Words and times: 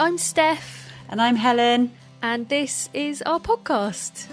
I'm 0.00 0.16
Steph. 0.16 0.90
And 1.10 1.20
I'm 1.20 1.36
Helen. 1.36 1.92
And 2.22 2.48
this 2.48 2.88
is 2.94 3.20
our 3.26 3.38
podcast. 3.38 4.28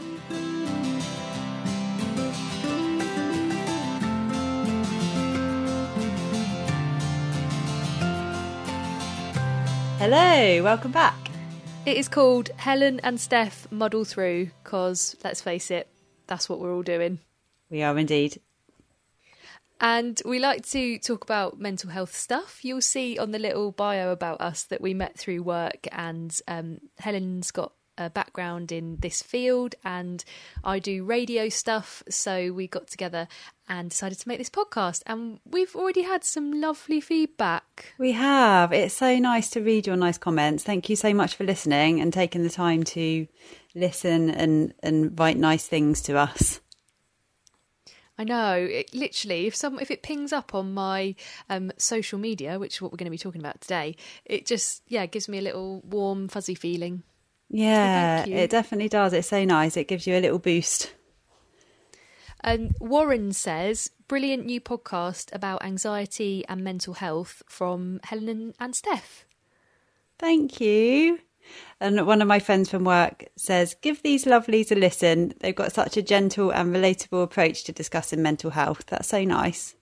Hello, 10.00 10.64
welcome 10.64 10.94
back. 10.94 11.18
It 11.86 11.98
is 11.98 12.08
called 12.08 12.50
Helen 12.56 13.02
and 13.04 13.20
Steph 13.20 13.70
Muddle 13.70 14.06
Through 14.06 14.52
because, 14.64 15.18
let's 15.26 15.42
face 15.42 15.70
it, 15.70 15.90
that's 16.28 16.48
what 16.48 16.62
we're 16.62 16.74
all 16.74 16.82
doing. 16.82 17.20
We 17.70 17.84
are 17.84 17.98
indeed. 17.98 18.40
And 19.80 20.22
we 20.26 20.40
like 20.40 20.66
to 20.68 20.98
talk 21.00 21.24
about 21.24 21.60
mental 21.60 21.90
health 21.90 22.16
stuff. 22.16 22.64
You'll 22.64 22.82
see 22.82 23.18
on 23.18 23.32
the 23.32 23.40
little 23.40 23.72
bio 23.72 24.12
about 24.12 24.42
us 24.42 24.64
that 24.64 24.82
we 24.82 24.94
met 24.94 25.18
through 25.18 25.44
work, 25.44 25.88
and 25.92 26.38
um, 26.48 26.80
Helen's 27.00 27.52
got 27.52 27.74
a 27.98 28.10
background 28.10 28.72
in 28.72 28.98
this 28.98 29.22
field, 29.22 29.76
and 29.84 30.24
I 30.64 30.80
do 30.80 31.04
radio 31.04 31.50
stuff. 31.50 32.04
So 32.10 32.52
we 32.52 32.68
got 32.68 32.88
together 32.88 33.28
and 33.68 33.90
decided 33.90 34.20
to 34.20 34.28
make 34.28 34.38
this 34.38 34.50
podcast, 34.50 35.04
and 35.06 35.40
we've 35.46 35.76
already 35.76 36.04
had 36.04 36.24
some 36.24 36.62
lovely 36.62 37.02
feedback. 37.02 37.94
We 37.98 38.14
have. 38.14 38.72
It's 38.72 38.94
so 38.96 39.18
nice 39.18 39.50
to 39.52 39.62
read 39.62 39.88
your 39.88 39.96
nice 39.98 40.18
comments. 40.18 40.64
Thank 40.64 40.90
you 40.90 40.96
so 40.96 41.14
much 41.14 41.36
for 41.36 41.44
listening 41.44 42.00
and 42.00 42.14
taking 42.14 42.44
the 42.44 42.50
time 42.50 42.84
to 42.84 43.28
listen 43.76 44.30
and, 44.30 44.74
and 44.82 45.18
write 45.20 45.38
nice 45.38 45.68
things 45.68 46.02
to 46.04 46.18
us. 46.18 46.62
I 48.18 48.24
know. 48.24 48.54
It, 48.56 48.94
literally, 48.94 49.48
if 49.48 49.56
some 49.56 49.80
if 49.80 49.92
it 49.92 50.02
pings 50.02 50.34
up 50.34 50.56
on 50.56 50.74
my 50.74 51.16
um, 51.50 51.72
social 51.78 52.18
media, 52.18 52.58
which 52.58 52.76
is 52.76 52.82
what 52.82 52.92
we're 52.92 52.98
going 52.98 53.06
to 53.06 53.12
be 53.12 53.18
talking 53.18 53.42
about 53.42 53.62
today, 53.62 53.96
it 54.26 54.46
just 54.46 54.82
yeah 54.88 55.06
gives 55.06 55.30
me 55.30 55.38
a 55.38 55.42
little 55.42 55.82
warm, 55.82 56.28
fuzzy 56.28 56.56
feeling. 56.56 57.04
Yeah, 57.50 58.26
so 58.26 58.32
it 58.32 58.50
definitely 58.50 58.90
does. 58.90 59.14
It's 59.14 59.30
so 59.30 59.46
nice. 59.46 59.78
It 59.78 59.88
gives 59.88 60.06
you 60.08 60.18
a 60.18 60.20
little 60.20 60.40
boost. 60.40 60.92
And 62.42 62.76
Warren 62.80 63.32
says, 63.32 63.90
brilliant 64.08 64.46
new 64.46 64.62
podcast 64.62 65.34
about 65.34 65.64
anxiety 65.64 66.46
and 66.48 66.64
mental 66.64 66.94
health 66.96 67.42
from 67.48 68.00
Helen 68.04 68.54
and 68.60 68.76
Steph. 68.76 69.26
Thank 70.20 70.62
you. 70.62 71.20
And 71.80 72.06
one 72.08 72.22
of 72.22 72.28
my 72.28 72.40
friends 72.40 72.70
from 72.70 72.84
work 72.84 73.26
says, 73.36 73.76
Give 73.82 74.02
these 74.02 74.26
lovelies 74.26 74.72
a 74.72 74.76
listen. 74.76 75.34
They've 75.40 75.56
got 75.56 75.72
such 75.74 75.98
a 75.98 76.02
gentle 76.02 76.52
and 76.52 76.74
relatable 76.76 77.24
approach 77.24 77.64
to 77.66 77.72
discussing 77.72 78.22
mental 78.22 78.52
health. 78.52 78.86
That's 78.88 79.10
so 79.10 79.24
nice. 79.24 79.76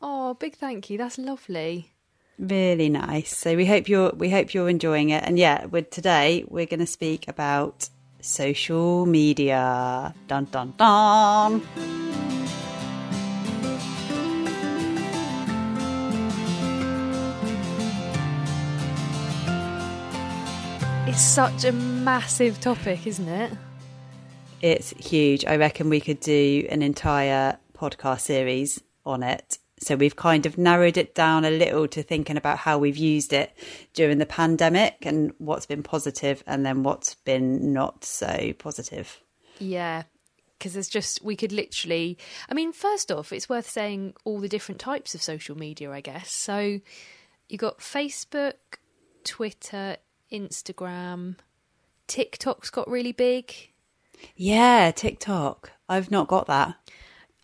Oh, 0.00 0.34
big 0.34 0.56
thank 0.56 0.90
you. 0.90 0.98
That's 0.98 1.18
lovely. 1.18 1.92
Really 2.38 2.88
nice. 2.88 3.36
So 3.36 3.56
we 3.56 3.66
hope 3.66 3.88
you're 3.88 4.10
we 4.10 4.30
hope 4.30 4.54
you're 4.54 4.68
enjoying 4.68 5.10
it. 5.10 5.24
And 5.26 5.38
yeah, 5.38 5.66
with 5.66 5.90
today 5.90 6.44
we're 6.46 6.66
going 6.66 6.78
to 6.80 6.86
speak 6.86 7.26
about 7.26 7.88
social 8.20 9.06
media. 9.06 10.14
Dun 10.28 10.44
dun 10.44 10.74
dun. 10.76 12.37
It's 21.18 21.26
such 21.26 21.64
a 21.64 21.72
massive 21.72 22.60
topic, 22.60 23.04
isn't 23.04 23.28
it? 23.28 23.50
It's 24.62 24.90
huge. 24.90 25.44
I 25.44 25.56
reckon 25.56 25.88
we 25.88 25.98
could 25.98 26.20
do 26.20 26.64
an 26.70 26.80
entire 26.80 27.58
podcast 27.76 28.20
series 28.20 28.80
on 29.04 29.24
it. 29.24 29.58
So 29.80 29.96
we've 29.96 30.14
kind 30.14 30.46
of 30.46 30.56
narrowed 30.56 30.96
it 30.96 31.16
down 31.16 31.44
a 31.44 31.50
little 31.50 31.88
to 31.88 32.04
thinking 32.04 32.36
about 32.36 32.58
how 32.58 32.78
we've 32.78 32.96
used 32.96 33.32
it 33.32 33.52
during 33.94 34.18
the 34.18 34.26
pandemic 34.26 34.98
and 35.02 35.32
what's 35.38 35.66
been 35.66 35.82
positive 35.82 36.44
and 36.46 36.64
then 36.64 36.84
what's 36.84 37.16
been 37.16 37.72
not 37.72 38.04
so 38.04 38.52
positive. 38.56 39.20
Yeah. 39.58 40.04
Because 40.56 40.74
there's 40.74 40.88
just, 40.88 41.24
we 41.24 41.34
could 41.34 41.50
literally, 41.50 42.16
I 42.48 42.54
mean, 42.54 42.72
first 42.72 43.10
off, 43.10 43.32
it's 43.32 43.48
worth 43.48 43.68
saying 43.68 44.14
all 44.22 44.38
the 44.38 44.48
different 44.48 44.80
types 44.80 45.16
of 45.16 45.22
social 45.22 45.58
media, 45.58 45.90
I 45.90 46.00
guess. 46.00 46.30
So 46.30 46.78
you've 47.48 47.60
got 47.60 47.80
Facebook, 47.80 48.54
Twitter, 49.24 49.96
Instagram. 50.32 51.36
TikTok's 52.06 52.70
got 52.70 52.88
really 52.88 53.12
big. 53.12 53.52
Yeah, 54.36 54.90
TikTok. 54.90 55.72
I've 55.88 56.10
not 56.10 56.28
got 56.28 56.46
that. 56.46 56.74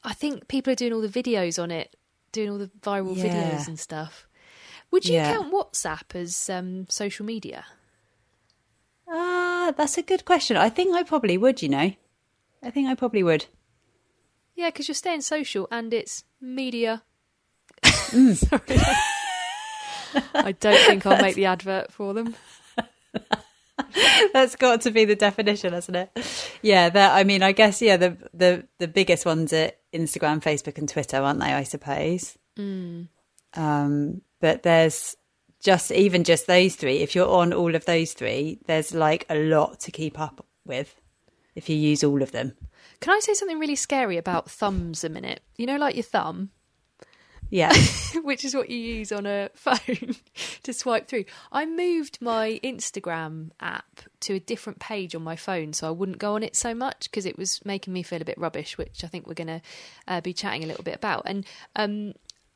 I 0.03 0.13
think 0.13 0.49
people 0.49 0.73
are 0.73 0.77
doing 0.77 0.93
all 0.93 1.01
the 1.01 1.09
videos 1.09 1.63
on 1.63 1.71
it, 1.71 1.97
doing 2.33 2.51
all 2.51 2.59
the 2.59 2.71
viral 2.81 3.17
yeah. 3.17 3.25
videos 3.25 3.69
and 3.69 3.79
stuff. 3.79 4.27
Would 4.91 5.07
you 5.07 5.15
yeah. 5.15 5.33
count 5.33 5.53
WhatsApp 5.53 6.15
as 6.15 6.51
um, 6.51 6.87
social 6.89 7.25
media? 7.25 7.65
Ah, 9.09 9.69
uh, 9.69 9.71
that's 9.73 9.99
a 9.99 10.03
good 10.03 10.25
question. 10.25 10.57
I 10.57 10.69
think 10.69 10.95
I 10.95 11.03
probably 11.03 11.37
would, 11.37 11.63
you 11.63 11.69
know. 11.69 11.93
I 12.63 12.71
think 12.71 12.89
I 12.89 12.95
probably 12.95 13.23
would. 13.23 13.47
Yeah, 14.55 14.69
because 14.69 14.89
you're 14.89 14.95
staying 14.95 15.23
social 15.23 15.69
and 15.71 15.93
it's 15.93 16.25
media. 16.41 17.03
Mm. 17.83 18.61
I 20.35 20.53
don't 20.53 20.87
think 20.87 21.05
I'll 21.07 21.21
make 21.23 21.35
the 21.35 21.47
advert 21.47 21.93
for 21.93 22.15
them. 22.15 22.35
That's 24.33 24.57
got 24.57 24.83
to 24.83 24.91
be 24.91 25.05
the 25.05 25.17
definition, 25.17 25.73
hasn't 25.73 25.97
it? 25.97 26.51
Yeah, 26.63 26.89
that 26.89 27.15
I 27.15 27.25
mean, 27.25 27.43
I 27.43 27.53
guess 27.53 27.83
yeah, 27.83 27.97
the 27.97 28.17
the 28.33 28.67
the 28.79 28.89
biggest 28.89 29.27
ones 29.27 29.53
are 29.53 29.73
Instagram, 29.93 30.43
Facebook, 30.43 30.79
and 30.79 30.89
Twitter, 30.89 31.19
aren't 31.19 31.41
they? 31.41 31.53
I 31.53 31.65
suppose. 31.65 32.37
Mm. 32.59 33.09
Um, 33.55 34.23
but 34.41 34.63
there's 34.63 35.17
just 35.63 35.91
even 35.91 36.25
just 36.25 36.47
those 36.47 36.77
three. 36.77 36.99
If 36.99 37.15
you're 37.15 37.29
on 37.29 37.53
all 37.53 37.75
of 37.75 37.85
those 37.85 38.13
three, 38.13 38.61
there's 38.67 38.95
like 38.95 39.27
a 39.29 39.37
lot 39.37 39.81
to 39.81 39.91
keep 39.91 40.21
up 40.21 40.47
with 40.65 40.95
if 41.55 41.69
you 41.69 41.77
use 41.77 42.05
all 42.05 42.23
of 42.23 42.33
them. 42.33 42.55
Can 43.01 43.13
I 43.13 43.21
say 43.21 43.35
something 43.35 43.59
really 43.59 43.77
scary 43.77 44.17
about 44.17 44.51
thumbs 44.51 45.05
a 45.05 45.09
minute? 45.09 45.41
You 45.57 45.67
know, 45.67 45.77
like 45.77 45.95
your 45.95 46.05
thumb. 46.05 46.51
Yeah. 47.51 47.73
Which 48.23 48.45
is 48.45 48.55
what 48.55 48.71
you 48.71 48.79
use 48.79 49.13
on 49.13 49.27
a 49.27 49.51
phone 49.55 50.17
to 50.63 50.73
swipe 50.73 51.09
through. 51.09 51.25
I 51.53 51.67
moved 51.67 52.19
my 52.21 52.61
Instagram 52.65 53.51
app 53.61 54.01
to 54.21 54.35
a 54.35 54.41
different 54.41 54.79
page 54.81 55.15
on 55.15 55.23
my 55.23 55.37
phone 55.37 55.73
so 55.73 55.87
I 55.87 55.91
wouldn't 55.91 56.19
go 56.19 56.35
on 56.35 56.43
it 56.43 56.57
so 56.57 56.75
much 56.75 57.11
because 57.11 57.27
it 57.27 57.39
was 57.39 57.65
making 57.65 57.93
me 57.93 58.03
feel 58.03 58.23
a 58.23 58.25
bit 58.25 58.39
rubbish, 58.39 58.77
which 58.79 59.05
I 59.05 59.07
think 59.07 59.27
we're 59.27 59.35
going 59.35 59.47
to 59.49 59.63
uh, 60.09 60.21
be 60.21 60.33
chatting 60.33 60.65
a 60.65 60.67
little 60.67 60.85
bit 60.85 60.97
about. 60.97 61.23
And 61.27 61.47
um, 61.77 62.15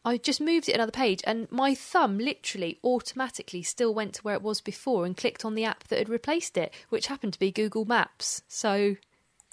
I 0.09 0.16
just 0.16 0.41
moved 0.41 0.71
it 0.71 0.75
another 0.75 0.91
page, 0.91 1.21
and 1.25 1.50
my 1.53 1.75
thumb 1.75 2.16
literally 2.19 2.78
automatically 2.82 3.62
still 3.62 3.93
went 3.93 4.15
to 4.15 4.22
where 4.22 4.37
it 4.37 4.41
was 4.43 4.62
before 4.62 5.04
and 5.04 5.15
clicked 5.15 5.44
on 5.44 5.54
the 5.54 5.65
app 5.65 5.84
that 5.88 5.98
had 5.98 6.09
replaced 6.09 6.56
it, 6.56 6.72
which 6.88 7.09
happened 7.09 7.34
to 7.34 7.38
be 7.38 7.53
Google 7.53 7.84
Maps. 7.84 8.43
So. 8.48 8.97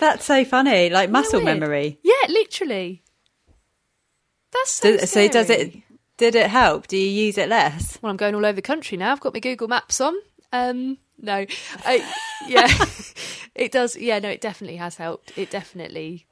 That's 0.00 0.24
so 0.24 0.44
funny, 0.44 0.90
like 0.90 1.10
muscle 1.10 1.40
memory. 1.40 2.00
Yeah, 2.02 2.26
literally. 2.28 3.03
That's 4.54 4.70
so, 4.70 4.96
Did, 4.96 5.08
so 5.08 5.28
does 5.28 5.50
it? 5.50 5.74
Did 6.16 6.36
it 6.36 6.48
help? 6.48 6.86
Do 6.86 6.96
you 6.96 7.26
use 7.26 7.36
it 7.36 7.48
less? 7.48 7.98
Well, 8.00 8.10
I'm 8.10 8.16
going 8.16 8.34
all 8.34 8.46
over 8.46 8.54
the 8.54 8.62
country 8.62 8.96
now. 8.96 9.12
I've 9.12 9.20
got 9.20 9.34
my 9.34 9.40
Google 9.40 9.68
Maps 9.68 10.00
on. 10.00 10.14
Um, 10.52 10.98
no, 11.20 11.44
I, 11.84 12.14
yeah, 12.46 12.68
it 13.54 13.72
does. 13.72 13.96
Yeah, 13.96 14.20
no, 14.20 14.28
it 14.28 14.40
definitely 14.40 14.76
has 14.76 14.96
helped. 14.96 15.36
It 15.36 15.50
definitely 15.50 16.26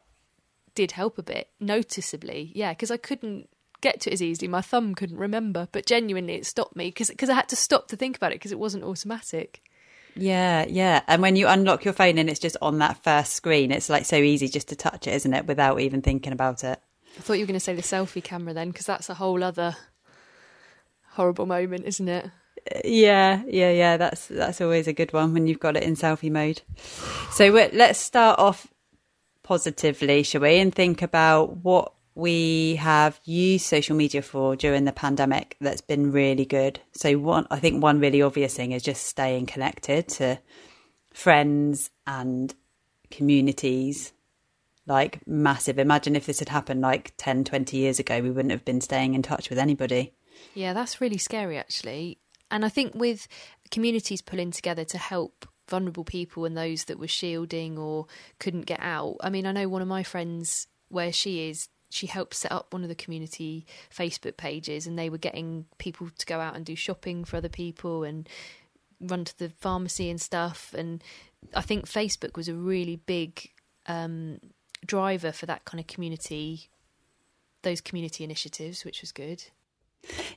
did 0.74 0.92
help 0.92 1.18
a 1.18 1.22
bit, 1.22 1.48
noticeably. 1.60 2.52
Yeah, 2.54 2.72
because 2.72 2.90
I 2.92 2.96
couldn't 2.96 3.48
get 3.80 4.00
to 4.02 4.10
it 4.10 4.14
as 4.14 4.22
easily. 4.22 4.48
My 4.48 4.60
thumb 4.60 4.94
couldn't 4.94 5.18
remember, 5.18 5.68
but 5.72 5.86
genuinely, 5.86 6.34
it 6.34 6.46
stopped 6.46 6.76
me 6.76 6.86
because 6.86 7.08
because 7.08 7.28
I 7.28 7.34
had 7.34 7.48
to 7.48 7.56
stop 7.56 7.88
to 7.88 7.96
think 7.96 8.16
about 8.16 8.32
it 8.32 8.36
because 8.36 8.52
it 8.52 8.58
wasn't 8.60 8.84
automatic. 8.84 9.62
Yeah, 10.14 10.66
yeah. 10.68 11.02
And 11.08 11.22
when 11.22 11.36
you 11.36 11.48
unlock 11.48 11.84
your 11.84 11.94
phone 11.94 12.18
and 12.18 12.28
it's 12.28 12.38
just 12.38 12.56
on 12.62 12.78
that 12.78 13.02
first 13.02 13.32
screen, 13.32 13.72
it's 13.72 13.88
like 13.88 14.04
so 14.04 14.16
easy 14.16 14.46
just 14.46 14.68
to 14.68 14.76
touch 14.76 15.06
it, 15.06 15.14
isn't 15.14 15.34
it, 15.34 15.46
without 15.46 15.80
even 15.80 16.02
thinking 16.02 16.32
about 16.32 16.64
it. 16.64 16.80
I 17.16 17.20
thought 17.20 17.34
you 17.34 17.42
were 17.42 17.48
going 17.48 17.54
to 17.54 17.60
say 17.60 17.74
the 17.74 17.82
selfie 17.82 18.24
camera 18.24 18.54
then, 18.54 18.70
because 18.70 18.86
that's 18.86 19.08
a 19.08 19.14
whole 19.14 19.42
other 19.44 19.76
horrible 21.10 21.46
moment, 21.46 21.84
isn't 21.86 22.08
it? 22.08 22.24
Uh, 22.74 22.80
yeah, 22.84 23.42
yeah, 23.46 23.70
yeah. 23.70 23.96
That's 23.96 24.26
that's 24.28 24.60
always 24.60 24.86
a 24.86 24.92
good 24.92 25.12
one 25.12 25.34
when 25.34 25.46
you've 25.46 25.60
got 25.60 25.76
it 25.76 25.82
in 25.82 25.94
selfie 25.94 26.30
mode. 26.30 26.62
So 27.32 27.48
let's 27.48 27.98
start 27.98 28.38
off 28.38 28.66
positively, 29.42 30.22
shall 30.22 30.40
we, 30.40 30.58
and 30.58 30.74
think 30.74 31.02
about 31.02 31.56
what 31.58 31.92
we 32.14 32.76
have 32.76 33.18
used 33.24 33.66
social 33.66 33.96
media 33.96 34.22
for 34.22 34.54
during 34.54 34.84
the 34.84 34.92
pandemic 34.92 35.56
that's 35.60 35.80
been 35.80 36.12
really 36.12 36.44
good. 36.44 36.78
So 36.92 37.18
one, 37.18 37.46
I 37.50 37.58
think 37.58 37.82
one 37.82 38.00
really 38.00 38.22
obvious 38.22 38.54
thing 38.54 38.72
is 38.72 38.82
just 38.82 39.06
staying 39.06 39.46
connected 39.46 40.08
to 40.08 40.38
friends 41.12 41.90
and 42.06 42.54
communities 43.10 44.12
like 44.86 45.26
massive. 45.26 45.78
Imagine 45.78 46.16
if 46.16 46.26
this 46.26 46.40
had 46.40 46.48
happened 46.48 46.80
like 46.80 47.12
10, 47.16 47.44
20 47.44 47.76
years 47.76 47.98
ago, 47.98 48.20
we 48.20 48.30
wouldn't 48.30 48.52
have 48.52 48.64
been 48.64 48.80
staying 48.80 49.14
in 49.14 49.22
touch 49.22 49.48
with 49.48 49.58
anybody. 49.58 50.12
Yeah, 50.54 50.72
that's 50.72 51.00
really 51.00 51.18
scary 51.18 51.58
actually. 51.58 52.18
And 52.50 52.64
I 52.64 52.68
think 52.68 52.94
with 52.94 53.28
communities 53.70 54.20
pulling 54.20 54.50
together 54.50 54.84
to 54.84 54.98
help 54.98 55.46
vulnerable 55.68 56.04
people 56.04 56.44
and 56.44 56.56
those 56.56 56.84
that 56.84 56.98
were 56.98 57.08
shielding 57.08 57.78
or 57.78 58.06
couldn't 58.38 58.66
get 58.66 58.80
out. 58.80 59.16
I 59.22 59.30
mean, 59.30 59.46
I 59.46 59.52
know 59.52 59.68
one 59.68 59.82
of 59.82 59.88
my 59.88 60.02
friends 60.02 60.66
where 60.88 61.12
she 61.12 61.48
is 61.48 61.68
she 61.92 62.06
helped 62.06 62.34
set 62.34 62.50
up 62.50 62.72
one 62.72 62.82
of 62.82 62.88
the 62.88 62.94
community 62.94 63.66
Facebook 63.94 64.38
pages, 64.38 64.86
and 64.86 64.98
they 64.98 65.10
were 65.10 65.18
getting 65.18 65.66
people 65.76 66.08
to 66.16 66.26
go 66.26 66.40
out 66.40 66.56
and 66.56 66.64
do 66.64 66.74
shopping 66.74 67.22
for 67.24 67.36
other 67.36 67.50
people 67.50 68.02
and 68.02 68.28
run 68.98 69.24
to 69.26 69.38
the 69.38 69.50
pharmacy 69.50 70.08
and 70.08 70.20
stuff. 70.20 70.74
And 70.76 71.04
I 71.54 71.60
think 71.60 71.86
Facebook 71.86 72.36
was 72.36 72.48
a 72.48 72.54
really 72.54 72.96
big 72.96 73.50
um, 73.86 74.38
driver 74.84 75.32
for 75.32 75.46
that 75.46 75.64
kind 75.64 75.80
of 75.80 75.86
community, 75.86 76.68
those 77.62 77.80
community 77.80 78.24
initiatives, 78.24 78.84
which 78.84 79.00
was 79.00 79.12
good. 79.12 79.44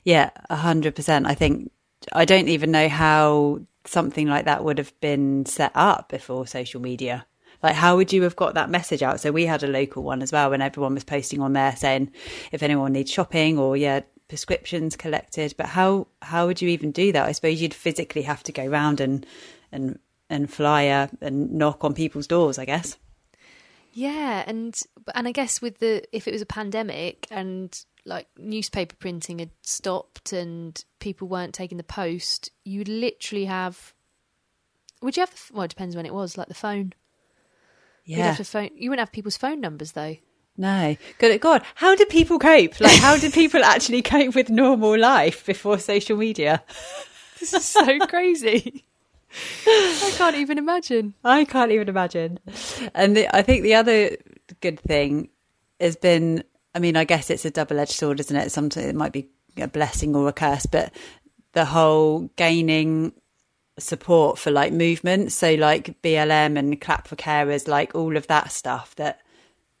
Yeah, 0.04 0.30
a 0.48 0.56
hundred 0.56 0.94
percent. 0.94 1.26
I 1.26 1.34
think 1.34 1.70
I 2.12 2.24
don't 2.24 2.48
even 2.48 2.70
know 2.70 2.88
how 2.88 3.60
something 3.84 4.28
like 4.28 4.44
that 4.44 4.64
would 4.64 4.78
have 4.78 4.98
been 5.00 5.46
set 5.46 5.72
up 5.74 6.08
before 6.08 6.46
social 6.46 6.80
media. 6.80 7.26
Like, 7.62 7.74
how 7.74 7.96
would 7.96 8.12
you 8.12 8.22
have 8.22 8.36
got 8.36 8.54
that 8.54 8.70
message 8.70 9.02
out? 9.02 9.20
So 9.20 9.32
we 9.32 9.46
had 9.46 9.62
a 9.62 9.68
local 9.68 10.02
one 10.02 10.22
as 10.22 10.30
well, 10.30 10.50
when 10.50 10.60
everyone 10.60 10.94
was 10.94 11.04
posting 11.04 11.40
on 11.40 11.54
there 11.54 11.74
saying 11.74 12.12
if 12.52 12.62
anyone 12.62 12.92
needs 12.92 13.10
shopping 13.10 13.58
or 13.58 13.76
yeah, 13.76 14.00
prescriptions 14.28 14.96
collected. 14.96 15.54
But 15.56 15.66
how 15.66 16.08
how 16.22 16.46
would 16.46 16.60
you 16.60 16.68
even 16.68 16.92
do 16.92 17.12
that? 17.12 17.26
I 17.26 17.32
suppose 17.32 17.60
you'd 17.60 17.74
physically 17.74 18.22
have 18.22 18.42
to 18.44 18.52
go 18.52 18.66
round 18.66 19.00
and 19.00 19.26
and 19.72 19.98
and 20.28 20.52
flyer 20.52 21.08
and 21.20 21.52
knock 21.52 21.84
on 21.84 21.94
people's 21.94 22.26
doors. 22.26 22.58
I 22.58 22.64
guess. 22.64 22.96
Yeah, 23.98 24.44
and 24.46 24.78
and 25.14 25.26
I 25.26 25.32
guess 25.32 25.62
with 25.62 25.78
the 25.78 26.02
if 26.14 26.28
it 26.28 26.32
was 26.32 26.42
a 26.42 26.46
pandemic 26.46 27.26
and 27.30 27.74
like 28.04 28.26
newspaper 28.36 28.94
printing 28.96 29.38
had 29.38 29.50
stopped 29.62 30.34
and 30.34 30.84
people 31.00 31.28
weren't 31.28 31.54
taking 31.54 31.78
the 31.78 31.82
post, 31.82 32.50
you'd 32.62 32.88
literally 32.88 33.46
have. 33.46 33.94
Would 35.00 35.16
you 35.16 35.22
have? 35.22 35.30
The, 35.30 35.54
well, 35.54 35.62
it 35.62 35.68
depends 35.70 35.96
when 35.96 36.04
it 36.04 36.12
was. 36.12 36.36
Like 36.36 36.48
the 36.48 36.54
phone. 36.54 36.92
You'd 38.04 38.18
Yeah. 38.18 38.26
have 38.26 38.36
to 38.36 38.44
phone. 38.44 38.68
You 38.76 38.90
wouldn't 38.90 39.06
have 39.08 39.12
people's 39.14 39.38
phone 39.38 39.62
numbers 39.62 39.92
though. 39.92 40.16
No. 40.58 40.96
Good 41.18 41.40
God. 41.40 41.62
How 41.74 41.94
do 41.96 42.04
people 42.04 42.38
cope? 42.38 42.78
Like, 42.80 43.00
how 43.00 43.16
do 43.16 43.30
people 43.30 43.64
actually 43.64 44.02
cope 44.02 44.34
with 44.34 44.50
normal 44.50 44.98
life 44.98 45.46
before 45.46 45.78
social 45.78 46.18
media? 46.18 46.62
This 47.40 47.54
is 47.54 47.64
so 47.64 47.98
crazy. 48.06 48.84
I 49.66 50.12
can't 50.16 50.36
even 50.36 50.58
imagine. 50.58 51.14
I 51.24 51.44
can't 51.44 51.72
even 51.72 51.88
imagine. 51.88 52.38
And 52.94 53.16
the, 53.16 53.34
I 53.36 53.42
think 53.42 53.62
the 53.62 53.74
other 53.74 54.16
good 54.60 54.80
thing 54.80 55.28
has 55.80 55.96
been, 55.96 56.44
I 56.74 56.78
mean, 56.78 56.96
I 56.96 57.04
guess 57.04 57.30
it's 57.30 57.44
a 57.44 57.50
double 57.50 57.78
edged 57.78 57.92
sword, 57.92 58.20
isn't 58.20 58.36
it? 58.36 58.52
Sometimes 58.52 58.86
it 58.86 58.94
might 58.94 59.12
be 59.12 59.28
a 59.56 59.68
blessing 59.68 60.14
or 60.14 60.28
a 60.28 60.32
curse, 60.32 60.66
but 60.66 60.92
the 61.52 61.64
whole 61.64 62.30
gaining 62.36 63.12
support 63.78 64.38
for 64.38 64.50
like 64.50 64.72
movements. 64.72 65.34
So 65.34 65.54
like 65.54 66.00
BLM 66.02 66.58
and 66.58 66.80
Clap 66.80 67.08
for 67.08 67.16
Carers, 67.16 67.68
like 67.68 67.94
all 67.94 68.16
of 68.16 68.26
that 68.28 68.52
stuff 68.52 68.94
that 68.96 69.20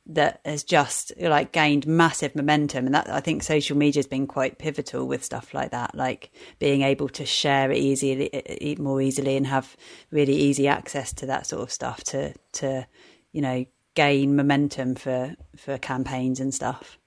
that 0.08 0.40
has 0.44 0.62
just 0.62 1.12
like 1.18 1.52
gained 1.52 1.86
massive 1.86 2.34
momentum. 2.36 2.86
And 2.86 2.94
that 2.94 3.08
I 3.08 3.20
think 3.20 3.42
social 3.42 3.76
media 3.76 3.98
has 3.98 4.06
been 4.06 4.26
quite 4.26 4.58
pivotal 4.58 5.06
with 5.06 5.24
stuff 5.24 5.52
like 5.52 5.72
that 5.72 5.94
like 5.94 6.30
being 6.58 6.82
able 6.82 7.08
to 7.10 7.26
share 7.26 7.70
it 7.70 7.78
easily 7.78 8.76
more 8.78 9.00
easily 9.00 9.36
and 9.36 9.46
have 9.46 9.76
really 10.10 10.34
easy 10.34 10.68
access 10.68 11.12
to 11.14 11.26
that 11.26 11.46
sort 11.46 11.62
of 11.62 11.72
stuff 11.72 12.04
to 12.04 12.34
to 12.52 12.86
you 13.32 13.42
know 13.42 13.64
gain 13.94 14.36
momentum 14.36 14.94
for 14.94 15.34
for 15.56 15.78
campaigns 15.78 16.38
and 16.38 16.54
stuff. 16.54 16.98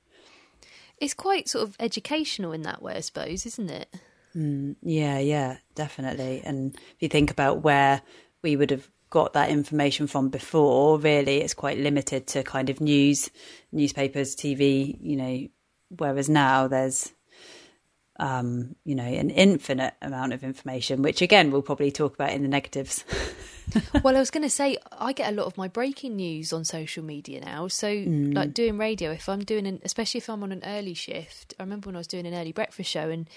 It's 0.98 1.13
quite 1.13 1.48
sort 1.48 1.68
of 1.68 1.78
educational 1.80 2.52
in 2.52 2.63
that 2.63 2.81
way, 2.81 2.95
I 2.95 3.00
suppose, 3.00 3.45
isn't 3.45 3.69
it? 3.69 3.95
Mm, 4.36 4.75
yeah 4.81 5.19
yeah 5.19 5.57
definitely. 5.75 6.42
And 6.44 6.75
if 6.75 6.98
you 7.00 7.07
think 7.07 7.31
about 7.31 7.63
where 7.63 8.02
we 8.42 8.56
would 8.56 8.72
have 8.72 8.90
got 9.09 9.33
that 9.33 9.50
information 9.50 10.07
from 10.07 10.29
before 10.29 11.00
really 11.00 11.41
it's 11.41 11.53
quite 11.53 11.77
limited 11.77 12.27
to 12.27 12.44
kind 12.44 12.69
of 12.69 12.79
news 12.79 13.29
newspapers 13.71 14.35
tv 14.35 14.97
you 15.01 15.15
know 15.15 15.47
whereas 15.97 16.29
now 16.29 16.67
there's 16.67 17.11
um 18.19 18.75
you 18.83 18.95
know 18.95 19.03
an 19.03 19.29
infinite 19.29 19.94
amount 20.01 20.33
of 20.33 20.44
information 20.44 21.01
which 21.01 21.21
again 21.21 21.51
we'll 21.51 21.61
probably 21.61 21.91
talk 21.91 22.13
about 22.13 22.31
in 22.31 22.44
the 22.44 22.47
negatives 22.47 23.03
well, 24.03 24.15
I 24.15 24.19
was 24.19 24.31
going 24.31 24.44
to 24.44 24.50
say 24.50 24.77
I 24.91 25.13
get 25.13 25.31
a 25.31 25.35
lot 25.35 25.45
of 25.45 25.57
my 25.57 25.67
breaking 25.67 26.15
news 26.15 26.53
on 26.53 26.65
social 26.65 27.03
media 27.03 27.41
now. 27.41 27.67
So, 27.67 28.03
like 28.07 28.53
doing 28.53 28.77
radio, 28.77 29.11
if 29.11 29.29
I'm 29.29 29.44
doing 29.44 29.67
an, 29.67 29.79
especially 29.83 30.19
if 30.19 30.29
I'm 30.29 30.44
on 30.44 30.51
an 30.51 30.63
early 30.65 30.94
shift. 30.94 31.53
I 31.59 31.63
remember 31.63 31.88
when 31.88 31.95
I 31.95 32.00
was 32.00 32.07
doing 32.07 32.25
an 32.25 32.33
early 32.33 32.51
breakfast 32.51 32.89
show, 32.89 33.09
and 33.09 33.29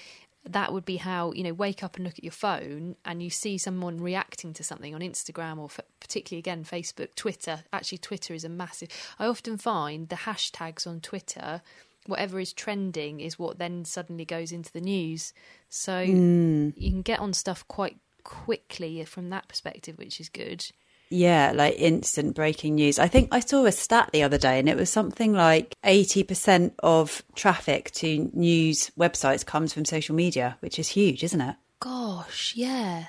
that 0.44 0.72
would 0.72 0.84
be 0.84 0.96
how 0.96 1.32
you 1.32 1.44
know 1.44 1.52
wake 1.52 1.82
up 1.82 1.96
and 1.96 2.04
look 2.04 2.18
at 2.18 2.24
your 2.24 2.32
phone, 2.32 2.96
and 3.04 3.22
you 3.22 3.30
see 3.30 3.58
someone 3.58 4.00
reacting 4.00 4.52
to 4.54 4.64
something 4.64 4.94
on 4.94 5.00
Instagram 5.00 5.58
or 5.58 5.66
f- 5.66 5.80
particularly 6.00 6.38
again 6.38 6.64
Facebook, 6.64 7.14
Twitter. 7.14 7.64
Actually, 7.72 7.98
Twitter 7.98 8.34
is 8.34 8.44
a 8.44 8.48
massive. 8.48 8.88
I 9.18 9.26
often 9.26 9.56
find 9.56 10.08
the 10.08 10.16
hashtags 10.16 10.86
on 10.86 11.00
Twitter. 11.00 11.62
Whatever 12.06 12.40
is 12.40 12.52
trending 12.52 13.20
is 13.20 13.38
what 13.38 13.58
then 13.58 13.84
suddenly 13.84 14.24
goes 14.24 14.50
into 14.50 14.72
the 14.72 14.80
news. 14.80 15.32
So 15.68 16.04
hmm. 16.04 16.70
you 16.76 16.90
can 16.90 17.02
get 17.02 17.20
on 17.20 17.32
stuff 17.32 17.66
quite 17.68 17.98
quickly 18.24 19.04
from 19.04 19.30
that 19.30 19.48
perspective, 19.48 19.98
which 19.98 20.20
is 20.20 20.28
good. 20.28 20.64
Yeah, 21.12 21.52
like 21.54 21.74
instant 21.78 22.34
breaking 22.34 22.76
news. 22.76 22.98
I 22.98 23.06
think 23.06 23.28
I 23.32 23.40
saw 23.40 23.66
a 23.66 23.72
stat 23.72 24.10
the 24.12 24.22
other 24.22 24.38
day 24.38 24.58
and 24.58 24.68
it 24.68 24.76
was 24.76 24.90
something 24.90 25.34
like 25.34 25.74
80% 25.84 26.72
of 26.78 27.22
traffic 27.34 27.90
to 27.92 28.30
news 28.32 28.90
websites 28.98 29.44
comes 29.44 29.74
from 29.74 29.84
social 29.84 30.14
media, 30.14 30.56
which 30.60 30.78
is 30.78 30.88
huge, 30.88 31.22
isn't 31.22 31.40
it? 31.40 31.56
Gosh, 31.80 32.54
yeah. 32.56 33.06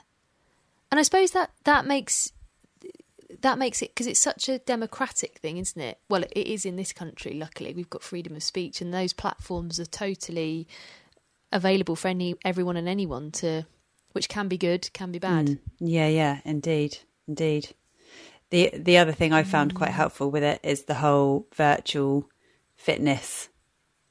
And 0.92 1.00
I 1.00 1.04
suppose 1.04 1.32
that 1.32 1.52
that 1.64 1.86
makes 1.88 2.32
that 3.42 3.58
makes 3.58 3.82
it 3.82 3.92
because 3.92 4.08
it's 4.08 4.20
such 4.20 4.50
a 4.50 4.60
democratic 4.60 5.38
thing, 5.38 5.58
isn't 5.58 5.82
it? 5.82 6.00
Well, 6.10 6.24
it 6.24 6.48
is 6.48 6.66
in 6.66 6.76
this 6.76 6.92
country. 6.92 7.34
Luckily, 7.34 7.74
we've 7.74 7.90
got 7.90 8.04
freedom 8.04 8.36
of 8.36 8.44
speech, 8.44 8.82
and 8.82 8.94
those 8.94 9.14
platforms 9.14 9.80
are 9.80 9.86
totally 9.86 10.68
available 11.52 11.96
for 11.96 12.10
any 12.10 12.36
everyone 12.44 12.78
and 12.78 12.90
anyone 12.90 13.32
to, 13.32 13.66
which 14.12 14.28
can 14.28 14.48
be 14.48 14.58
good, 14.58 14.92
can 14.94 15.12
be 15.12 15.20
bad. 15.20 15.48
Mm. 15.48 15.60
Yeah, 15.80 16.08
yeah, 16.08 16.40
indeed, 16.46 16.98
indeed. 17.28 17.74
The 18.54 18.70
the 18.78 19.00
other 19.00 19.14
thing 19.14 19.34
I 19.34 19.42
found 19.42 19.74
quite 19.74 19.90
helpful 19.90 20.30
with 20.30 20.44
it 20.44 20.60
is 20.62 20.84
the 20.84 20.94
whole 20.94 21.48
virtual 21.56 22.30
fitness 22.76 23.50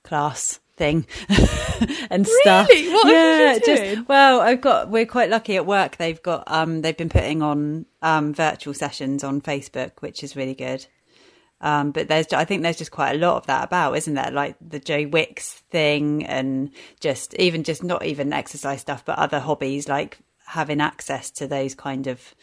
class 0.03 0.59
thing 0.77 1.06
and 2.11 2.27
stuff. 2.27 2.69
Really? 2.69 2.93
What 2.93 3.06
have 3.06 3.15
you 3.15 3.15
yeah, 3.15 3.59
just 3.65 4.09
well, 4.09 4.41
I've 4.41 4.61
got 4.61 4.91
we're 4.91 5.06
quite 5.06 5.31
lucky 5.31 5.55
at 5.55 5.65
work. 5.65 5.97
They've 5.97 6.21
got 6.21 6.43
um 6.49 6.83
they've 6.83 6.97
been 6.97 7.09
putting 7.09 7.41
on 7.41 7.87
um 8.03 8.35
virtual 8.35 8.75
sessions 8.75 9.23
on 9.23 9.40
Facebook, 9.43 9.93
which 10.00 10.25
is 10.25 10.35
really 10.35 10.57
good. 10.57 10.87
Um, 11.61 11.93
but 11.93 12.09
there's, 12.09 12.33
I 12.33 12.45
think 12.45 12.64
there's 12.64 12.78
just 12.78 12.90
quite 12.90 13.14
a 13.14 13.19
lot 13.19 13.37
of 13.37 13.47
that 13.47 13.62
about, 13.62 13.97
isn't 13.97 14.14
there? 14.14 14.33
Like 14.33 14.57
the 14.61 14.81
Joe 14.81 15.07
Wicks 15.07 15.62
thing, 15.71 16.26
and 16.26 16.73
just 16.99 17.33
even 17.35 17.62
just 17.62 17.85
not 17.85 18.05
even 18.05 18.33
exercise 18.33 18.81
stuff, 18.81 19.05
but 19.05 19.21
other 19.21 19.38
hobbies, 19.38 19.88
like 19.88 20.19
having 20.47 20.81
access 20.81 21.31
to 21.31 21.47
those 21.47 21.76
kind 21.76 22.09
of 22.09 22.35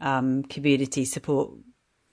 um, 0.00 0.42
community 0.44 1.04
support 1.04 1.50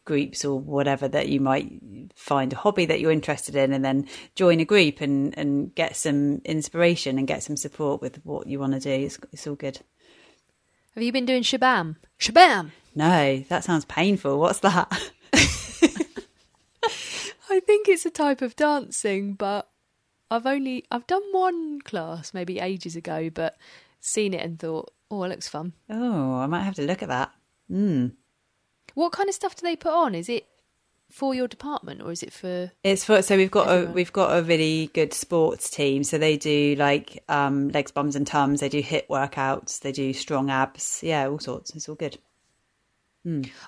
groups 0.03 0.43
or 0.43 0.59
whatever 0.59 1.07
that 1.07 1.29
you 1.29 1.39
might 1.39 1.71
find 2.15 2.51
a 2.51 2.55
hobby 2.55 2.85
that 2.85 2.99
you're 2.99 3.11
interested 3.11 3.55
in, 3.55 3.73
and 3.73 3.85
then 3.85 4.07
join 4.35 4.59
a 4.59 4.65
group 4.65 5.01
and 5.01 5.37
and 5.37 5.73
get 5.75 5.95
some 5.95 6.41
inspiration 6.45 7.17
and 7.17 7.27
get 7.27 7.43
some 7.43 7.57
support 7.57 8.01
with 8.01 8.23
what 8.25 8.47
you 8.47 8.59
want 8.59 8.73
to 8.73 8.79
do. 8.79 8.89
It's, 8.89 9.19
it's 9.31 9.47
all 9.47 9.55
good. 9.55 9.79
Have 10.95 11.03
you 11.03 11.11
been 11.11 11.25
doing 11.25 11.43
Sh'Bam? 11.43 11.95
Sh'Bam. 12.19 12.71
No, 12.93 13.39
that 13.47 13.63
sounds 13.63 13.85
painful. 13.85 14.39
What's 14.39 14.59
that? 14.59 14.91
I 17.49 17.59
think 17.59 17.87
it's 17.87 18.05
a 18.05 18.09
type 18.09 18.41
of 18.41 18.55
dancing, 18.55 19.33
but 19.33 19.69
I've 20.29 20.45
only 20.45 20.85
I've 20.91 21.07
done 21.07 21.23
one 21.31 21.81
class 21.81 22.33
maybe 22.33 22.59
ages 22.59 22.95
ago, 22.95 23.29
but 23.29 23.57
seen 23.99 24.33
it 24.33 24.43
and 24.43 24.59
thought, 24.59 24.91
oh, 25.09 25.23
it 25.23 25.29
looks 25.29 25.47
fun. 25.47 25.73
Oh, 25.89 26.35
I 26.35 26.47
might 26.47 26.63
have 26.63 26.75
to 26.75 26.81
look 26.81 27.03
at 27.03 27.09
that. 27.09 27.31
Mm. 27.71 28.13
What 28.93 29.11
kind 29.11 29.29
of 29.29 29.35
stuff 29.35 29.55
do 29.55 29.63
they 29.63 29.75
put 29.75 29.93
on? 29.93 30.15
Is 30.15 30.27
it 30.27 30.47
for 31.09 31.33
your 31.35 31.47
department 31.47 32.01
or 32.01 32.11
is 32.11 32.23
it 32.23 32.33
for? 32.33 32.71
It's 32.83 33.05
for 33.05 33.21
so 33.21 33.37
we've 33.37 33.51
got 33.51 33.67
a 33.67 33.85
we've 33.85 34.13
got 34.13 34.37
a 34.37 34.43
really 34.43 34.89
good 34.93 35.13
sports 35.13 35.69
team. 35.69 36.03
So 36.03 36.17
they 36.17 36.37
do 36.37 36.75
like 36.77 37.23
um, 37.29 37.69
legs, 37.69 37.91
bums, 37.91 38.15
and 38.15 38.27
tums. 38.27 38.59
They 38.59 38.69
do 38.69 38.81
HIIT 38.81 39.07
workouts. 39.07 39.79
They 39.79 39.91
do 39.91 40.13
strong 40.13 40.49
abs. 40.49 41.01
Yeah, 41.03 41.27
all 41.27 41.39
sorts. 41.39 41.75
It's 41.75 41.87
all 41.87 41.95
good. 41.95 42.17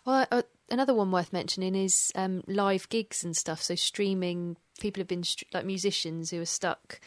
Well, 0.05 0.25
uh, 0.31 0.41
another 0.71 0.93
one 0.93 1.11
worth 1.11 1.31
mentioning 1.31 1.75
is 1.75 2.11
um, 2.15 2.43
live 2.47 2.89
gigs 2.89 3.23
and 3.23 3.37
stuff. 3.37 3.61
So 3.61 3.75
streaming, 3.75 4.57
people 4.79 5.01
have 5.01 5.07
been 5.07 5.23
like 5.53 5.65
musicians 5.65 6.31
who 6.31 6.41
are 6.41 6.45
stuck, 6.45 6.99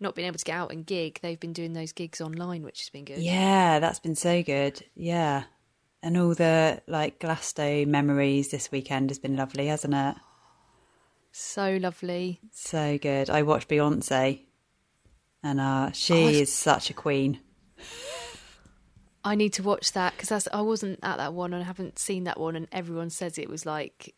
not 0.00 0.14
being 0.14 0.26
able 0.26 0.38
to 0.38 0.44
get 0.44 0.56
out 0.56 0.72
and 0.72 0.86
gig. 0.86 1.18
They've 1.20 1.38
been 1.38 1.52
doing 1.52 1.74
those 1.74 1.92
gigs 1.92 2.20
online, 2.20 2.62
which 2.62 2.80
has 2.80 2.88
been 2.88 3.04
good. 3.04 3.18
Yeah, 3.18 3.80
that's 3.80 3.98
been 4.00 4.14
so 4.14 4.42
good. 4.42 4.82
Yeah, 4.94 5.44
and 6.04 6.18
all 6.18 6.34
the 6.34 6.82
like 6.86 7.18
Glasto 7.18 7.86
memories 7.86 8.50
this 8.50 8.70
weekend 8.70 9.08
has 9.10 9.18
been 9.18 9.36
lovely, 9.36 9.66
hasn't 9.68 9.94
it? 9.94 10.14
So 11.32 11.78
lovely. 11.80 12.40
So 12.52 12.98
good. 12.98 13.30
I 13.30 13.42
watched 13.42 13.68
Beyonce, 13.68 14.42
and 15.42 15.58
uh, 15.60 15.90
she 15.92 16.12
Oh, 16.14 16.28
is 16.28 16.52
such 16.52 16.90
a 16.90 16.94
queen. 16.94 17.40
I 19.24 19.34
need 19.34 19.54
to 19.54 19.62
watch 19.62 19.92
that 19.92 20.12
because 20.16 20.46
I 20.52 20.60
wasn't 20.60 20.98
at 21.02 21.16
that 21.16 21.32
one 21.32 21.54
and 21.54 21.62
I 21.62 21.66
haven't 21.66 21.98
seen 21.98 22.24
that 22.24 22.38
one, 22.38 22.54
and 22.54 22.68
everyone 22.70 23.08
says 23.10 23.38
it 23.38 23.48
was 23.48 23.64
like 23.64 24.14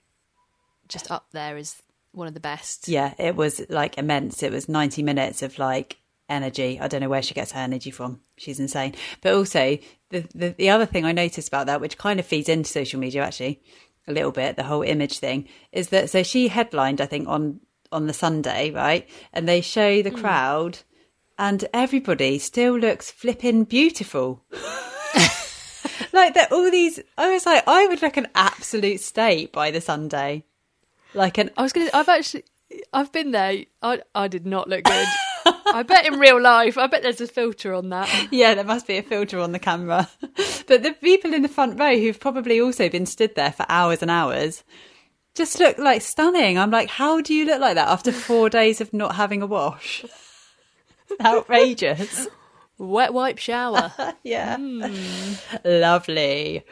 just 0.88 1.11
up 1.11 1.28
there 1.31 1.57
as 1.57 1.81
one 2.11 2.26
of 2.26 2.35
the 2.35 2.40
best. 2.40 2.88
Yeah, 2.88 3.14
it 3.16 3.37
was 3.37 3.64
like 3.69 3.97
immense. 3.97 4.43
It 4.43 4.52
was 4.52 4.69
90 4.69 5.05
minutes 5.05 5.43
of 5.43 5.59
like 5.61 5.99
energy. 6.28 6.80
I 6.80 6.88
don't 6.88 7.00
know 7.00 7.09
where 7.09 7.23
she 7.23 7.35
gets 7.35 7.52
her 7.52 7.61
energy 7.61 7.90
from. 7.90 8.21
She's 8.37 8.61
insane. 8.61 8.95
But 9.23 9.35
also, 9.35 9.78
the, 10.11 10.26
the, 10.35 10.50
the 10.50 10.71
other 10.71 10.87
thing 10.87 11.04
I 11.04 11.12
noticed 11.12 11.49
about 11.49 11.66
that, 11.66 11.80
which 11.80 11.99
kind 11.99 12.21
of 12.21 12.26
feeds 12.26 12.49
into 12.49 12.71
social 12.71 13.00
media 13.00 13.25
actually 13.25 13.62
a 14.09 14.12
little 14.12 14.30
bit, 14.30 14.56
the 14.56 14.64
whole 14.64 14.83
image 14.83 15.18
thing, 15.18 15.49
is 15.73 15.88
that 15.90 16.11
so 16.11 16.23
she 16.23 16.49
headlined, 16.49 17.00
I 17.00 17.06
think, 17.06 17.28
on 17.28 17.61
on 17.92 18.06
the 18.06 18.12
Sunday, 18.12 18.71
right? 18.71 19.09
And 19.33 19.49
they 19.49 19.61
show 19.61 20.02
the 20.02 20.11
mm. 20.11 20.21
crowd, 20.21 20.78
and 21.38 21.64
everybody 21.73 22.38
still 22.38 22.78
looks 22.78 23.11
flipping 23.11 23.64
beautiful. 23.64 24.42
like 26.12 26.35
that, 26.35 26.49
all 26.52 26.71
these. 26.71 27.00
I 27.16 27.33
was 27.33 27.47
like, 27.47 27.64
I 27.66 27.87
would 27.87 28.02
look 28.02 28.16
an 28.16 28.28
absolute 28.35 29.00
state 29.00 29.52
by 29.52 29.71
the 29.71 29.80
Sunday. 29.80 30.45
Like 31.14 31.38
an. 31.38 31.50
I 31.56 31.62
was 31.62 31.73
gonna. 31.73 31.90
I've 31.92 32.09
actually. 32.09 32.45
I've 32.92 33.12
been 33.12 33.30
there. 33.30 33.64
I 33.83 34.02
I 34.14 34.28
did 34.28 34.47
not 34.47 34.68
look 34.68 34.85
good. 34.85 35.06
I 35.73 35.82
bet 35.82 36.06
in 36.06 36.18
real 36.18 36.40
life, 36.40 36.78
I 36.78 36.87
bet 36.87 37.02
there's 37.02 37.20
a 37.20 37.26
filter 37.26 37.75
on 37.75 37.90
that. 37.90 38.08
Yeah, 38.30 38.54
there 38.54 38.64
must 38.64 38.87
be 38.87 38.96
a 38.96 39.02
filter 39.02 39.38
on 39.38 39.52
the 39.52 39.58
camera. 39.58 40.08
but 40.66 40.82
the 40.82 40.96
people 41.00 41.35
in 41.35 41.42
the 41.42 41.49
front 41.49 41.78
row 41.78 41.96
who've 41.99 42.18
probably 42.18 42.61
also 42.61 42.88
been 42.88 43.06
stood 43.06 43.35
there 43.35 43.52
for 43.52 43.66
hours 43.68 44.02
and 44.02 44.11
hours 44.11 44.64
just 45.37 45.61
look 45.61 45.78
like 45.78 46.02
stunning. 46.02 46.58
I'm 46.58 46.70
like, 46.70 46.88
how 46.88 47.20
do 47.20 47.35
you 47.35 47.44
look 47.44 47.61
like 47.61 47.75
that 47.75 47.88
after 47.88 48.11
four 48.11 48.49
days 48.49 48.80
of 48.80 48.92
not 48.92 49.14
having 49.14 49.42
a 49.42 49.46
wash? 49.46 50.04
Outrageous. 51.25 52.26
Wet 52.78 53.12
wipe 53.12 53.38
shower. 53.38 53.92
yeah. 54.23 54.56
Mm. 54.56 55.61
Lovely. 55.64 56.64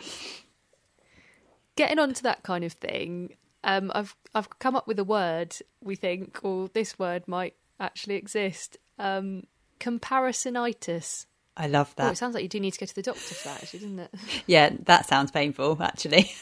Getting 1.76 1.98
on 1.98 2.14
to 2.14 2.22
that 2.24 2.42
kind 2.42 2.64
of 2.64 2.72
thing, 2.72 3.36
um, 3.62 3.90
I've 3.94 4.16
I've 4.34 4.58
come 4.58 4.76
up 4.76 4.86
with 4.86 4.98
a 4.98 5.04
word 5.04 5.56
we 5.80 5.96
think, 5.96 6.40
or 6.42 6.68
this 6.68 6.98
word 6.98 7.26
might 7.26 7.54
actually 7.80 8.14
exist. 8.16 8.78
Um, 8.98 9.44
comparisonitis. 9.80 11.26
I 11.56 11.68
love 11.68 11.94
that. 11.96 12.08
Oh, 12.08 12.10
it 12.10 12.18
sounds 12.18 12.34
like 12.34 12.42
you 12.42 12.48
do 12.48 12.60
need 12.60 12.72
to 12.72 12.80
go 12.80 12.86
to 12.86 12.94
the 12.94 13.02
doctor 13.02 13.34
for 13.34 13.48
that, 13.48 13.62
actually, 13.62 13.80
doesn't 13.80 13.98
it? 14.00 14.14
yeah, 14.46 14.70
that 14.84 15.06
sounds 15.06 15.30
painful, 15.30 15.80
actually. 15.80 16.32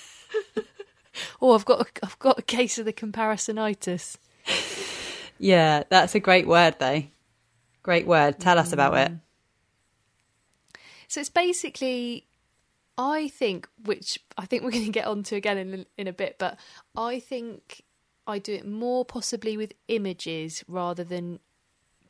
oh, 1.42 1.54
I've 1.54 1.64
got 1.64 1.82
a, 1.82 1.86
I've 2.02 2.18
got 2.18 2.38
a 2.38 2.42
case 2.42 2.78
of 2.78 2.86
the 2.86 2.92
comparisonitis. 2.92 4.16
Yeah, 5.38 5.82
that's 5.88 6.14
a 6.14 6.20
great 6.20 6.46
word, 6.46 6.76
though. 6.78 7.02
Great 7.82 8.06
word. 8.06 8.38
Tell 8.38 8.58
us 8.58 8.72
about 8.72 8.96
it. 8.96 9.12
So 11.08 11.20
it's 11.20 11.28
basically, 11.28 12.26
I 12.96 13.28
think, 13.28 13.68
which 13.84 14.18
I 14.38 14.46
think 14.46 14.62
we're 14.62 14.70
going 14.78 14.86
to 14.86 14.92
get 14.92 15.06
onto 15.06 15.36
again 15.36 15.58
in 15.58 15.86
in 15.98 16.06
a 16.06 16.12
bit, 16.12 16.36
but 16.38 16.58
I 16.96 17.18
think 17.18 17.82
I 18.26 18.38
do 18.38 18.54
it 18.54 18.66
more 18.66 19.04
possibly 19.04 19.56
with 19.56 19.74
images 19.88 20.64
rather 20.68 21.04
than 21.04 21.40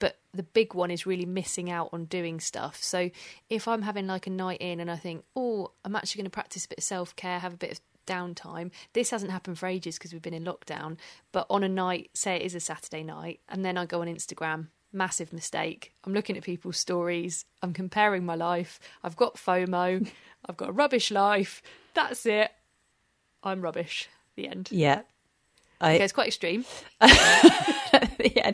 but 0.02 0.18
the 0.34 0.42
big 0.42 0.74
one 0.74 0.90
is 0.90 1.06
really 1.06 1.24
missing 1.24 1.70
out 1.70 1.88
on 1.92 2.06
doing 2.06 2.40
stuff. 2.40 2.82
So 2.82 3.08
if 3.48 3.68
I'm 3.68 3.82
having 3.82 4.08
like 4.08 4.26
a 4.26 4.30
night 4.30 4.60
in 4.60 4.80
and 4.80 4.90
I 4.90 4.96
think, 4.96 5.22
oh, 5.36 5.70
I'm 5.84 5.94
actually 5.94 6.22
going 6.22 6.30
to 6.30 6.34
practice 6.34 6.64
a 6.64 6.68
bit 6.68 6.78
of 6.78 6.82
self 6.84 7.14
care, 7.14 7.38
have 7.38 7.54
a 7.54 7.56
bit 7.56 7.70
of 7.70 7.80
downtime. 8.04 8.72
This 8.94 9.10
hasn't 9.10 9.30
happened 9.30 9.60
for 9.60 9.68
ages 9.68 9.98
because 9.98 10.12
we've 10.12 10.20
been 10.20 10.34
in 10.34 10.44
lockdown. 10.44 10.96
But 11.30 11.46
on 11.48 11.62
a 11.62 11.68
night, 11.68 12.10
say 12.14 12.34
it 12.34 12.42
is 12.42 12.56
a 12.56 12.58
Saturday 12.58 13.04
night, 13.04 13.38
and 13.48 13.64
then 13.64 13.78
I 13.78 13.86
go 13.86 14.00
on 14.00 14.08
Instagram, 14.08 14.70
massive 14.92 15.32
mistake. 15.32 15.92
I'm 16.02 16.14
looking 16.14 16.36
at 16.36 16.42
people's 16.42 16.78
stories, 16.78 17.44
I'm 17.62 17.72
comparing 17.72 18.26
my 18.26 18.34
life. 18.34 18.80
I've 19.04 19.14
got 19.14 19.36
FOMO, 19.36 20.10
I've 20.46 20.56
got 20.56 20.70
a 20.70 20.72
rubbish 20.72 21.12
life. 21.12 21.62
That's 21.94 22.26
it. 22.26 22.50
I'm 23.44 23.60
rubbish. 23.60 24.08
The 24.34 24.48
end. 24.48 24.68
Yeah. 24.72 25.02
I, 25.80 25.94
okay, 25.94 26.04
it's 26.04 26.12
quite 26.12 26.26
extreme. 26.26 26.64
yeah, 28.36 28.52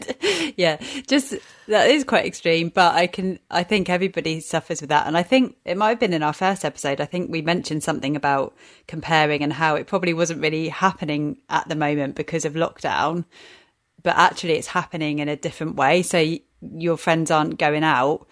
yeah, 0.57 0.77
just 1.07 1.35
that 1.67 1.91
is 1.91 2.05
quite 2.05 2.27
extreme, 2.27 2.71
but 2.71 2.95
I 2.95 3.07
can, 3.07 3.39
I 3.51 3.63
think 3.63 3.89
everybody 3.89 4.41
suffers 4.41 4.81
with 4.81 4.91
that. 4.91 5.07
And 5.07 5.17
I 5.17 5.23
think 5.23 5.57
it 5.65 5.77
might 5.77 5.91
have 5.91 6.01
been 6.01 6.13
in 6.13 6.23
our 6.23 6.33
first 6.33 6.65
episode. 6.65 7.01
I 7.01 7.05
think 7.05 7.31
we 7.31 7.43
mentioned 7.43 7.83
something 7.83 8.17
about 8.17 8.55
comparing 8.87 9.43
and 9.43 9.53
how 9.53 9.75
it 9.75 9.87
probably 9.87 10.15
wasn't 10.15 10.41
really 10.41 10.69
happening 10.69 11.39
at 11.49 11.69
the 11.69 11.75
moment 11.75 12.15
because 12.15 12.45
of 12.45 12.55
lockdown, 12.55 13.25
but 14.03 14.17
actually 14.17 14.55
it's 14.55 14.69
happening 14.69 15.19
in 15.19 15.29
a 15.29 15.37
different 15.37 15.77
way. 15.77 16.03
So 16.03 16.37
your 16.61 16.97
friends 16.97 17.31
aren't 17.31 17.59
going 17.59 17.85
out 17.85 18.27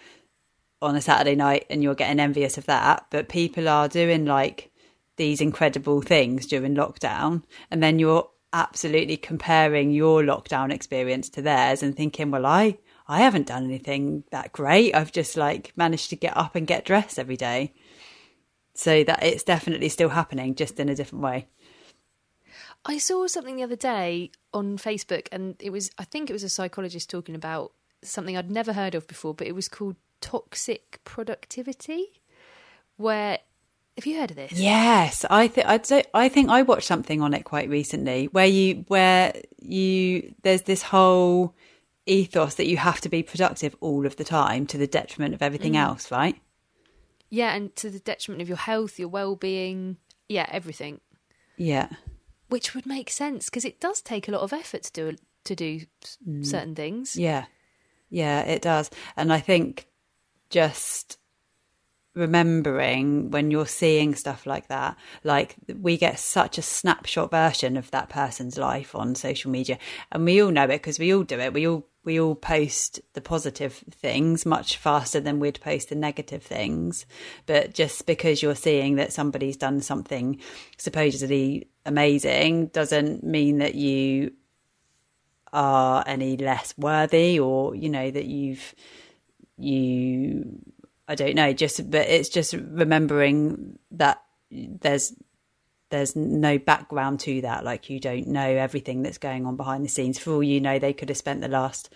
on 0.81 0.95
a 0.95 1.01
Saturday 1.01 1.35
night 1.35 1.65
and 1.69 1.81
you're 1.83 1.95
getting 1.95 2.19
envious 2.19 2.57
of 2.57 2.65
that, 2.65 3.05
but 3.09 3.29
people 3.29 3.67
are 3.67 3.87
doing 3.87 4.25
like 4.25 4.71
these 5.17 5.41
incredible 5.41 6.01
things 6.01 6.45
during 6.45 6.75
lockdown. 6.75 7.43
And 7.71 7.81
then 7.81 7.99
you're 7.99 8.29
absolutely 8.53 9.17
comparing 9.17 9.91
your 9.91 10.23
lockdown 10.23 10.71
experience 10.71 11.29
to 11.29 11.41
theirs 11.41 11.83
and 11.83 11.95
thinking, 11.95 12.31
well, 12.31 12.45
I, 12.45 12.77
I 13.07 13.19
haven't 13.19 13.47
done 13.47 13.65
anything 13.65 14.23
that 14.31 14.51
great. 14.51 14.95
I've 14.95 15.11
just 15.11 15.37
like 15.37 15.73
managed 15.75 16.09
to 16.11 16.15
get 16.15 16.35
up 16.35 16.55
and 16.55 16.67
get 16.67 16.85
dressed 16.85 17.19
every 17.19 17.37
day. 17.37 17.73
So 18.73 19.03
that 19.03 19.23
it's 19.23 19.43
definitely 19.43 19.89
still 19.89 20.09
happening, 20.09 20.53
just 20.53 20.79
in 20.79 20.87
a 20.87 20.95
different 20.95 21.23
way. 21.23 21.47
I 22.85 22.99
saw 22.99 23.25
something 23.25 23.55
the 23.55 23.63
other 23.63 23.75
day 23.75 24.31
on 24.53 24.77
Facebook, 24.77 25.27
and 25.31 25.55
it 25.59 25.71
was, 25.71 25.89
I 25.97 26.03
think 26.03 26.29
it 26.29 26.33
was 26.33 26.43
a 26.43 26.49
psychologist 26.49 27.09
talking 27.09 27.33
about 27.33 27.73
something 28.03 28.37
I'd 28.37 28.51
never 28.51 28.73
heard 28.73 28.93
of 28.93 29.07
before, 29.07 29.33
but 29.33 29.47
it 29.47 29.55
was 29.55 29.67
called 29.67 29.95
toxic 30.21 30.99
productivity, 31.03 32.21
where 32.97 33.39
have 33.97 34.05
you 34.05 34.19
heard 34.19 34.29
of 34.29 34.37
this? 34.37 34.53
Yes, 34.53 35.25
I 35.29 35.47
think 35.47 35.67
I'd 35.67 35.85
say 35.85 36.03
I 36.13 36.29
think 36.29 36.49
I 36.49 36.61
watched 36.61 36.87
something 36.87 37.21
on 37.21 37.33
it 37.33 37.43
quite 37.43 37.67
recently 37.67 38.25
where 38.27 38.45
you 38.45 38.85
where 38.87 39.33
you 39.59 40.33
there's 40.43 40.61
this 40.63 40.83
whole 40.83 41.55
ethos 42.05 42.55
that 42.55 42.67
you 42.67 42.77
have 42.77 43.01
to 43.01 43.09
be 43.09 43.23
productive 43.23 43.75
all 43.81 44.05
of 44.05 44.15
the 44.15 44.23
time 44.23 44.65
to 44.67 44.77
the 44.77 44.87
detriment 44.87 45.33
of 45.33 45.41
everything 45.41 45.73
mm. 45.73 45.79
else, 45.79 46.11
right? 46.11 46.39
Yeah, 47.29 47.53
and 47.55 47.75
to 47.77 47.89
the 47.89 47.99
detriment 47.99 48.41
of 48.41 48.47
your 48.47 48.57
health, 48.57 48.97
your 48.97 49.09
well-being, 49.09 49.97
yeah, 50.29 50.47
everything. 50.49 51.01
Yeah. 51.57 51.89
Which 52.49 52.73
would 52.73 52.85
make 52.85 53.09
sense 53.09 53.49
because 53.49 53.65
it 53.65 53.81
does 53.81 54.01
take 54.01 54.27
a 54.27 54.31
lot 54.31 54.41
of 54.41 54.53
effort 54.53 54.83
to 54.83 54.91
do 54.93 55.17
to 55.43 55.55
do 55.55 55.81
mm. 56.27 56.45
certain 56.45 56.75
things. 56.75 57.15
Yeah. 57.15 57.45
Yeah, 58.09 58.41
it 58.41 58.61
does. 58.61 58.89
And 59.17 59.33
I 59.33 59.39
think 59.39 59.87
just 60.49 61.17
remembering 62.17 63.31
when 63.31 63.51
you're 63.51 63.67
seeing 63.67 64.15
stuff 64.15 64.45
like 64.45 64.67
that 64.67 64.97
like 65.23 65.55
we 65.81 65.97
get 65.97 66.19
such 66.19 66.57
a 66.57 66.61
snapshot 66.61 67.31
version 67.31 67.77
of 67.77 67.91
that 67.91 68.09
person's 68.09 68.57
life 68.57 68.95
on 68.95 69.15
social 69.15 69.51
media. 69.51 69.77
And 70.11 70.25
we 70.25 70.41
all 70.41 70.51
know 70.51 70.63
it 70.63 70.69
because 70.69 70.99
we 70.99 71.13
all 71.13 71.23
do 71.23 71.39
it. 71.39 71.53
We 71.53 71.67
all 71.67 71.87
we 72.03 72.21
all 72.21 72.35
post 72.35 73.01
the 73.13 73.21
positive 73.21 73.83
things 73.91 74.45
much 74.45 74.77
faster 74.77 75.19
than 75.19 75.41
we'd 75.41 75.59
post 75.59 75.89
the 75.89 75.95
negative 75.95 76.41
things. 76.41 77.05
But 77.45 77.73
just 77.73 78.05
because 78.05 78.41
you're 78.41 78.55
seeing 78.55 78.95
that 78.95 79.11
somebody's 79.11 79.57
done 79.57 79.81
something 79.81 80.39
supposedly 80.77 81.67
amazing 81.85 82.67
doesn't 82.67 83.23
mean 83.23 83.57
that 83.57 83.75
you 83.75 84.31
are 85.51 86.03
any 86.07 86.37
less 86.37 86.73
worthy 86.77 87.39
or 87.39 87.75
you 87.75 87.89
know 87.89 88.09
that 88.09 88.25
you've 88.25 88.73
you 89.57 90.59
I 91.07 91.15
don't 91.15 91.35
know, 91.35 91.53
just 91.53 91.89
but 91.89 92.07
it's 92.07 92.29
just 92.29 92.53
remembering 92.53 93.79
that 93.91 94.21
there's 94.51 95.13
there's 95.89 96.15
no 96.15 96.57
background 96.57 97.21
to 97.21 97.41
that. 97.41 97.63
Like 97.63 97.89
you 97.89 97.99
don't 97.99 98.27
know 98.27 98.47
everything 98.47 99.03
that's 99.03 99.17
going 99.17 99.45
on 99.45 99.55
behind 99.55 99.85
the 99.85 99.89
scenes. 99.89 100.19
For 100.19 100.31
all 100.31 100.43
you 100.43 100.59
know, 100.59 100.79
they 100.79 100.93
could 100.93 101.09
have 101.09 101.17
spent 101.17 101.41
the 101.41 101.47
last 101.47 101.89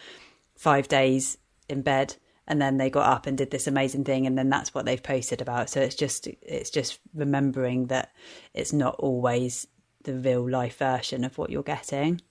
five 0.55 0.87
days 0.87 1.37
in 1.67 1.81
bed 1.81 2.15
and 2.47 2.61
then 2.61 2.77
they 2.77 2.89
got 2.89 3.09
up 3.09 3.27
and 3.27 3.37
did 3.37 3.51
this 3.51 3.67
amazing 3.67 4.03
thing 4.03 4.27
and 4.27 4.37
then 4.37 4.49
that's 4.49 4.73
what 4.73 4.85
they've 4.85 5.01
posted 5.01 5.41
about. 5.41 5.69
So 5.69 5.81
it's 5.81 5.95
just 5.95 6.27
it's 6.41 6.69
just 6.69 6.99
remembering 7.13 7.87
that 7.87 8.11
it's 8.53 8.73
not 8.73 8.95
always 8.95 9.67
the 10.03 10.13
real 10.13 10.49
life 10.49 10.77
version 10.77 11.23
of 11.23 11.37
what 11.37 11.49
you're 11.49 11.63
getting. 11.63 12.21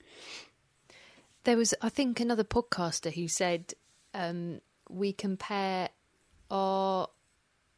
There 1.44 1.56
was 1.56 1.74
I 1.80 1.88
think 1.88 2.20
another 2.20 2.44
podcaster 2.44 3.12
who 3.12 3.28
said 3.28 3.74
um, 4.14 4.60
we 4.88 5.12
compare 5.12 5.88
our 6.50 7.08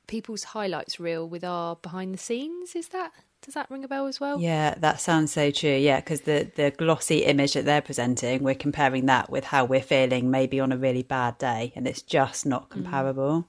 people's 0.07 0.45
highlights 0.45 1.01
reel 1.01 1.29
with 1.29 1.45
our 1.45 1.77
behind 1.77 2.15
the 2.15 2.19
scenes. 2.19 2.75
Is 2.75 2.89
that 2.89 3.13
does 3.43 3.55
that 3.55 3.71
ring 3.71 3.83
a 3.83 3.89
bell 3.89 4.07
as 4.07 4.21
well? 4.21 4.41
Yeah, 4.41 4.75
that 4.79 5.01
sounds 5.01 5.33
so 5.33 5.51
true. 5.51 5.77
Yeah, 5.77 6.01
because 6.01 6.23
the 6.23 6.51
the 6.55 6.71
glossy 6.71 7.25
image 7.25 7.55
that 7.55 7.65
they're 7.65 7.83
presenting, 7.83 8.43
we're 8.43 8.55
comparing 8.55 9.07
that 9.07 9.31
with 9.31 9.45
how 9.45 9.65
we're 9.65 9.83
feeling 9.83 10.31
maybe 10.31 10.61
on 10.61 10.73
a 10.73 10.77
really 10.77 11.03
bad 11.03 11.39
day, 11.39 11.73
and 11.75 11.87
it's 11.87 12.03
just 12.03 12.47
not 12.47 12.69
mm. 12.69 12.71
comparable. 12.71 13.43
Mm. 13.43 13.47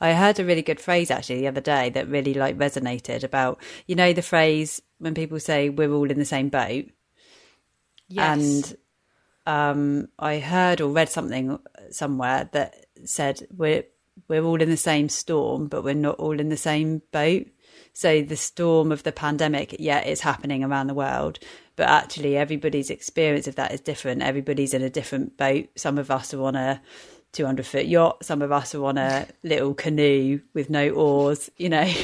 I 0.00 0.12
heard 0.12 0.38
a 0.38 0.44
really 0.44 0.62
good 0.62 0.80
phrase 0.80 1.10
actually 1.10 1.40
the 1.40 1.48
other 1.48 1.60
day 1.60 1.90
that 1.90 2.08
really 2.08 2.32
like 2.32 2.56
resonated 2.56 3.24
about 3.24 3.60
you 3.86 3.96
know 3.96 4.12
the 4.12 4.22
phrase 4.22 4.80
when 4.98 5.14
people 5.14 5.40
say 5.40 5.68
we're 5.68 5.92
all 5.92 6.10
in 6.10 6.18
the 6.18 6.24
same 6.24 6.48
boat. 6.48 6.86
Yes. 8.08 8.38
And 8.38 8.76
um, 9.46 10.08
I 10.18 10.38
heard 10.38 10.80
or 10.80 10.90
read 10.90 11.08
something 11.08 11.58
somewhere 11.90 12.48
that 12.52 12.86
said 13.04 13.46
we're 13.54 13.84
we're 14.26 14.44
all 14.44 14.60
in 14.60 14.70
the 14.70 14.76
same 14.76 15.08
storm, 15.08 15.68
but 15.68 15.84
we're 15.84 15.94
not 15.94 16.16
all 16.16 16.40
in 16.40 16.48
the 16.48 16.56
same 16.56 17.02
boat. 17.12 17.46
So 17.92 18.22
the 18.22 18.36
storm 18.36 18.92
of 18.92 19.02
the 19.02 19.12
pandemic, 19.12 19.76
yeah, 19.78 20.04
is 20.04 20.20
happening 20.20 20.62
around 20.62 20.86
the 20.86 20.94
world, 20.94 21.38
but 21.76 21.88
actually 21.88 22.36
everybody's 22.36 22.90
experience 22.90 23.46
of 23.46 23.56
that 23.56 23.72
is 23.72 23.80
different. 23.80 24.22
Everybody's 24.22 24.74
in 24.74 24.82
a 24.82 24.90
different 24.90 25.36
boat. 25.36 25.68
Some 25.76 25.98
of 25.98 26.10
us 26.10 26.32
are 26.32 26.42
on 26.42 26.56
a 26.56 26.80
200 27.32 27.66
foot 27.66 27.86
yacht. 27.86 28.24
Some 28.24 28.42
of 28.42 28.52
us 28.52 28.74
are 28.74 28.84
on 28.84 28.98
a 28.98 29.26
little 29.42 29.74
canoe 29.74 30.40
with 30.54 30.70
no 30.70 30.90
oars, 30.90 31.50
you 31.56 31.68
know. 31.68 31.90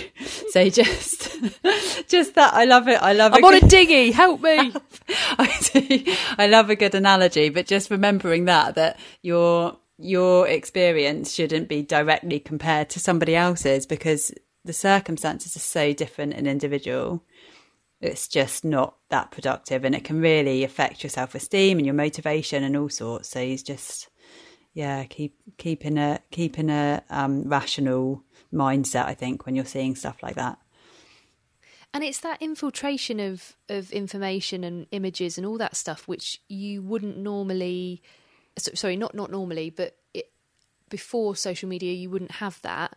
So 0.50 0.68
just, 0.68 1.36
just 2.08 2.36
that. 2.36 2.54
I 2.54 2.64
love 2.64 2.86
it. 2.86 3.02
I 3.02 3.12
love 3.12 3.32
it. 3.32 3.38
I'm 3.38 3.42
a 3.42 3.46
on 3.48 3.54
a 3.54 3.60
good, 3.60 3.70
dinghy. 3.70 4.12
Help 4.12 4.40
me. 4.40 4.72
I 5.08 5.52
do. 5.72 6.14
I 6.38 6.46
love 6.46 6.70
a 6.70 6.76
good 6.76 6.94
analogy, 6.94 7.48
but 7.48 7.66
just 7.66 7.90
remembering 7.90 8.44
that, 8.44 8.76
that 8.76 9.00
your, 9.20 9.76
your 9.98 10.48
experience 10.48 11.32
shouldn't 11.32 11.68
be 11.68 11.82
directly 11.82 12.40
compared 12.40 12.90
to 12.90 13.00
somebody 13.00 13.36
else's 13.36 13.86
because 13.86 14.32
the 14.64 14.72
circumstances 14.72 15.56
are 15.56 15.60
so 15.60 15.92
different 15.92 16.34
and 16.34 16.48
individual. 16.48 17.22
It's 18.00 18.28
just 18.28 18.64
not 18.64 18.96
that 19.10 19.30
productive 19.30 19.84
and 19.84 19.94
it 19.94 20.04
can 20.04 20.20
really 20.20 20.64
affect 20.64 21.02
your 21.02 21.10
self 21.10 21.34
esteem 21.34 21.78
and 21.78 21.86
your 21.86 21.94
motivation 21.94 22.64
and 22.64 22.76
all 22.76 22.88
sorts. 22.88 23.28
So 23.28 23.40
he's 23.40 23.62
just, 23.62 24.08
yeah, 24.72 25.04
keep 25.04 25.36
keeping 25.58 25.96
a 25.96 26.20
keeping 26.30 26.70
a 26.70 27.02
um, 27.08 27.44
rational 27.44 28.22
mindset. 28.52 29.06
I 29.06 29.14
think 29.14 29.46
when 29.46 29.54
you're 29.54 29.64
seeing 29.64 29.94
stuff 29.94 30.22
like 30.22 30.34
that. 30.34 30.58
And 31.94 32.02
it's 32.02 32.20
that 32.20 32.42
infiltration 32.42 33.20
of 33.20 33.54
of 33.68 33.92
information 33.92 34.64
and 34.64 34.86
images 34.90 35.38
and 35.38 35.46
all 35.46 35.58
that 35.58 35.76
stuff 35.76 36.08
which 36.08 36.42
you 36.48 36.82
wouldn't 36.82 37.16
normally 37.16 38.02
so, 38.58 38.72
sorry, 38.74 38.96
not 38.96 39.14
not 39.14 39.30
normally, 39.30 39.70
but 39.70 39.96
it, 40.12 40.30
before 40.88 41.36
social 41.36 41.68
media 41.68 41.92
you 41.92 42.10
wouldn't 42.10 42.32
have 42.32 42.60
that 42.62 42.96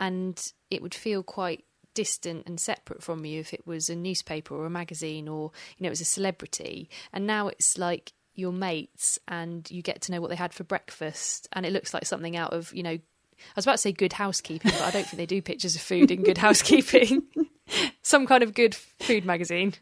and 0.00 0.52
it 0.70 0.82
would 0.82 0.94
feel 0.94 1.22
quite 1.22 1.64
distant 1.94 2.46
and 2.46 2.60
separate 2.60 3.02
from 3.02 3.24
you 3.24 3.40
if 3.40 3.52
it 3.52 3.66
was 3.66 3.90
a 3.90 3.96
newspaper 3.96 4.54
or 4.54 4.66
a 4.66 4.70
magazine 4.70 5.26
or 5.26 5.50
you 5.76 5.82
know 5.82 5.88
it 5.88 5.90
was 5.90 6.00
a 6.00 6.04
celebrity. 6.04 6.88
And 7.12 7.26
now 7.26 7.48
it's 7.48 7.76
like 7.76 8.12
your 8.34 8.52
mates 8.52 9.18
and 9.26 9.68
you 9.70 9.82
get 9.82 10.00
to 10.02 10.12
know 10.12 10.20
what 10.20 10.30
they 10.30 10.36
had 10.36 10.54
for 10.54 10.62
breakfast 10.62 11.48
and 11.52 11.66
it 11.66 11.72
looks 11.72 11.92
like 11.92 12.06
something 12.06 12.36
out 12.36 12.52
of 12.52 12.72
you 12.72 12.84
know 12.84 12.90
I 12.90 13.56
was 13.56 13.64
about 13.64 13.72
to 13.72 13.78
say 13.78 13.92
good 13.92 14.12
housekeeping 14.12 14.70
but 14.70 14.82
I 14.82 14.90
don't 14.90 15.04
think 15.04 15.16
they 15.16 15.26
do 15.26 15.42
pictures 15.42 15.74
of 15.74 15.82
food 15.82 16.10
in 16.10 16.22
good 16.22 16.38
housekeeping. 16.38 17.24
Some 18.02 18.26
kind 18.26 18.42
of 18.42 18.54
good 18.54 18.74
food 18.74 19.24
magazine. 19.24 19.74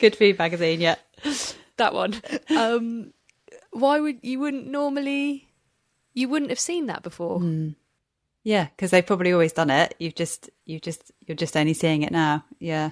Good 0.00 0.16
food 0.16 0.38
magazine, 0.38 0.80
yeah. 0.80 0.96
that 1.76 1.94
one. 1.94 2.20
Um 2.50 3.12
why 3.74 4.00
would 4.00 4.18
you 4.22 4.38
wouldn't 4.40 4.66
normally 4.66 5.48
you 6.14 6.28
wouldn't 6.28 6.50
have 6.50 6.60
seen 6.60 6.86
that 6.86 7.02
before 7.02 7.40
hmm. 7.40 7.70
Yeah, 8.44 8.66
because 8.76 8.90
they've 8.90 9.04
probably 9.04 9.32
always 9.32 9.54
done 9.54 9.70
it. 9.70 9.94
You've 9.98 10.14
just, 10.14 10.50
you 10.66 10.78
just, 10.78 11.10
you're 11.26 11.34
just 11.34 11.56
only 11.56 11.72
seeing 11.72 12.02
it 12.02 12.12
now. 12.12 12.44
Yeah, 12.58 12.90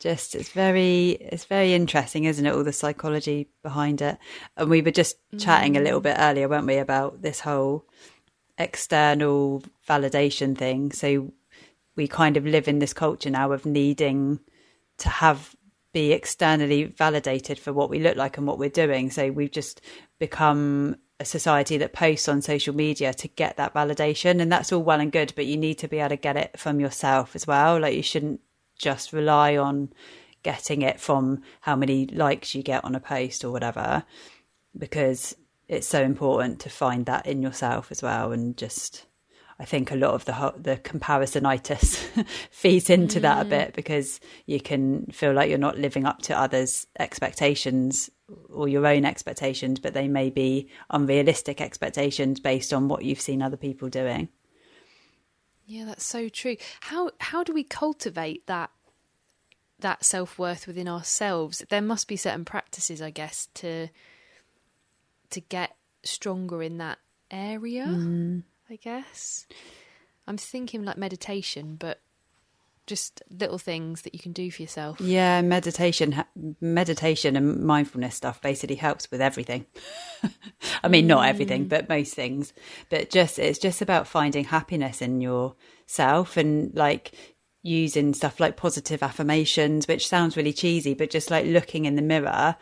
just 0.00 0.34
it's 0.34 0.50
very, 0.50 1.10
it's 1.10 1.44
very 1.44 1.74
interesting, 1.74 2.24
isn't 2.24 2.44
it? 2.44 2.52
All 2.52 2.64
the 2.64 2.72
psychology 2.72 3.48
behind 3.62 4.02
it. 4.02 4.18
And 4.56 4.68
we 4.68 4.82
were 4.82 4.90
just 4.90 5.16
hmm. 5.30 5.38
chatting 5.38 5.76
a 5.76 5.80
little 5.80 6.00
bit 6.00 6.16
earlier, 6.18 6.48
weren't 6.48 6.66
we, 6.66 6.78
about 6.78 7.22
this 7.22 7.38
whole 7.40 7.86
external 8.58 9.62
validation 9.88 10.58
thing. 10.58 10.90
So 10.90 11.32
we 11.94 12.08
kind 12.08 12.36
of 12.36 12.44
live 12.44 12.66
in 12.66 12.80
this 12.80 12.92
culture 12.92 13.30
now 13.30 13.52
of 13.52 13.64
needing 13.64 14.40
to 14.98 15.08
have 15.08 15.54
be 15.92 16.12
externally 16.12 16.84
validated 16.84 17.58
for 17.58 17.72
what 17.72 17.90
we 17.90 17.98
look 17.98 18.16
like 18.16 18.38
and 18.38 18.46
what 18.46 18.58
we're 18.58 18.70
doing. 18.70 19.10
So 19.10 19.30
we've 19.30 19.50
just 19.50 19.80
become 20.18 20.96
a 21.20 21.24
society 21.24 21.76
that 21.78 21.92
posts 21.92 22.28
on 22.28 22.42
social 22.42 22.74
media 22.74 23.12
to 23.14 23.28
get 23.28 23.56
that 23.56 23.74
validation. 23.74 24.40
And 24.40 24.50
that's 24.50 24.72
all 24.72 24.82
well 24.82 25.00
and 25.00 25.12
good, 25.12 25.32
but 25.36 25.46
you 25.46 25.56
need 25.56 25.78
to 25.78 25.88
be 25.88 25.98
able 25.98 26.10
to 26.10 26.16
get 26.16 26.36
it 26.36 26.58
from 26.58 26.80
yourself 26.80 27.36
as 27.36 27.46
well. 27.46 27.78
Like 27.78 27.94
you 27.94 28.02
shouldn't 28.02 28.40
just 28.76 29.12
rely 29.12 29.56
on 29.56 29.92
getting 30.42 30.82
it 30.82 30.98
from 30.98 31.42
how 31.60 31.76
many 31.76 32.06
likes 32.06 32.54
you 32.54 32.62
get 32.62 32.84
on 32.84 32.94
a 32.94 33.00
post 33.00 33.44
or 33.44 33.50
whatever, 33.52 34.02
because 34.76 35.36
it's 35.68 35.86
so 35.86 36.02
important 36.02 36.58
to 36.60 36.68
find 36.70 37.06
that 37.06 37.26
in 37.26 37.42
yourself 37.42 37.92
as 37.92 38.02
well. 38.02 38.32
And 38.32 38.56
just, 38.56 39.06
I 39.58 39.64
think 39.64 39.90
a 39.90 39.96
lot 39.96 40.14
of 40.14 40.24
the 40.24 40.54
the 40.56 40.76
comparisonitis 40.76 42.26
feeds 42.50 42.90
into 42.90 43.20
that 43.20 43.42
a 43.42 43.44
mm. 43.44 43.50
bit 43.50 43.74
because 43.74 44.20
you 44.46 44.60
can 44.60 45.06
feel 45.06 45.32
like 45.32 45.48
you're 45.48 45.58
not 45.58 45.78
living 45.78 46.06
up 46.06 46.22
to 46.22 46.38
others' 46.38 46.86
expectations 46.98 48.10
or 48.48 48.68
your 48.68 48.86
own 48.86 49.04
expectations, 49.04 49.78
but 49.78 49.94
they 49.94 50.08
may 50.08 50.30
be 50.30 50.68
unrealistic 50.90 51.60
expectations 51.60 52.40
based 52.40 52.72
on 52.72 52.88
what 52.88 53.04
you've 53.04 53.20
seen 53.20 53.42
other 53.42 53.56
people 53.56 53.88
doing. 53.88 54.28
Yeah, 55.66 55.84
that's 55.84 56.04
so 56.04 56.28
true. 56.28 56.56
How 56.80 57.10
how 57.20 57.44
do 57.44 57.52
we 57.52 57.64
cultivate 57.64 58.46
that 58.46 58.70
that 59.78 60.04
self 60.04 60.38
worth 60.38 60.66
within 60.66 60.88
ourselves? 60.88 61.64
There 61.68 61.82
must 61.82 62.08
be 62.08 62.16
certain 62.16 62.44
practices, 62.44 63.00
I 63.00 63.10
guess, 63.10 63.48
to 63.54 63.88
to 65.30 65.40
get 65.40 65.76
stronger 66.02 66.62
in 66.62 66.78
that 66.78 66.98
area. 67.30 67.86
Mm. 67.86 68.42
I 68.72 68.76
guess 68.76 69.46
I'm 70.26 70.38
thinking 70.38 70.82
like 70.82 70.96
meditation, 70.96 71.76
but 71.78 72.00
just 72.86 73.22
little 73.30 73.58
things 73.58 74.00
that 74.02 74.14
you 74.14 74.20
can 74.20 74.32
do 74.32 74.50
for 74.50 74.62
yourself. 74.62 74.98
Yeah, 74.98 75.42
meditation, 75.42 76.24
meditation, 76.58 77.36
and 77.36 77.62
mindfulness 77.64 78.14
stuff 78.14 78.40
basically 78.40 78.76
helps 78.76 79.10
with 79.10 79.20
everything. 79.20 79.66
I 80.82 80.88
mean, 80.88 81.06
not 81.06 81.26
everything, 81.26 81.66
mm. 81.66 81.68
but 81.68 81.90
most 81.90 82.14
things. 82.14 82.54
But 82.88 83.10
just 83.10 83.38
it's 83.38 83.58
just 83.58 83.82
about 83.82 84.08
finding 84.08 84.44
happiness 84.44 85.02
in 85.02 85.20
yourself 85.20 86.38
and 86.38 86.74
like 86.74 87.12
using 87.62 88.14
stuff 88.14 88.40
like 88.40 88.56
positive 88.56 89.02
affirmations, 89.02 89.86
which 89.86 90.08
sounds 90.08 90.34
really 90.34 90.54
cheesy, 90.54 90.94
but 90.94 91.10
just 91.10 91.30
like 91.30 91.44
looking 91.44 91.84
in 91.84 91.96
the 91.96 92.02
mirror 92.02 92.56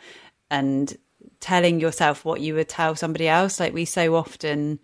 and 0.49 0.97
telling 1.39 1.79
yourself 1.79 2.25
what 2.25 2.41
you 2.41 2.53
would 2.55 2.67
tell 2.67 2.97
somebody 2.97 3.29
else. 3.29 3.61
Like 3.61 3.73
we 3.73 3.85
so 3.85 4.13
often 4.15 4.79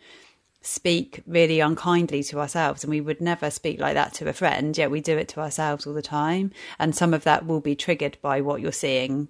speak 0.62 1.24
really 1.26 1.60
unkindly 1.60 2.24
to 2.24 2.39
ourselves 2.39 2.84
and 2.84 2.91
we 2.91 3.02
would 3.02 3.22
never 3.22 3.50
speak 3.50 3.80
like 3.80 3.93
that 3.93 4.13
to 4.13 4.28
a 4.28 4.34
friend 4.34 4.78
yet 4.78 4.91
we 4.91 5.00
do 5.00 5.17
it 5.17 5.28
to 5.30 5.39
ourselves 5.39 5.86
all 5.86 5.93
the 5.93 6.02
time. 6.02 6.52
And 6.80 6.96
some 6.96 7.13
of 7.13 7.24
that 7.24 7.46
will 7.46 7.62
be 7.62 7.76
triggered 7.76 8.17
by 8.22 8.41
what 8.41 8.62
you're 8.62 8.72
seeing 8.72 9.30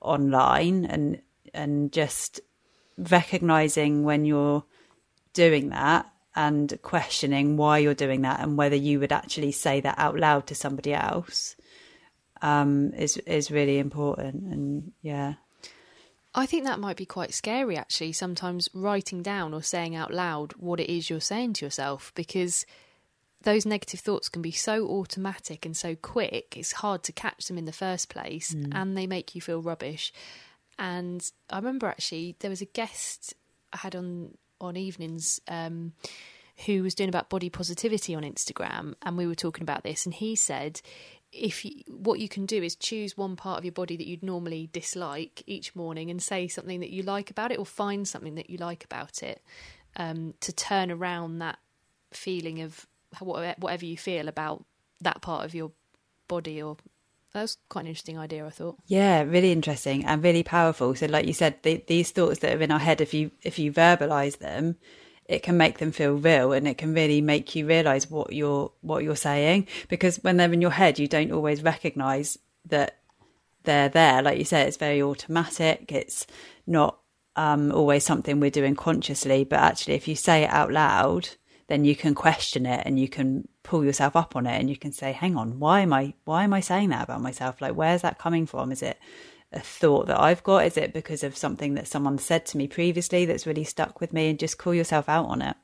online 0.00 0.84
and 0.84 1.20
and 1.54 1.92
just 1.92 2.40
recognizing 2.96 4.04
when 4.04 4.24
you're 4.24 4.64
doing 5.34 5.70
that 5.70 6.10
and 6.34 6.78
questioning 6.82 7.56
why 7.56 7.78
you're 7.78 7.94
doing 7.94 8.22
that 8.22 8.40
and 8.40 8.56
whether 8.56 8.76
you 8.76 8.98
would 9.00 9.12
actually 9.12 9.52
say 9.52 9.80
that 9.80 9.98
out 9.98 10.18
loud 10.18 10.46
to 10.46 10.54
somebody 10.54 10.94
else 10.94 11.56
um 12.40 12.92
is 12.94 13.16
is 13.18 13.50
really 13.50 13.78
important. 13.78 14.44
And 14.44 14.92
yeah 15.02 15.34
I 16.34 16.46
think 16.46 16.64
that 16.64 16.80
might 16.80 16.96
be 16.96 17.06
quite 17.06 17.34
scary 17.34 17.76
actually, 17.76 18.12
sometimes 18.12 18.68
writing 18.72 19.22
down 19.22 19.52
or 19.52 19.62
saying 19.62 19.94
out 19.94 20.12
loud 20.12 20.52
what 20.52 20.80
it 20.80 20.90
is 20.90 21.10
you're 21.10 21.20
saying 21.20 21.54
to 21.54 21.66
yourself 21.66 22.12
because 22.14 22.64
those 23.42 23.66
negative 23.66 24.00
thoughts 24.00 24.28
can 24.28 24.40
be 24.40 24.52
so 24.52 24.86
automatic 24.86 25.66
and 25.66 25.76
so 25.76 25.94
quick, 25.96 26.56
it's 26.56 26.72
hard 26.72 27.02
to 27.02 27.12
catch 27.12 27.46
them 27.46 27.58
in 27.58 27.64
the 27.64 27.72
first 27.72 28.08
place 28.08 28.54
and 28.72 28.96
they 28.96 29.06
make 29.06 29.34
you 29.34 29.40
feel 29.40 29.60
rubbish. 29.60 30.12
And 30.78 31.28
I 31.50 31.56
remember 31.56 31.86
actually 31.86 32.36
there 32.38 32.50
was 32.50 32.62
a 32.62 32.66
guest 32.66 33.34
I 33.72 33.78
had 33.78 33.94
on 33.94 34.36
on 34.60 34.76
evenings 34.76 35.40
um, 35.48 35.92
who 36.66 36.82
was 36.82 36.94
doing 36.94 37.08
about 37.08 37.28
body 37.28 37.50
positivity 37.50 38.14
on 38.14 38.22
Instagram, 38.22 38.94
and 39.02 39.18
we 39.18 39.26
were 39.26 39.34
talking 39.34 39.64
about 39.64 39.82
this, 39.82 40.06
and 40.06 40.14
he 40.14 40.36
said 40.36 40.80
if 41.32 41.64
you, 41.64 41.82
what 41.88 42.20
you 42.20 42.28
can 42.28 42.46
do 42.46 42.62
is 42.62 42.76
choose 42.76 43.16
one 43.16 43.36
part 43.36 43.58
of 43.58 43.64
your 43.64 43.72
body 43.72 43.96
that 43.96 44.06
you'd 44.06 44.22
normally 44.22 44.68
dislike 44.72 45.42
each 45.46 45.74
morning 45.74 46.10
and 46.10 46.22
say 46.22 46.46
something 46.46 46.80
that 46.80 46.90
you 46.90 47.02
like 47.02 47.30
about 47.30 47.50
it 47.50 47.58
or 47.58 47.66
find 47.66 48.06
something 48.06 48.34
that 48.34 48.50
you 48.50 48.58
like 48.58 48.84
about 48.84 49.22
it 49.22 49.42
um, 49.96 50.34
to 50.40 50.52
turn 50.52 50.90
around 50.90 51.38
that 51.38 51.58
feeling 52.10 52.60
of 52.60 52.86
whatever, 53.20 53.84
you 53.84 53.96
feel 53.96 54.28
about 54.28 54.64
that 55.00 55.20
part 55.22 55.44
of 55.44 55.54
your 55.54 55.72
body 56.28 56.62
or 56.62 56.76
that 57.32 57.42
was 57.42 57.56
quite 57.68 57.82
an 57.82 57.88
interesting 57.88 58.18
idea 58.18 58.46
i 58.46 58.50
thought 58.50 58.76
Yeah, 58.86 59.22
really 59.22 59.52
interesting 59.52 60.04
and 60.04 60.22
really 60.22 60.42
powerful. 60.42 60.94
So, 60.94 61.06
like 61.06 61.26
you 61.26 61.32
said, 61.32 61.62
the, 61.62 61.82
these 61.86 62.10
thoughts 62.10 62.38
that 62.38 62.56
are 62.56 62.62
in 62.62 62.70
our 62.70 62.78
head, 62.78 63.00
if 63.00 63.12
you 63.12 63.32
if 63.42 63.58
you 63.58 63.72
verbalize 63.72 64.38
them, 64.38 64.76
it 65.26 65.42
can 65.42 65.56
make 65.56 65.78
them 65.78 65.92
feel 65.92 66.14
real, 66.14 66.52
and 66.52 66.66
it 66.66 66.78
can 66.78 66.94
really 66.94 67.20
make 67.20 67.54
you 67.54 67.66
realize 67.66 68.10
what 68.10 68.32
you're 68.32 68.72
what 68.80 69.04
you're 69.04 69.16
saying. 69.16 69.66
Because 69.88 70.16
when 70.18 70.36
they're 70.36 70.52
in 70.52 70.60
your 70.60 70.70
head, 70.70 70.98
you 70.98 71.08
don't 71.08 71.32
always 71.32 71.62
recognize 71.62 72.38
that 72.66 72.98
they're 73.64 73.88
there. 73.88 74.22
Like 74.22 74.38
you 74.38 74.44
said, 74.44 74.66
it's 74.68 74.76
very 74.76 75.02
automatic. 75.02 75.92
It's 75.92 76.26
not 76.66 76.98
um, 77.36 77.72
always 77.72 78.04
something 78.04 78.40
we're 78.40 78.50
doing 78.50 78.76
consciously, 78.76 79.44
but 79.44 79.60
actually, 79.60 79.94
if 79.94 80.08
you 80.08 80.16
say 80.16 80.44
it 80.44 80.50
out 80.50 80.72
loud, 80.72 81.30
then 81.68 81.84
you 81.84 81.96
can 81.96 82.14
question 82.14 82.66
it 82.66 82.82
and 82.84 82.98
you 82.98 83.08
can 83.08 83.48
pull 83.62 83.84
yourself 83.84 84.16
up 84.16 84.36
on 84.36 84.46
it 84.46 84.58
and 84.58 84.68
you 84.68 84.76
can 84.76 84.92
say, 84.92 85.12
hang 85.12 85.36
on, 85.36 85.58
why 85.58 85.80
am 85.80 85.92
I, 85.92 86.14
why 86.24 86.44
am 86.44 86.52
I 86.52 86.60
saying 86.60 86.90
that 86.90 87.04
about 87.04 87.22
myself? 87.22 87.60
Like, 87.60 87.74
where's 87.74 88.02
that 88.02 88.18
coming 88.18 88.46
from? 88.46 88.72
Is 88.72 88.82
it 88.82 88.98
a 89.52 89.60
thought 89.60 90.06
that 90.06 90.20
I've 90.20 90.42
got? 90.42 90.66
Is 90.66 90.76
it 90.76 90.92
because 90.92 91.22
of 91.22 91.36
something 91.36 91.74
that 91.74 91.86
someone 91.86 92.18
said 92.18 92.46
to 92.46 92.56
me 92.56 92.66
previously 92.68 93.24
that's 93.24 93.46
really 93.46 93.64
stuck 93.64 94.00
with 94.00 94.12
me 94.12 94.30
and 94.30 94.38
just 94.38 94.58
call 94.58 94.74
yourself 94.74 95.08
out 95.08 95.26
on 95.26 95.42
it? 95.42 95.56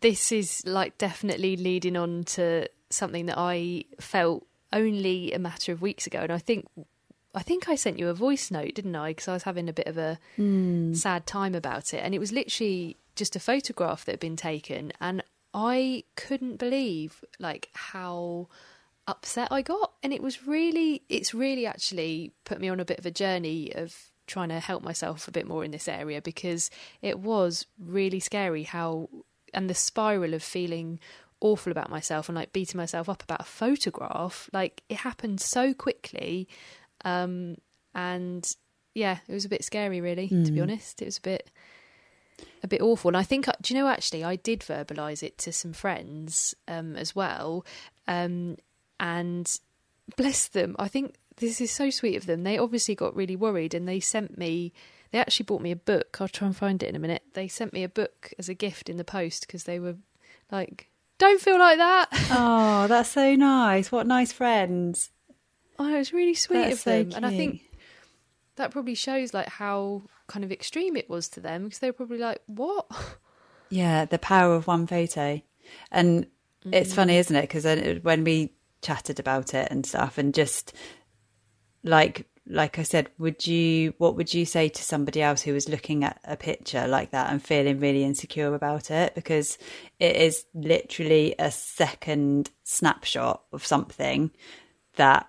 this 0.00 0.32
is 0.32 0.62
like 0.66 0.96
definitely 0.98 1.56
leading 1.56 1.96
on 1.96 2.24
to 2.24 2.66
something 2.90 3.26
that 3.26 3.38
I 3.38 3.84
felt 4.00 4.46
only 4.72 5.32
a 5.32 5.38
matter 5.38 5.72
of 5.72 5.82
weeks 5.82 6.06
ago, 6.06 6.20
and 6.20 6.32
I 6.32 6.38
think 6.38 6.66
I 7.34 7.42
think 7.42 7.68
I 7.68 7.74
sent 7.74 7.98
you 7.98 8.08
a 8.08 8.14
voice 8.14 8.50
note, 8.50 8.74
didn't 8.74 8.96
I? 8.96 9.10
Because 9.10 9.28
I 9.28 9.34
was 9.34 9.42
having 9.42 9.68
a 9.68 9.72
bit 9.72 9.86
of 9.86 9.98
a 9.98 10.18
Hmm. 10.36 10.94
sad 10.94 11.26
time 11.26 11.54
about 11.54 11.92
it, 11.94 11.98
and 11.98 12.14
it 12.14 12.18
was 12.18 12.32
literally 12.32 12.96
just 13.16 13.36
a 13.36 13.40
photograph 13.40 14.04
that 14.04 14.12
had 14.12 14.20
been 14.20 14.36
taken, 14.36 14.92
and 15.00 15.22
I 15.52 16.04
couldn't 16.16 16.56
believe 16.56 17.22
like 17.38 17.68
how 17.74 18.48
upset 19.06 19.48
I 19.50 19.62
got, 19.62 19.92
and 20.02 20.12
it 20.12 20.22
was 20.22 20.46
really, 20.46 21.02
it's 21.08 21.34
really 21.34 21.66
actually 21.66 22.32
put 22.44 22.60
me 22.60 22.68
on 22.68 22.80
a 22.80 22.84
bit 22.84 22.98
of 22.98 23.06
a 23.06 23.10
journey 23.10 23.72
of 23.74 23.94
trying 24.26 24.48
to 24.48 24.60
help 24.60 24.82
myself 24.82 25.28
a 25.28 25.32
bit 25.32 25.46
more 25.46 25.64
in 25.64 25.70
this 25.70 25.88
area 25.88 26.22
because 26.22 26.70
it 27.00 27.18
was 27.18 27.66
really 27.78 28.20
scary 28.20 28.62
how 28.62 29.08
and 29.52 29.68
the 29.68 29.74
spiral 29.74 30.32
of 30.32 30.42
feeling 30.42 30.98
awful 31.40 31.72
about 31.72 31.90
myself 31.90 32.28
and 32.28 32.36
like 32.36 32.52
beating 32.52 32.78
myself 32.78 33.08
up 33.08 33.22
about 33.22 33.40
a 33.40 33.44
photograph 33.44 34.48
like 34.52 34.82
it 34.88 34.98
happened 34.98 35.40
so 35.40 35.74
quickly 35.74 36.48
um 37.04 37.56
and 37.94 38.54
yeah 38.94 39.18
it 39.26 39.32
was 39.34 39.44
a 39.44 39.48
bit 39.48 39.64
scary 39.64 40.00
really 40.00 40.28
to 40.28 40.52
be 40.52 40.60
honest. 40.60 41.02
It 41.02 41.06
was 41.06 41.18
a 41.18 41.22
bit 41.22 41.50
a 42.62 42.68
bit 42.68 42.80
awful. 42.80 43.08
And 43.08 43.16
i 43.16 43.24
think 43.24 43.46
do 43.60 43.74
you 43.74 43.80
know 43.80 43.88
actually 43.88 44.22
i 44.22 44.36
did 44.36 44.60
verbalize 44.60 45.22
it 45.22 45.36
to 45.38 45.52
some 45.52 45.72
friends 45.72 46.54
um 46.68 46.96
as 46.96 47.14
well 47.14 47.66
um 48.06 48.56
and 49.02 49.58
bless 50.16 50.48
them 50.48 50.74
i 50.78 50.88
think 50.88 51.14
this 51.36 51.60
is 51.60 51.70
so 51.70 51.90
sweet 51.90 52.16
of 52.16 52.26
them 52.26 52.42
they 52.42 52.56
obviously 52.56 52.94
got 52.94 53.14
really 53.14 53.36
worried 53.36 53.74
and 53.74 53.88
they 53.88 54.00
sent 54.00 54.38
me 54.38 54.72
they 55.10 55.18
actually 55.18 55.44
bought 55.44 55.60
me 55.60 55.70
a 55.70 55.76
book 55.76 56.16
i'll 56.20 56.28
try 56.28 56.46
and 56.46 56.56
find 56.56 56.82
it 56.82 56.88
in 56.88 56.96
a 56.96 56.98
minute 56.98 57.22
they 57.34 57.48
sent 57.48 57.72
me 57.72 57.82
a 57.82 57.88
book 57.88 58.32
as 58.38 58.48
a 58.48 58.54
gift 58.54 58.88
in 58.88 58.96
the 58.96 59.04
post 59.04 59.46
because 59.46 59.64
they 59.64 59.78
were 59.78 59.96
like 60.50 60.88
don't 61.18 61.40
feel 61.40 61.58
like 61.58 61.78
that 61.78 62.08
Oh, 62.30 62.86
that's 62.88 63.10
so 63.10 63.36
nice. 63.36 63.92
What 63.92 64.06
nice 64.06 64.32
friends. 64.32 65.10
oh 65.78 65.94
it 65.94 65.98
was 65.98 66.12
really 66.12 66.34
sweet 66.34 66.62
That's 66.62 66.74
of 66.74 66.80
so 66.80 67.02
them 67.04 67.12
and 67.16 67.26
i 67.26 67.36
think 67.36 67.62
that 68.56 68.70
probably 68.70 68.94
shows 68.94 69.34
like 69.34 69.48
how 69.48 70.02
kind 70.26 70.44
of 70.44 70.52
extreme 70.52 70.96
it 70.96 71.10
was 71.10 71.28
to 71.30 71.40
them 71.40 71.64
because 71.64 71.78
they 71.80 71.88
were 71.88 71.94
probably 71.94 72.18
like 72.18 72.40
what 72.46 72.86
Yeah, 73.72 74.04
the 74.04 74.18
power 74.18 74.54
of 74.54 74.66
one 74.66 74.86
photo. 74.86 75.40
And 75.90 76.26
it's 76.70 76.92
mm. 76.92 76.96
funny, 76.96 77.16
isn't 77.16 77.34
it? 77.34 77.48
Because 77.48 77.64
when 78.02 78.22
we 78.22 78.52
chatted 78.82 79.18
about 79.18 79.54
it 79.54 79.68
and 79.70 79.86
stuff, 79.86 80.18
and 80.18 80.34
just 80.34 80.72
like 81.82 82.26
like 82.46 82.78
I 82.78 82.82
said, 82.82 83.08
would 83.18 83.46
you 83.46 83.94
what 83.98 84.16
would 84.16 84.34
you 84.34 84.44
say 84.44 84.68
to 84.68 84.82
somebody 84.82 85.22
else 85.22 85.42
who 85.42 85.52
was 85.52 85.68
looking 85.68 86.04
at 86.04 86.20
a 86.24 86.36
picture 86.36 86.88
like 86.88 87.12
that 87.12 87.30
and 87.30 87.42
feeling 87.42 87.78
really 87.78 88.04
insecure 88.04 88.54
about 88.54 88.90
it? 88.90 89.14
Because 89.14 89.58
it 90.00 90.16
is 90.16 90.44
literally 90.54 91.34
a 91.38 91.50
second 91.50 92.50
snapshot 92.64 93.42
of 93.52 93.64
something 93.64 94.30
that 94.96 95.28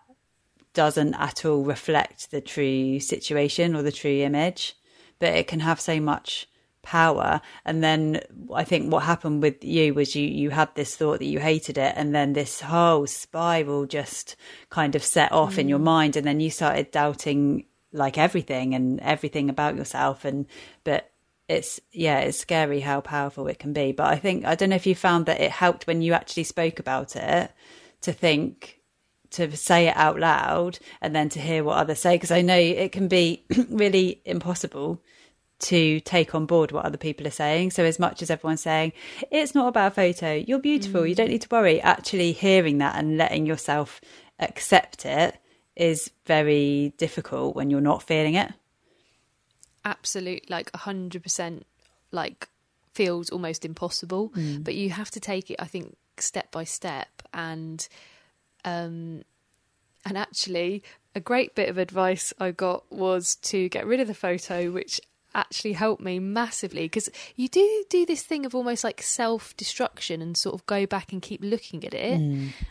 doesn't 0.74 1.14
at 1.14 1.46
all 1.46 1.64
reflect 1.64 2.32
the 2.32 2.42
true 2.42 3.00
situation 3.00 3.76
or 3.76 3.84
the 3.84 3.92
true 3.92 4.22
image, 4.22 4.76
but 5.20 5.36
it 5.36 5.48
can 5.48 5.60
have 5.60 5.80
so 5.80 6.00
much 6.00 6.48
power. 6.84 7.42
And 7.66 7.84
then 7.84 8.22
I 8.54 8.64
think 8.64 8.92
what 8.92 9.04
happened 9.04 9.42
with 9.42 9.64
you 9.64 9.94
was 9.96 10.16
you 10.16 10.28
you 10.28 10.52
had 10.52 10.74
this 10.76 10.96
thought 10.96 11.20
that 11.20 11.26
you 11.26 11.40
hated 11.40 11.78
it, 11.78 11.94
and 11.96 12.14
then 12.14 12.34
this 12.34 12.62
whole 12.62 13.08
spiral 13.08 13.88
just 13.88 14.36
kind 14.70 14.96
of 14.96 15.04
set 15.04 15.32
off 15.32 15.58
in 15.58 15.68
your 15.68 15.80
mm. 15.80 15.84
mind, 15.84 16.16
and 16.16 16.28
then 16.28 16.40
you 16.40 16.52
started 16.52 16.92
doubting 16.92 17.66
like 17.92 18.18
everything 18.18 18.76
and 18.76 19.00
everything 19.00 19.50
about 19.50 19.76
yourself. 19.76 20.26
And 20.26 20.46
but 20.84 21.10
it's 21.48 21.80
yeah, 21.92 22.20
it's 22.20 22.38
scary 22.38 22.82
how 22.82 23.02
powerful 23.02 23.48
it 23.48 23.60
can 23.60 23.74
be. 23.74 23.92
But 23.92 24.08
I 24.08 24.18
think 24.18 24.46
I 24.46 24.56
don't 24.56 24.70
know 24.70 24.76
if 24.76 24.86
you 24.86 24.96
found 24.96 25.26
that 25.26 25.42
it 25.42 25.52
helped 25.52 25.88
when 25.88 26.02
you 26.02 26.14
actually 26.14 26.44
spoke 26.44 26.80
about 26.80 27.16
it 27.16 27.52
to 28.02 28.14
think 28.14 28.82
to 29.32 29.56
say 29.58 29.88
it 29.88 29.98
out 29.98 30.20
loud 30.20 30.78
and 31.02 31.16
then 31.16 31.28
to 31.28 31.40
hear 31.40 31.64
what 31.64 31.78
others 31.78 32.00
say 32.00 32.16
because 32.16 32.30
I 32.30 32.42
know 32.42 32.56
it 32.56 32.92
can 32.92 33.08
be 33.08 33.44
really 33.70 34.22
impossible 34.26 35.02
to 35.64 36.00
take 36.02 36.34
on 36.36 36.46
board 36.46 36.72
what 36.72 36.86
other 36.86 36.98
people 36.98 37.26
are 37.28 37.32
saying. 37.32 37.72
So 37.72 37.84
as 37.84 38.00
much 38.00 38.22
as 38.22 38.30
everyone's 38.30 38.62
saying 38.62 38.94
it's 39.32 39.54
not 39.56 39.68
about 39.68 39.92
a 39.92 39.96
photo, 39.96 40.34
you're 40.34 40.60
beautiful, 40.60 41.06
you 41.06 41.16
don't 41.16 41.30
need 41.30 41.42
to 41.42 41.50
worry, 41.52 41.82
actually 41.82 42.32
hearing 42.32 42.78
that 42.80 42.96
and 42.96 43.18
letting 43.18 43.46
yourself 43.46 44.02
accept 44.40 45.06
it 45.06 45.38
is 45.76 46.12
very 46.26 46.94
difficult 46.98 47.56
when 47.56 47.70
you're 47.70 47.82
not 47.82 48.04
feeling 48.04 48.36
it. 48.36 48.52
absolute 49.86 50.50
like 50.50 50.72
100% 50.72 51.64
like 52.12 52.48
feels 52.94 53.30
almost 53.32 53.66
impossible. 53.66 54.32
But 54.62 54.76
you 54.76 54.92
have 54.92 55.12
to 55.12 55.20
take 55.20 55.50
it 55.50 55.58
i 55.60 55.66
think 55.66 55.96
step 56.18 56.52
by 56.52 56.64
step. 56.64 57.10
And 57.34 57.88
um 58.66 59.24
and 60.06 60.18
actually 60.18 60.84
a 61.16 61.20
great 61.20 61.56
bit 61.56 61.70
of 61.70 61.78
advice 61.78 62.34
i 62.40 62.52
got 62.52 62.84
was 62.92 63.36
to 63.36 63.70
get 63.70 63.86
rid 63.86 64.00
of 64.00 64.08
the 64.08 64.14
photo 64.14 64.72
which 64.72 65.00
actually 65.36 65.74
helped 65.74 66.02
me 66.02 66.20
massively 66.20 66.84
because 66.84 67.10
you 67.36 67.48
do 67.48 67.84
do 67.90 68.06
this 68.06 68.24
thing 68.24 68.46
of 68.46 68.54
almost 68.56 68.84
like 68.84 69.02
self 69.02 69.56
destruction 69.58 70.22
and 70.22 70.38
sort 70.38 70.56
of 70.56 70.66
go 70.66 70.86
back 70.86 71.12
and 71.12 71.22
keep 71.22 71.42
looking 71.44 71.84
at 71.86 71.94
it. 71.94 72.20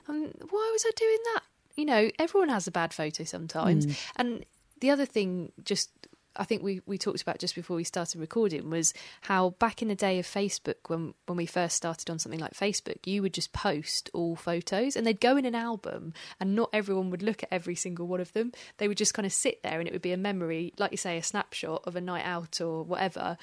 Um, 0.09 0.31
why 0.51 0.71
was 0.73 0.85
i 0.87 0.91
doing 0.97 1.19
that? 1.35 1.43
You 1.77 1.85
know 1.87 2.11
everyone 2.19 2.49
has 2.51 2.67
a 2.67 2.71
bad 2.71 2.93
photo 2.93 3.25
sometimes. 3.25 3.87
And 4.17 4.45
the 4.81 4.91
other 4.91 5.07
thing 5.07 5.53
just 5.65 5.91
I 6.37 6.45
think 6.45 6.63
we, 6.63 6.81
we 6.87 6.99
talked 6.99 7.23
about 7.23 7.39
just 7.39 7.55
before 7.55 7.77
we 7.77 7.85
started 7.85 8.21
recording 8.21 8.71
was 8.71 8.95
how 9.23 9.51
back 9.59 9.83
in 9.83 9.89
the 9.89 9.95
day 9.95 10.19
of 10.19 10.27
Facebook 10.27 10.89
when 10.89 11.15
when 11.27 11.37
we 11.37 11.47
first 11.47 11.77
started 11.77 12.09
on 12.11 12.19
something 12.19 12.41
like 12.41 12.55
Facebook 12.55 13.07
you 13.07 13.23
would 13.23 13.35
just 13.35 13.53
post 13.53 14.11
all 14.13 14.37
photos 14.37 14.97
and 14.97 15.07
they'd 15.07 15.21
go 15.21 15.37
in 15.37 15.45
an 15.45 15.55
album 15.55 16.15
and 16.41 16.55
not 16.55 16.71
everyone 16.73 17.11
would 17.11 17.23
look 17.23 17.43
at 17.43 17.49
every 17.53 17.75
single 17.75 18.07
one 18.07 18.21
of 18.21 18.33
them. 18.33 18.53
They 18.79 18.89
would 18.89 18.99
just 18.99 19.15
kind 19.15 19.27
of 19.27 19.33
sit 19.33 19.63
there 19.63 19.79
and 19.79 19.89
it 19.89 19.93
would 19.93 20.03
be 20.03 20.13
a 20.13 20.17
memory 20.17 20.73
like 20.79 20.91
you 20.91 20.97
say 20.97 21.19
a 21.19 21.23
snapshot 21.23 21.83
of 21.85 21.97
a 21.97 22.01
night 22.01 22.25
out 22.25 22.61
or 22.61 22.83
whatever. 22.83 23.37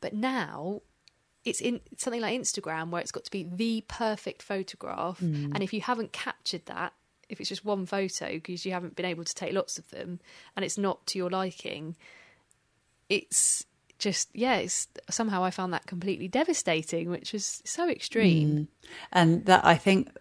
But 0.00 0.12
now 0.12 0.82
it's 1.44 1.60
in 1.60 1.80
something 1.98 2.20
like 2.20 2.38
Instagram 2.38 2.90
where 2.90 3.02
it's 3.02 3.12
got 3.12 3.24
to 3.24 3.30
be 3.30 3.48
the 3.50 3.84
perfect 3.86 4.42
photograph. 4.42 5.20
Mm. 5.20 5.52
And 5.54 5.62
if 5.62 5.72
you 5.72 5.80
haven't 5.80 6.12
captured 6.12 6.66
that 6.66 6.92
if 7.28 7.40
it's 7.40 7.48
just 7.48 7.64
one 7.64 7.86
photo 7.86 8.34
because 8.34 8.66
you 8.66 8.72
haven't 8.72 8.96
been 8.96 9.06
able 9.06 9.24
to 9.24 9.34
take 9.34 9.52
lots 9.52 9.78
of 9.78 9.88
them 9.90 10.20
and 10.56 10.64
it's 10.64 10.78
not 10.78 11.06
to 11.06 11.18
your 11.18 11.30
liking 11.30 11.96
it's 13.08 13.64
just 13.98 14.28
yeah 14.34 14.56
it's 14.56 14.88
somehow 15.08 15.42
i 15.44 15.50
found 15.50 15.72
that 15.72 15.86
completely 15.86 16.28
devastating 16.28 17.08
which 17.08 17.32
was 17.32 17.62
so 17.64 17.88
extreme 17.88 18.48
mm. 18.48 18.66
And 19.12 19.46
that 19.46 19.64
I 19.64 19.76
think 19.76 20.16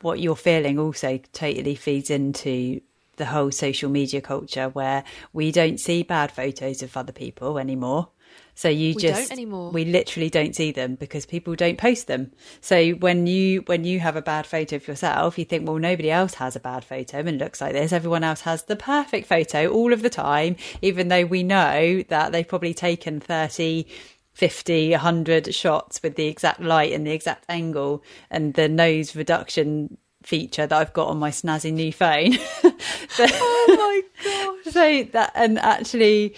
what 0.00 0.20
you're 0.20 0.36
feeling 0.36 0.78
also 0.78 1.18
totally 1.32 1.74
feeds 1.74 2.10
into 2.10 2.80
the 3.16 3.26
whole 3.26 3.50
social 3.50 3.90
media 3.90 4.20
culture 4.20 4.68
where 4.68 5.04
we 5.32 5.52
don't 5.52 5.78
see 5.78 6.02
bad 6.02 6.32
photos 6.32 6.82
of 6.82 6.96
other 6.96 7.12
people 7.12 7.58
anymore. 7.58 8.08
So 8.54 8.68
you 8.68 8.94
We 8.94 9.02
just 9.02 9.28
don't 9.28 9.32
anymore. 9.32 9.70
we 9.72 9.84
literally 9.84 10.30
don't 10.30 10.54
see 10.54 10.70
them 10.70 10.94
because 10.94 11.26
people 11.26 11.56
don't 11.56 11.76
post 11.76 12.06
them. 12.06 12.30
So 12.60 12.90
when 12.92 13.26
you 13.26 13.62
when 13.66 13.84
you 13.84 14.00
have 14.00 14.16
a 14.16 14.22
bad 14.22 14.46
photo 14.46 14.76
of 14.76 14.86
yourself, 14.86 15.38
you 15.38 15.44
think, 15.44 15.66
well, 15.66 15.78
nobody 15.78 16.10
else 16.10 16.34
has 16.34 16.54
a 16.54 16.60
bad 16.60 16.84
photo 16.84 17.18
and 17.18 17.38
looks 17.38 17.60
like 17.60 17.72
this. 17.72 17.92
Everyone 17.92 18.22
else 18.22 18.42
has 18.42 18.64
the 18.64 18.76
perfect 18.76 19.26
photo 19.26 19.68
all 19.68 19.92
of 19.92 20.02
the 20.02 20.10
time, 20.10 20.56
even 20.82 21.08
though 21.08 21.24
we 21.24 21.42
know 21.42 22.02
that 22.08 22.32
they've 22.32 22.46
probably 22.46 22.74
taken 22.74 23.20
30 23.20 23.86
50, 24.34 24.90
100 24.90 25.54
shots 25.54 26.02
with 26.02 26.16
the 26.16 26.26
exact 26.26 26.60
light 26.60 26.92
and 26.92 27.06
the 27.06 27.12
exact 27.12 27.44
angle 27.48 28.02
and 28.30 28.54
the 28.54 28.68
nose 28.68 29.14
reduction 29.14 29.96
feature 30.24 30.66
that 30.66 30.76
I've 30.76 30.92
got 30.92 31.08
on 31.08 31.18
my 31.18 31.30
snazzy 31.30 31.72
new 31.72 31.92
phone. 31.92 32.32
so, 33.08 33.26
oh 33.28 33.74
my 33.78 34.02
god 34.24 34.54
so 34.72 35.04
that, 35.12 35.32
and 35.34 35.58
actually, 35.58 36.34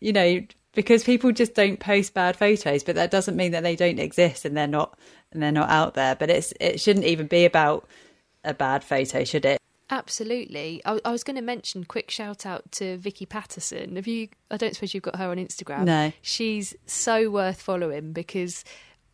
you 0.00 0.12
know, 0.12 0.40
because 0.76 1.02
people 1.02 1.32
just 1.32 1.54
don't 1.54 1.80
post 1.80 2.14
bad 2.14 2.36
photos, 2.36 2.84
but 2.84 2.94
that 2.94 3.10
doesn't 3.10 3.34
mean 3.34 3.50
that 3.52 3.64
they 3.64 3.74
don't 3.74 3.98
exist 3.98 4.44
and 4.44 4.56
they're 4.56 4.68
not, 4.68 4.96
and 5.32 5.42
they're 5.42 5.50
not 5.50 5.70
out 5.70 5.94
there. 5.94 6.14
But 6.14 6.30
it's, 6.30 6.52
it 6.60 6.78
shouldn't 6.78 7.06
even 7.06 7.26
be 7.26 7.44
about 7.44 7.88
a 8.44 8.54
bad 8.54 8.84
photo, 8.84 9.24
should 9.24 9.44
it? 9.44 9.60
absolutely 9.88 10.82
I, 10.84 10.98
I 11.04 11.12
was 11.12 11.22
going 11.22 11.36
to 11.36 11.42
mention 11.42 11.84
quick 11.84 12.10
shout 12.10 12.44
out 12.44 12.72
to 12.72 12.96
Vicky 12.96 13.24
Pattison 13.24 13.94
have 13.94 14.08
you 14.08 14.28
i 14.50 14.56
don't 14.56 14.74
suppose 14.74 14.92
you've 14.92 15.04
got 15.04 15.14
her 15.14 15.30
on 15.30 15.36
instagram 15.36 15.84
No. 15.84 16.12
she's 16.22 16.74
so 16.86 17.30
worth 17.30 17.62
following 17.62 18.12
because 18.12 18.64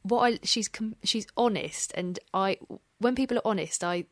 what 0.02 0.20
I 0.22 0.38
she's 0.42 0.70
she's 1.04 1.26
honest 1.36 1.92
and 1.94 2.18
I 2.32 2.56
when 3.00 3.14
people 3.14 3.36
are 3.36 3.46
honest 3.46 3.84
I 3.84 4.06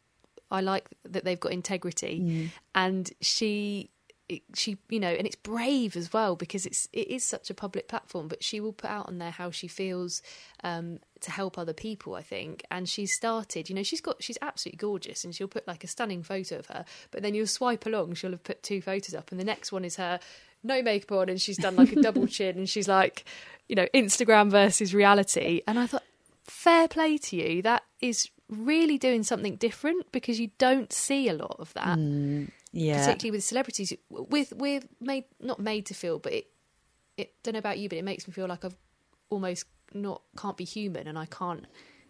I 0.50 0.60
like 0.60 0.86
that 1.04 1.24
they've 1.24 1.40
got 1.40 1.52
integrity 1.52 2.20
mm. 2.20 2.50
and 2.74 3.10
she 3.22 3.88
it- 4.30 4.42
she 4.54 4.76
you 4.88 5.00
know 5.00 5.08
and 5.10 5.26
it's 5.26 5.36
brave 5.36 5.96
as 5.96 6.12
well 6.12 6.36
because 6.36 6.64
it's 6.66 6.88
it 6.92 7.08
is 7.08 7.24
such 7.24 7.50
a 7.50 7.54
public 7.54 7.88
platform 7.88 8.28
but 8.28 8.42
she 8.42 8.60
will 8.60 8.72
put 8.72 8.90
out 8.90 9.08
on 9.08 9.18
there 9.18 9.30
how 9.30 9.50
she 9.50 9.68
feels 9.68 10.22
um 10.64 10.98
to 11.20 11.30
help 11.30 11.58
other 11.58 11.72
people 11.74 12.14
I 12.14 12.22
think 12.22 12.64
and 12.70 12.88
she's 12.88 13.12
started 13.14 13.68
you 13.68 13.74
know 13.74 13.82
she's 13.82 14.00
got 14.00 14.22
she's 14.22 14.38
absolutely 14.40 14.78
gorgeous 14.78 15.24
and 15.24 15.34
she'll 15.34 15.48
put 15.48 15.66
like 15.66 15.84
a 15.84 15.86
stunning 15.86 16.22
photo 16.22 16.58
of 16.58 16.66
her 16.66 16.84
but 17.10 17.22
then 17.22 17.34
you'll 17.34 17.46
swipe 17.46 17.84
along 17.86 18.14
she'll 18.14 18.30
have 18.30 18.44
put 18.44 18.62
two 18.62 18.80
photos 18.80 19.14
up 19.14 19.30
and 19.30 19.38
the 19.40 19.44
next 19.44 19.72
one 19.72 19.84
is 19.84 19.96
her 19.96 20.20
no 20.62 20.82
makeup 20.82 21.12
on 21.12 21.28
and 21.28 21.40
she's 21.40 21.56
done 21.58 21.76
like 21.76 21.92
a 21.92 22.00
double 22.02 22.26
chin 22.36 22.56
and 22.58 22.68
she's 22.68 22.88
like 22.88 23.24
you 23.68 23.74
know 23.76 23.86
instagram 23.94 24.50
versus 24.50 24.94
reality 24.94 25.62
and 25.66 25.78
i 25.78 25.86
thought 25.86 26.02
fair 26.42 26.88
play 26.88 27.16
to 27.16 27.36
you. 27.36 27.62
That 27.62 27.84
is 28.00 28.28
really 28.48 28.98
doing 28.98 29.22
something 29.22 29.54
different 29.54 30.10
because 30.10 30.40
you 30.40 30.50
don't 30.58 30.92
see 30.92 31.28
a 31.28 31.32
lot 31.32 31.56
of 31.60 31.72
that. 31.74 31.96
Yeah. 32.72 33.04
particularly 33.04 33.36
with 33.36 33.44
celebrities 33.44 33.92
with 34.10 34.52
we're 34.56 34.80
made 35.00 35.24
not 35.40 35.58
made 35.58 35.86
to 35.86 35.94
feel 35.94 36.18
but 36.18 36.32
it 36.32 36.46
it 37.16 37.34
don't 37.42 37.54
know 37.54 37.58
about 37.58 37.78
you 37.78 37.88
but 37.88 37.98
it 37.98 38.04
makes 38.04 38.26
me 38.28 38.32
feel 38.32 38.46
like 38.46 38.64
i've 38.64 38.76
almost 39.28 39.64
not 39.92 40.22
can't 40.38 40.56
be 40.56 40.64
human 40.64 41.06
and 41.08 41.18
i 41.18 41.26
can't 41.26 41.66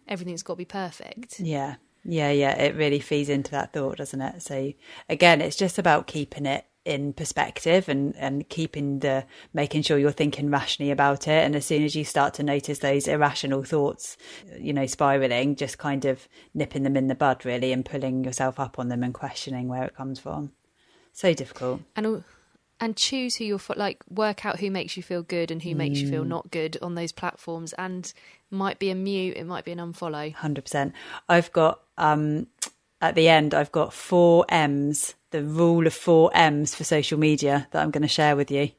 everything's 0.07 0.43
got 0.43 0.53
to 0.53 0.57
be 0.57 0.65
perfect 0.65 1.39
Yeah. 1.39 1.75
Yeah, 2.03 2.31
yeah. 2.31 2.59
It 2.59 2.75
really 2.75 2.99
feeds 2.99 3.29
into 3.29 3.51
that 3.51 3.73
thought, 3.73 3.97
doesn't 3.97 4.19
it? 4.21 4.41
So 4.41 4.73
again, 5.07 5.39
it's 5.39 5.55
just 5.55 5.77
about 5.77 6.07
keeping 6.07 6.47
it 6.47 6.65
in 6.83 7.13
perspective 7.13 7.87
and, 7.89 8.15
and 8.15 8.49
keeping 8.49 8.99
the 8.99 9.23
making 9.53 9.83
sure 9.83 9.97
you're 9.97 10.11
thinking 10.11 10.49
rationally 10.49 10.91
about 10.91 11.27
it. 11.27 11.45
And 11.45 11.55
as 11.55 11.65
soon 11.65 11.83
as 11.83 11.95
you 11.95 12.03
start 12.03 12.33
to 12.35 12.43
notice 12.43 12.79
those 12.79 13.07
irrational 13.07 13.63
thoughts, 13.63 14.17
you 14.59 14.73
know, 14.73 14.85
spiraling, 14.87 15.55
just 15.55 15.77
kind 15.77 16.05
of 16.05 16.27
nipping 16.53 16.83
them 16.83 16.97
in 16.97 17.07
the 17.07 17.15
bud 17.15 17.45
really 17.45 17.71
and 17.71 17.85
pulling 17.85 18.23
yourself 18.23 18.59
up 18.59 18.79
on 18.79 18.89
them 18.89 19.03
and 19.03 19.13
questioning 19.13 19.67
where 19.67 19.83
it 19.83 19.95
comes 19.95 20.19
from. 20.19 20.51
So 21.13 21.33
difficult. 21.33 21.81
and 21.95 22.23
and 22.79 22.97
choose 22.97 23.35
who 23.35 23.45
you're 23.45 23.59
like 23.75 24.01
work 24.09 24.43
out 24.43 24.59
who 24.59 24.71
makes 24.71 24.97
you 24.97 25.03
feel 25.03 25.21
good 25.21 25.51
and 25.51 25.61
who 25.61 25.75
makes 25.75 25.99
you 25.99 26.09
feel 26.09 26.23
not 26.25 26.49
good 26.49 26.77
on 26.81 26.95
those 26.95 27.11
platforms 27.11 27.73
and 27.73 28.11
might 28.49 28.79
be 28.79 28.89
a 28.89 28.95
mute 28.95 29.37
it 29.37 29.45
might 29.45 29.63
be 29.63 29.71
an 29.71 29.77
unfollow 29.77 30.33
Hundred 30.33 30.63
percent. 30.63 30.93
I've 31.29 31.51
got 31.51 31.81
um 31.97 32.47
at 33.01 33.15
the 33.15 33.27
end 33.27 33.53
I've 33.53 33.71
got 33.71 33.93
four 33.93 34.45
M's, 34.49 35.15
the 35.31 35.43
rule 35.43 35.87
of 35.87 35.93
four 35.93 36.31
M's 36.33 36.75
for 36.75 36.83
social 36.83 37.19
media 37.19 37.67
that 37.71 37.81
I'm 37.81 37.91
gonna 37.91 38.07
share 38.07 38.35
with 38.35 38.51
you. 38.51 38.71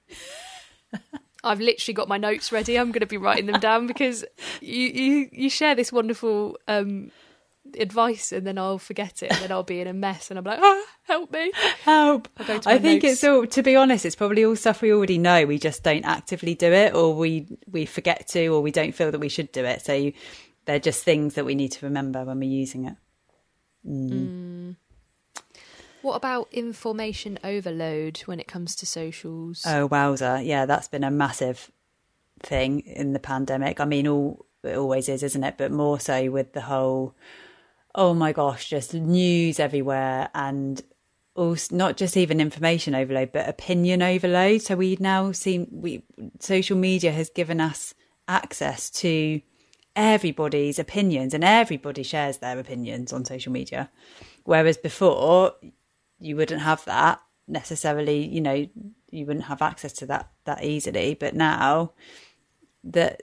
I've 1.44 1.60
literally 1.60 1.94
got 1.94 2.08
my 2.08 2.18
notes 2.18 2.52
ready. 2.52 2.78
I'm 2.78 2.92
going 2.92 3.00
to 3.00 3.06
be 3.06 3.16
writing 3.16 3.46
them 3.46 3.60
down 3.60 3.86
because 3.86 4.24
you 4.60 4.86
you, 4.86 5.28
you 5.32 5.50
share 5.50 5.74
this 5.74 5.90
wonderful 5.90 6.56
um, 6.68 7.10
advice 7.78 8.32
and 8.32 8.46
then 8.46 8.58
I'll 8.58 8.78
forget 8.78 9.22
it 9.22 9.32
and 9.32 9.40
then 9.40 9.52
I'll 9.52 9.62
be 9.62 9.80
in 9.80 9.86
a 9.86 9.92
mess 9.92 10.30
and 10.30 10.38
I'm 10.38 10.44
like, 10.44 10.60
ah, 10.62 10.82
help 11.02 11.32
me. 11.32 11.52
Help. 11.82 12.28
To 12.46 12.60
I 12.66 12.78
think 12.78 13.02
notes. 13.02 13.14
it's 13.14 13.24
all 13.24 13.46
to 13.46 13.62
be 13.62 13.76
honest, 13.76 14.06
it's 14.06 14.16
probably 14.16 14.44
all 14.44 14.56
stuff 14.56 14.82
we 14.82 14.92
already 14.92 15.18
know. 15.18 15.46
We 15.46 15.58
just 15.58 15.82
don't 15.82 16.04
actively 16.04 16.54
do 16.54 16.72
it 16.72 16.94
or 16.94 17.14
we 17.14 17.46
we 17.70 17.86
forget 17.86 18.28
to 18.28 18.46
or 18.48 18.60
we 18.60 18.70
don't 18.70 18.94
feel 18.94 19.10
that 19.10 19.20
we 19.20 19.28
should 19.28 19.50
do 19.52 19.64
it. 19.64 19.82
So 19.82 20.12
they're 20.64 20.78
just 20.78 21.02
things 21.02 21.34
that 21.34 21.44
we 21.44 21.54
need 21.54 21.72
to 21.72 21.86
remember 21.86 22.24
when 22.24 22.38
we're 22.38 22.48
using 22.48 22.86
it. 22.86 22.94
Mm. 23.86 24.10
Mm. 24.10 24.76
What 26.02 26.16
about 26.16 26.48
information 26.52 27.38
overload 27.44 28.18
when 28.26 28.40
it 28.40 28.48
comes 28.48 28.74
to 28.76 28.86
socials? 28.86 29.62
Oh 29.66 29.88
wowza. 29.88 30.44
Yeah, 30.44 30.66
that's 30.66 30.88
been 30.88 31.04
a 31.04 31.10
massive 31.10 31.70
thing 32.40 32.80
in 32.80 33.12
the 33.12 33.20
pandemic. 33.20 33.80
I 33.80 33.84
mean 33.84 34.08
all 34.08 34.46
it 34.64 34.76
always 34.76 35.08
is, 35.08 35.22
isn't 35.22 35.44
it? 35.44 35.54
But 35.58 35.70
more 35.70 36.00
so 36.00 36.30
with 36.30 36.52
the 36.52 36.62
whole 36.62 37.14
oh 37.94 38.14
my 38.14 38.32
gosh, 38.32 38.68
just 38.68 38.94
news 38.94 39.60
everywhere 39.60 40.30
and 40.34 40.82
also 41.34 41.74
not 41.74 41.96
just 41.96 42.16
even 42.16 42.40
information 42.40 42.94
overload, 42.94 43.32
but 43.32 43.48
opinion 43.48 44.02
overload. 44.02 44.62
So 44.62 44.76
we 44.76 44.96
now 44.98 45.32
seem 45.32 45.68
we 45.70 46.02
social 46.40 46.76
media 46.76 47.12
has 47.12 47.30
given 47.30 47.60
us 47.60 47.94
access 48.28 48.90
to 48.90 49.40
everybody's 49.94 50.78
opinions 50.78 51.34
and 51.34 51.44
everybody 51.44 52.02
shares 52.02 52.38
their 52.38 52.58
opinions 52.58 53.12
on 53.12 53.24
social 53.24 53.52
media. 53.52 53.90
Whereas 54.44 54.76
before 54.76 55.54
you 56.18 56.36
wouldn't 56.36 56.62
have 56.62 56.84
that 56.86 57.20
necessarily, 57.48 58.26
you 58.26 58.40
know, 58.40 58.66
you 59.10 59.26
wouldn't 59.26 59.46
have 59.46 59.62
access 59.62 59.92
to 59.94 60.06
that 60.06 60.30
that 60.44 60.64
easily. 60.64 61.14
But 61.14 61.34
now 61.34 61.92
that 62.84 63.22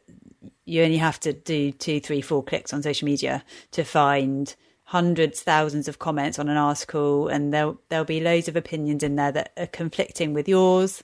you 0.66 0.84
only 0.84 0.98
have 0.98 1.20
to 1.22 1.34
do 1.34 1.72
two, 1.72 2.00
three, 2.00 2.22
four 2.22 2.44
clicks 2.44 2.74
on 2.74 2.84
social 2.84 3.06
media 3.06 3.44
to 3.72 3.84
find 3.84 4.56
hundreds, 4.84 5.42
thousands 5.42 5.88
of 5.88 6.00
comments 6.00 6.40
on 6.40 6.50
an 6.50 6.58
article, 6.58 7.28
and 7.28 7.54
there'll 7.54 7.80
there'll 7.90 8.06
be 8.06 8.22
loads 8.22 8.48
of 8.48 8.56
opinions 8.56 9.04
in 9.04 9.16
there 9.16 9.32
that 9.32 9.52
are 9.58 9.68
conflicting 9.68 10.34
with 10.34 10.48
yours, 10.48 11.04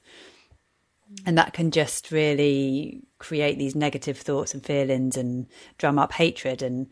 and 1.26 1.38
that 1.38 1.54
can 1.54 1.72
just 1.72 2.12
really 2.12 3.02
create 3.18 3.58
these 3.58 3.76
negative 3.76 4.18
thoughts 4.18 4.54
and 4.54 4.64
feelings 4.66 5.18
and 5.18 5.48
drum 5.78 5.98
up 5.98 6.14
hatred 6.14 6.62
and 6.62 6.88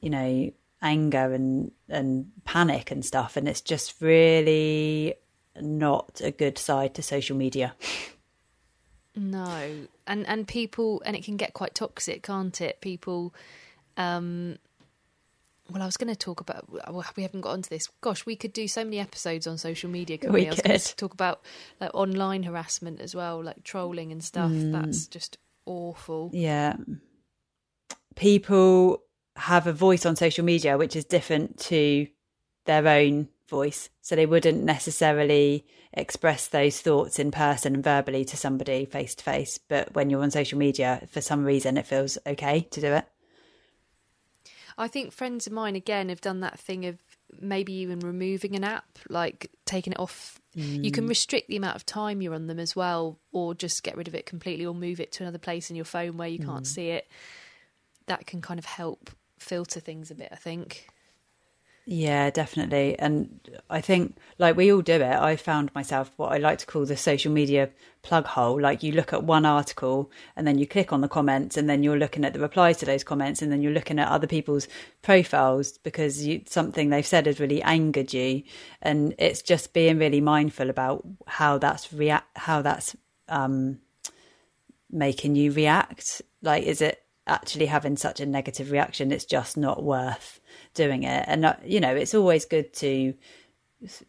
you 0.00 0.10
know 0.10 0.50
anger 0.82 1.32
and 1.32 1.70
and 1.88 2.30
panic 2.44 2.90
and 2.90 3.04
stuff, 3.04 3.36
and 3.36 3.48
it's 3.48 3.60
just 3.60 4.00
really 4.00 5.14
not 5.60 6.20
a 6.22 6.30
good 6.30 6.58
side 6.58 6.94
to 6.94 7.02
social 7.02 7.36
media. 7.36 7.74
No, 9.14 9.86
and 10.06 10.26
and 10.26 10.46
people, 10.46 11.02
and 11.06 11.16
it 11.16 11.24
can 11.24 11.38
get 11.38 11.54
quite 11.54 11.74
toxic, 11.74 12.22
can't 12.22 12.60
it? 12.60 12.82
People, 12.82 13.32
um, 13.96 14.58
well, 15.70 15.82
I 15.82 15.86
was 15.86 15.96
going 15.96 16.12
to 16.12 16.16
talk 16.16 16.40
about. 16.42 16.70
Well, 16.70 17.04
we 17.16 17.22
haven't 17.22 17.40
got 17.40 17.52
onto 17.52 17.70
this. 17.70 17.88
Gosh, 18.02 18.26
we 18.26 18.36
could 18.36 18.52
do 18.52 18.68
so 18.68 18.84
many 18.84 18.98
episodes 18.98 19.46
on 19.46 19.56
social 19.56 19.88
media. 19.88 20.18
Couldn't 20.18 20.34
we, 20.34 20.42
We 20.42 20.46
I 20.48 20.50
was 20.50 20.60
could. 20.60 20.96
talk 20.98 21.14
about 21.14 21.40
like 21.80 21.90
online 21.94 22.42
harassment 22.42 23.00
as 23.00 23.14
well, 23.14 23.42
like 23.42 23.64
trolling 23.64 24.12
and 24.12 24.22
stuff. 24.22 24.50
Mm. 24.50 24.72
That's 24.72 25.06
just 25.06 25.38
awful. 25.66 26.30
Yeah. 26.32 26.76
People 28.14 29.02
have 29.36 29.66
a 29.66 29.72
voice 29.72 30.06
on 30.06 30.16
social 30.16 30.44
media 30.44 30.78
which 30.78 30.96
is 30.96 31.04
different 31.04 31.58
to 31.58 32.06
their 32.64 32.86
own 32.88 33.28
voice. 33.48 33.90
So 34.00 34.16
they 34.16 34.26
wouldn't 34.26 34.62
necessarily 34.62 35.66
express 35.92 36.48
those 36.48 36.80
thoughts 36.80 37.18
in 37.18 37.30
person 37.30 37.74
and 37.74 37.84
verbally 37.84 38.24
to 38.26 38.36
somebody 38.36 38.84
face 38.84 39.14
to 39.16 39.24
face. 39.24 39.58
But 39.58 39.94
when 39.94 40.10
you're 40.10 40.22
on 40.22 40.30
social 40.30 40.58
media, 40.58 41.06
for 41.10 41.20
some 41.20 41.44
reason, 41.44 41.76
it 41.76 41.86
feels 41.86 42.18
okay 42.26 42.60
to 42.70 42.80
do 42.80 42.92
it. 42.92 43.06
I 44.78 44.88
think 44.88 45.12
friends 45.12 45.46
of 45.46 45.52
mine 45.52 45.74
again 45.74 46.10
have 46.10 46.20
done 46.20 46.40
that 46.40 46.58
thing 46.58 46.84
of 46.84 46.98
maybe 47.40 47.72
even 47.74 48.00
removing 48.00 48.54
an 48.56 48.64
app, 48.64 48.98
like 49.08 49.50
taking 49.64 49.92
it 49.92 49.98
off. 49.98 50.40
You 50.54 50.90
can 50.90 51.04
mm. 51.04 51.10
restrict 51.10 51.48
the 51.48 51.56
amount 51.56 51.76
of 51.76 51.84
time 51.84 52.22
you're 52.22 52.32
on 52.34 52.46
them 52.46 52.58
as 52.58 52.74
well, 52.74 53.18
or 53.30 53.54
just 53.54 53.82
get 53.82 53.94
rid 53.94 54.08
of 54.08 54.14
it 54.14 54.24
completely, 54.24 54.64
or 54.64 54.74
move 54.74 55.00
it 55.00 55.12
to 55.12 55.22
another 55.22 55.38
place 55.38 55.68
in 55.68 55.76
your 55.76 55.84
phone 55.84 56.16
where 56.16 56.28
you 56.28 56.38
can't 56.38 56.64
mm. 56.64 56.66
see 56.66 56.88
it. 56.88 57.06
That 58.06 58.26
can 58.26 58.40
kind 58.40 58.58
of 58.58 58.64
help 58.64 59.10
filter 59.38 59.80
things 59.80 60.10
a 60.10 60.14
bit, 60.14 60.30
I 60.32 60.36
think. 60.36 60.88
Yeah, 61.88 62.30
definitely. 62.30 62.98
And 62.98 63.38
I 63.70 63.80
think, 63.80 64.16
like 64.38 64.56
we 64.56 64.72
all 64.72 64.82
do 64.82 64.94
it, 64.94 65.02
I 65.04 65.36
found 65.36 65.72
myself 65.72 66.10
what 66.16 66.32
I 66.32 66.38
like 66.38 66.58
to 66.58 66.66
call 66.66 66.84
the 66.84 66.96
social 66.96 67.30
media 67.30 67.70
plug 68.02 68.26
hole. 68.26 68.60
Like 68.60 68.82
you 68.82 68.90
look 68.90 69.12
at 69.12 69.22
one 69.22 69.46
article 69.46 70.10
and 70.34 70.48
then 70.48 70.58
you 70.58 70.66
click 70.66 70.92
on 70.92 71.00
the 71.00 71.08
comments 71.08 71.56
and 71.56 71.70
then 71.70 71.84
you're 71.84 71.96
looking 71.96 72.24
at 72.24 72.32
the 72.32 72.40
replies 72.40 72.78
to 72.78 72.86
those 72.86 73.04
comments 73.04 73.40
and 73.40 73.52
then 73.52 73.62
you're 73.62 73.72
looking 73.72 74.00
at 74.00 74.08
other 74.08 74.26
people's 74.26 74.66
profiles 75.02 75.78
because 75.78 76.26
you, 76.26 76.42
something 76.46 76.90
they've 76.90 77.06
said 77.06 77.26
has 77.26 77.38
really 77.38 77.62
angered 77.62 78.12
you. 78.12 78.42
And 78.82 79.14
it's 79.16 79.40
just 79.40 79.72
being 79.72 79.98
really 79.98 80.20
mindful 80.20 80.70
about 80.70 81.06
how 81.28 81.58
that's 81.58 81.92
react, 81.92 82.36
how 82.36 82.62
that's, 82.62 82.96
um, 83.28 83.78
making 84.90 85.36
you 85.36 85.52
react. 85.52 86.20
Like, 86.42 86.64
is 86.64 86.80
it 86.82 87.00
actually 87.28 87.66
having 87.66 87.96
such 87.96 88.18
a 88.18 88.26
negative 88.26 88.72
reaction? 88.72 89.12
It's 89.12 89.24
just 89.24 89.56
not 89.56 89.84
worth 89.84 90.40
doing 90.76 91.02
it. 91.02 91.24
And 91.26 91.44
uh, 91.44 91.56
you 91.64 91.80
know, 91.80 91.94
it's 91.94 92.14
always 92.14 92.44
good 92.44 92.72
to 92.74 93.14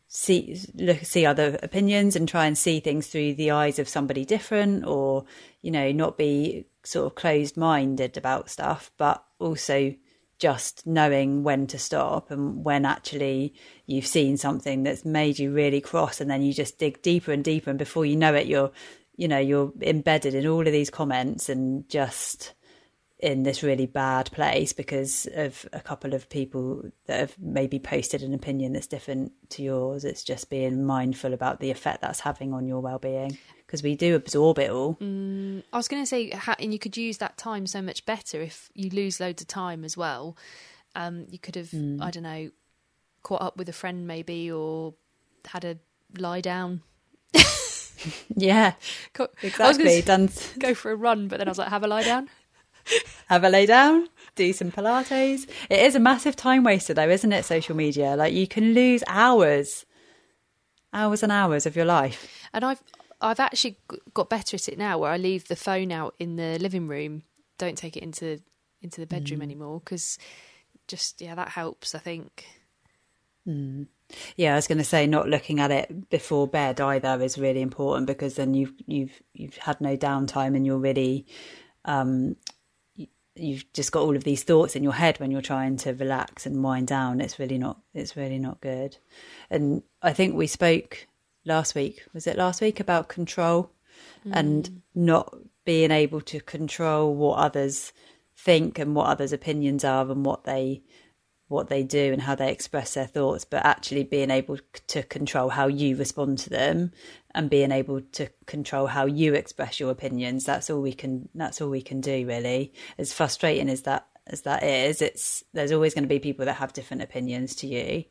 see 0.07 0.57
look 0.75 0.99
see 0.99 1.25
other 1.25 1.59
opinions 1.61 2.15
and 2.15 2.27
try 2.27 2.45
and 2.45 2.57
see 2.57 2.79
things 2.79 3.07
through 3.07 3.33
the 3.33 3.51
eyes 3.51 3.79
of 3.79 3.89
somebody 3.89 4.25
different, 4.25 4.85
or 4.85 5.25
you 5.61 5.71
know, 5.71 5.91
not 5.91 6.17
be 6.17 6.65
sort 6.83 7.07
of 7.07 7.15
closed 7.15 7.57
minded 7.57 8.17
about 8.17 8.49
stuff, 8.49 8.91
but 8.97 9.23
also 9.39 9.95
just 10.39 10.85
knowing 10.85 11.43
when 11.43 11.65
to 11.67 11.79
stop 11.79 12.29
and 12.29 12.63
when 12.63 12.85
actually 12.85 13.53
you've 13.87 14.05
seen 14.05 14.37
something 14.37 14.83
that's 14.83 15.03
made 15.03 15.39
you 15.39 15.51
really 15.51 15.81
cross 15.81 16.21
and 16.21 16.29
then 16.29 16.43
you 16.43 16.53
just 16.53 16.77
dig 16.77 17.01
deeper 17.01 17.31
and 17.31 17.43
deeper 17.43 17.71
and 17.71 17.79
before 17.79 18.05
you 18.05 18.15
know 18.15 18.35
it 18.35 18.45
you're 18.45 18.71
you 19.15 19.27
know 19.27 19.39
you're 19.39 19.73
embedded 19.81 20.35
in 20.35 20.45
all 20.45 20.65
of 20.65 20.71
these 20.71 20.91
comments 20.91 21.49
and 21.49 21.89
just 21.89 22.53
in 23.19 23.43
this 23.43 23.63
really 23.63 23.87
bad 23.87 24.31
place 24.31 24.73
because 24.73 25.27
of 25.33 25.67
a 25.73 25.79
couple 25.79 26.13
of 26.13 26.29
people 26.29 26.83
that 27.07 27.19
have 27.19 27.35
maybe 27.39 27.79
posted 27.79 28.21
an 28.21 28.33
opinion 28.33 28.73
that's 28.73 28.85
different 28.85 29.31
to 29.49 29.63
yours 29.63 30.05
it's 30.05 30.23
just 30.23 30.51
being 30.51 30.85
mindful 30.85 31.33
about 31.33 31.59
the 31.59 31.71
effect 31.71 32.01
that's 32.01 32.19
having 32.19 32.53
on 32.53 32.67
your 32.67 32.79
well-being 32.79 33.35
because 33.65 33.81
we 33.81 33.95
do 33.95 34.15
absorb 34.15 34.59
it 34.59 34.69
all 34.69 34.97
I 35.01 35.77
was 35.77 35.87
going 35.87 36.01
to 36.01 36.07
say, 36.07 36.31
and 36.59 36.71
you 36.71 36.79
could 36.79 36.95
use 36.95 37.17
that 37.17 37.37
time 37.37 37.67
so 37.67 37.81
much 37.81 38.05
better 38.05 38.41
if 38.41 38.69
you 38.73 38.89
lose 38.89 39.19
loads 39.19 39.41
of 39.41 39.47
time 39.47 39.83
as 39.83 39.97
well. 39.97 40.37
Um, 40.95 41.25
you 41.29 41.37
could 41.39 41.55
have, 41.55 41.73
I 41.73 42.09
don't 42.11 42.23
know, 42.23 42.49
caught 43.23 43.41
up 43.41 43.57
with 43.57 43.67
a 43.69 43.73
friend 43.73 44.07
maybe, 44.07 44.49
or 44.51 44.93
had 45.45 45.65
a 45.65 45.77
lie 46.17 46.41
down. 46.41 46.81
yeah 48.35 48.73
Co- 49.13 49.27
I 49.43 49.67
was 49.67 49.77
exactly 49.77 50.01
done 50.01 50.29
go 50.59 50.73
for 50.73 50.91
a 50.91 50.95
run, 50.95 51.27
but 51.27 51.39
then 51.39 51.47
I 51.47 51.51
was 51.51 51.57
like, 51.57 51.69
have 51.69 51.83
a 51.83 51.87
lie 51.87 52.03
down. 52.03 52.29
Have 53.27 53.43
a 53.43 53.49
lay 53.49 53.65
down, 53.65 54.07
do 54.35 54.53
some 54.53 54.71
Pilates. 54.71 55.47
It 55.69 55.79
is 55.79 55.95
a 55.95 55.99
massive 55.99 56.35
time 56.35 56.63
waster, 56.63 56.93
though, 56.93 57.09
isn't 57.09 57.31
it? 57.31 57.45
Social 57.45 57.75
media, 57.75 58.15
like 58.15 58.33
you 58.33 58.47
can 58.47 58.73
lose 58.73 59.03
hours, 59.07 59.85
hours 60.93 61.23
and 61.23 61.31
hours 61.31 61.65
of 61.65 61.75
your 61.75 61.85
life. 61.85 62.27
And 62.53 62.63
I've 62.63 62.81
I've 63.19 63.39
actually 63.39 63.77
got 64.13 64.29
better 64.29 64.55
at 64.55 64.69
it 64.69 64.77
now, 64.77 64.99
where 64.99 65.11
I 65.11 65.17
leave 65.17 65.47
the 65.47 65.55
phone 65.55 65.91
out 65.91 66.15
in 66.19 66.35
the 66.35 66.59
living 66.59 66.87
room, 66.87 67.23
don't 67.57 67.77
take 67.77 67.97
it 67.97 68.03
into 68.03 68.39
into 68.81 69.01
the 69.01 69.07
bedroom 69.07 69.41
anymore 69.41 69.79
because 69.79 70.19
just 70.87 71.21
yeah, 71.21 71.35
that 71.35 71.49
helps. 71.49 71.95
I 71.95 71.99
think. 71.99 72.45
Yeah, 74.35 74.53
I 74.53 74.55
was 74.55 74.67
going 74.67 74.77
to 74.77 74.83
say 74.83 75.07
not 75.07 75.29
looking 75.29 75.59
at 75.59 75.71
it 75.71 76.09
before 76.09 76.47
bed 76.47 76.79
either 76.79 77.21
is 77.21 77.37
really 77.37 77.61
important 77.61 78.07
because 78.07 78.35
then 78.35 78.53
you've 78.53 78.73
you've 78.85 79.21
you've 79.33 79.57
had 79.57 79.81
no 79.81 79.97
downtime 79.97 80.55
and 80.55 80.65
you're 80.65 80.77
really 80.77 81.25
um 81.85 82.35
you've 83.39 83.71
just 83.73 83.91
got 83.91 84.03
all 84.03 84.15
of 84.15 84.23
these 84.23 84.43
thoughts 84.43 84.75
in 84.75 84.83
your 84.83 84.93
head 84.93 85.19
when 85.19 85.31
you're 85.31 85.41
trying 85.41 85.77
to 85.77 85.93
relax 85.93 86.45
and 86.45 86.63
wind 86.63 86.87
down. 86.87 87.21
It's 87.21 87.39
really 87.39 87.57
not 87.57 87.79
it's 87.93 88.15
really 88.15 88.39
not 88.39 88.61
good. 88.61 88.97
And 89.49 89.83
I 90.01 90.13
think 90.13 90.35
we 90.35 90.47
spoke 90.47 91.07
last 91.45 91.75
week, 91.75 92.03
was 92.13 92.27
it 92.27 92.37
last 92.37 92.61
week 92.61 92.79
about 92.79 93.07
control 93.07 93.71
and 94.31 94.69
mm. 94.69 94.81
not 94.93 95.35
being 95.65 95.91
able 95.91 96.21
to 96.21 96.39
control 96.39 97.13
what 97.15 97.39
others 97.39 97.93
think 98.35 98.77
and 98.79 98.95
what 98.95 99.07
others' 99.07 99.33
opinions 99.33 99.83
are 99.83 100.09
and 100.09 100.25
what 100.25 100.43
they 100.43 100.83
what 101.47 101.69
they 101.69 101.83
do 101.83 102.11
and 102.11 102.21
how 102.21 102.35
they 102.35 102.51
express 102.51 102.93
their 102.93 103.07
thoughts, 103.07 103.45
but 103.45 103.65
actually 103.65 104.03
being 104.03 104.31
able 104.31 104.57
to 104.87 105.03
control 105.03 105.49
how 105.49 105.67
you 105.67 105.95
respond 105.95 106.37
to 106.39 106.49
them 106.49 106.91
and 107.33 107.49
being 107.49 107.71
able 107.71 108.01
to 108.01 108.27
control 108.45 108.87
how 108.87 109.05
you 109.05 109.33
express 109.33 109.79
your 109.79 109.91
opinions. 109.91 110.43
That's 110.43 110.69
all 110.69 110.81
we 110.81 110.93
can. 110.93 111.29
That's 111.35 111.61
all 111.61 111.69
we 111.69 111.81
can 111.81 112.01
do, 112.01 112.27
really. 112.27 112.73
As 112.97 113.13
frustrating 113.13 113.69
as 113.69 113.83
that 113.83 114.07
as 114.27 114.41
that 114.41 114.63
is, 114.63 115.01
it's 115.01 115.43
there's 115.53 115.71
always 115.71 115.93
going 115.93 116.03
to 116.03 116.09
be 116.09 116.19
people 116.19 116.45
that 116.45 116.55
have 116.55 116.73
different 116.73 117.03
opinions 117.03 117.55
to 117.57 117.67
you. 117.67 118.03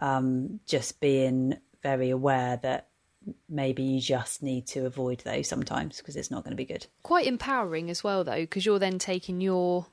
Um, 0.00 0.58
just 0.66 1.00
being 1.00 1.56
very 1.82 2.10
aware 2.10 2.58
that 2.62 2.88
maybe 3.48 3.82
you 3.82 4.00
just 4.00 4.42
need 4.42 4.66
to 4.66 4.86
avoid 4.86 5.20
those 5.20 5.48
sometimes 5.48 5.98
because 5.98 6.16
it's 6.16 6.30
not 6.30 6.42
going 6.42 6.50
to 6.50 6.56
be 6.56 6.64
good. 6.64 6.86
Quite 7.02 7.26
empowering 7.26 7.90
as 7.90 8.02
well, 8.02 8.24
though, 8.24 8.40
because 8.40 8.66
you're 8.66 8.78
then 8.78 8.98
taking 8.98 9.40
your 9.40 9.86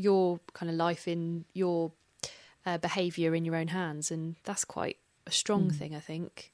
your 0.00 0.40
kind 0.52 0.70
of 0.70 0.76
life 0.76 1.06
in 1.06 1.44
your 1.52 1.92
uh, 2.66 2.78
behaviour 2.78 3.34
in 3.34 3.44
your 3.44 3.56
own 3.56 3.68
hands, 3.68 4.10
and 4.10 4.36
that's 4.44 4.64
quite 4.64 4.96
a 5.26 5.30
strong 5.30 5.70
thing, 5.70 5.94
I 5.94 6.00
think. 6.00 6.52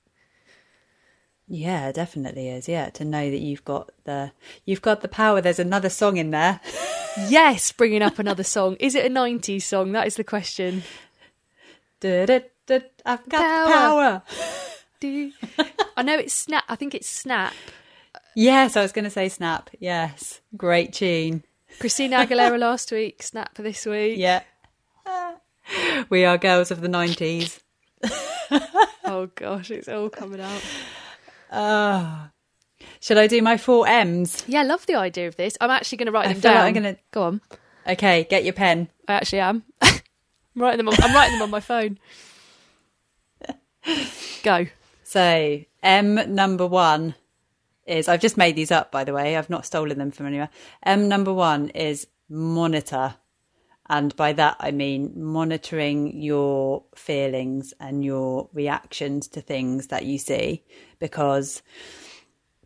Yeah, 1.49 1.93
definitely 1.93 2.49
is. 2.49 2.69
Yeah, 2.69 2.91
to 2.91 3.05
know 3.05 3.31
that 3.31 3.39
you've 3.39 3.65
got 3.65 3.91
the 4.05 4.33
you've 4.65 4.83
got 4.83 5.01
the 5.01 5.09
power. 5.09 5.41
There's 5.41 5.59
another 5.61 5.89
song 5.89 6.17
in 6.17 6.31
there. 6.31 6.61
Yes, 7.31 7.73
bringing 7.73 8.03
up 8.03 8.19
another 8.19 8.45
song. 8.45 8.77
Is 8.79 8.95
it 8.95 9.07
a 9.07 9.09
'90s 9.09 9.63
song? 9.63 9.93
That 9.93 10.07
is 10.07 10.17
the 10.17 10.23
question. 10.25 10.83
Du-du-du, 12.01 12.83
I've 13.07 13.27
got 13.27 13.41
Power. 13.41 14.23
the 15.01 15.33
power. 15.59 15.73
I 15.97 16.03
know 16.03 16.19
it's 16.19 16.35
Snap? 16.35 16.65
I 16.69 16.77
think 16.77 16.95
it's 16.95 17.09
Snap. 17.09 17.55
Yes, 18.35 18.77
I 18.77 18.83
was 18.83 18.93
going 18.93 19.07
to 19.07 19.11
say 19.11 19.31
Snap. 19.31 19.71
Yes, 19.81 20.43
great 20.59 20.93
tune. 20.93 21.43
Christina 21.79 22.19
Aguilera 22.27 22.59
last 22.59 22.91
week, 22.93 23.23
Snap 23.23 23.55
for 23.55 23.63
this 23.63 23.85
week. 23.87 24.19
Yeah, 24.19 24.43
we 26.09 26.25
are 26.25 26.39
girls 26.39 26.71
of 26.71 26.81
the 26.81 26.89
nineties. 26.89 27.61
Oh 29.09 29.27
gosh, 29.37 29.71
it's 29.71 29.89
all 29.89 30.09
coming 30.11 30.41
out. 30.41 30.63
Ah, 31.53 32.31
should 33.01 33.17
I 33.19 33.29
do 33.29 33.41
my 33.41 33.57
four 33.57 33.87
M's? 33.87 34.43
Yeah, 34.49 34.61
I 34.61 34.65
love 34.65 34.85
the 34.87 34.97
idea 34.97 35.29
of 35.29 35.37
this. 35.37 35.57
I'm 35.61 35.71
actually 35.71 35.99
going 35.99 36.07
to 36.07 36.13
write 36.13 36.27
I 36.27 36.33
them 36.33 36.43
feel 36.43 36.51
like 36.51 36.59
down. 36.59 36.67
I'm 36.67 36.75
gonna- 36.75 36.97
Go 37.13 37.23
on. 37.23 37.41
Okay, 37.87 38.27
get 38.29 38.43
your 38.43 38.53
pen. 38.53 38.89
I 39.07 39.13
actually 39.15 39.39
am. 39.41 39.63
I'm 39.83 39.93
writing 40.57 40.79
them. 40.79 40.89
On, 40.89 40.95
I'm 41.03 41.15
writing 41.15 41.35
them 41.35 41.43
on 41.43 41.51
my 41.51 41.61
phone. 41.61 41.99
Go. 44.43 44.67
So 45.05 45.61
M 45.85 46.35
number 46.35 46.67
one 46.67 47.15
is 47.87 48.09
I've 48.09 48.20
just 48.20 48.37
made 48.37 48.57
these 48.57 48.70
up 48.70 48.90
by 48.92 49.05
the 49.05 49.12
way. 49.12 49.37
I've 49.37 49.51
not 49.51 49.66
stolen 49.66 49.99
them 49.99 50.11
from 50.11 50.27
anywhere. 50.27 50.51
M 50.83 51.09
number 51.09 51.33
one 51.33 51.68
is 51.70 52.07
monitor. 52.29 53.16
And 53.88 54.14
by 54.16 54.33
that 54.33 54.57
I 54.59 54.72
mean 54.72 55.12
monitoring 55.14 56.20
your 56.20 56.85
feelings 56.94 57.72
and 57.79 58.05
your 58.05 58.49
reactions 58.53 59.29
to 59.29 59.40
things 59.40 59.88
that 59.88 60.05
you 60.05 60.18
see 60.18 60.64
because 60.99 61.62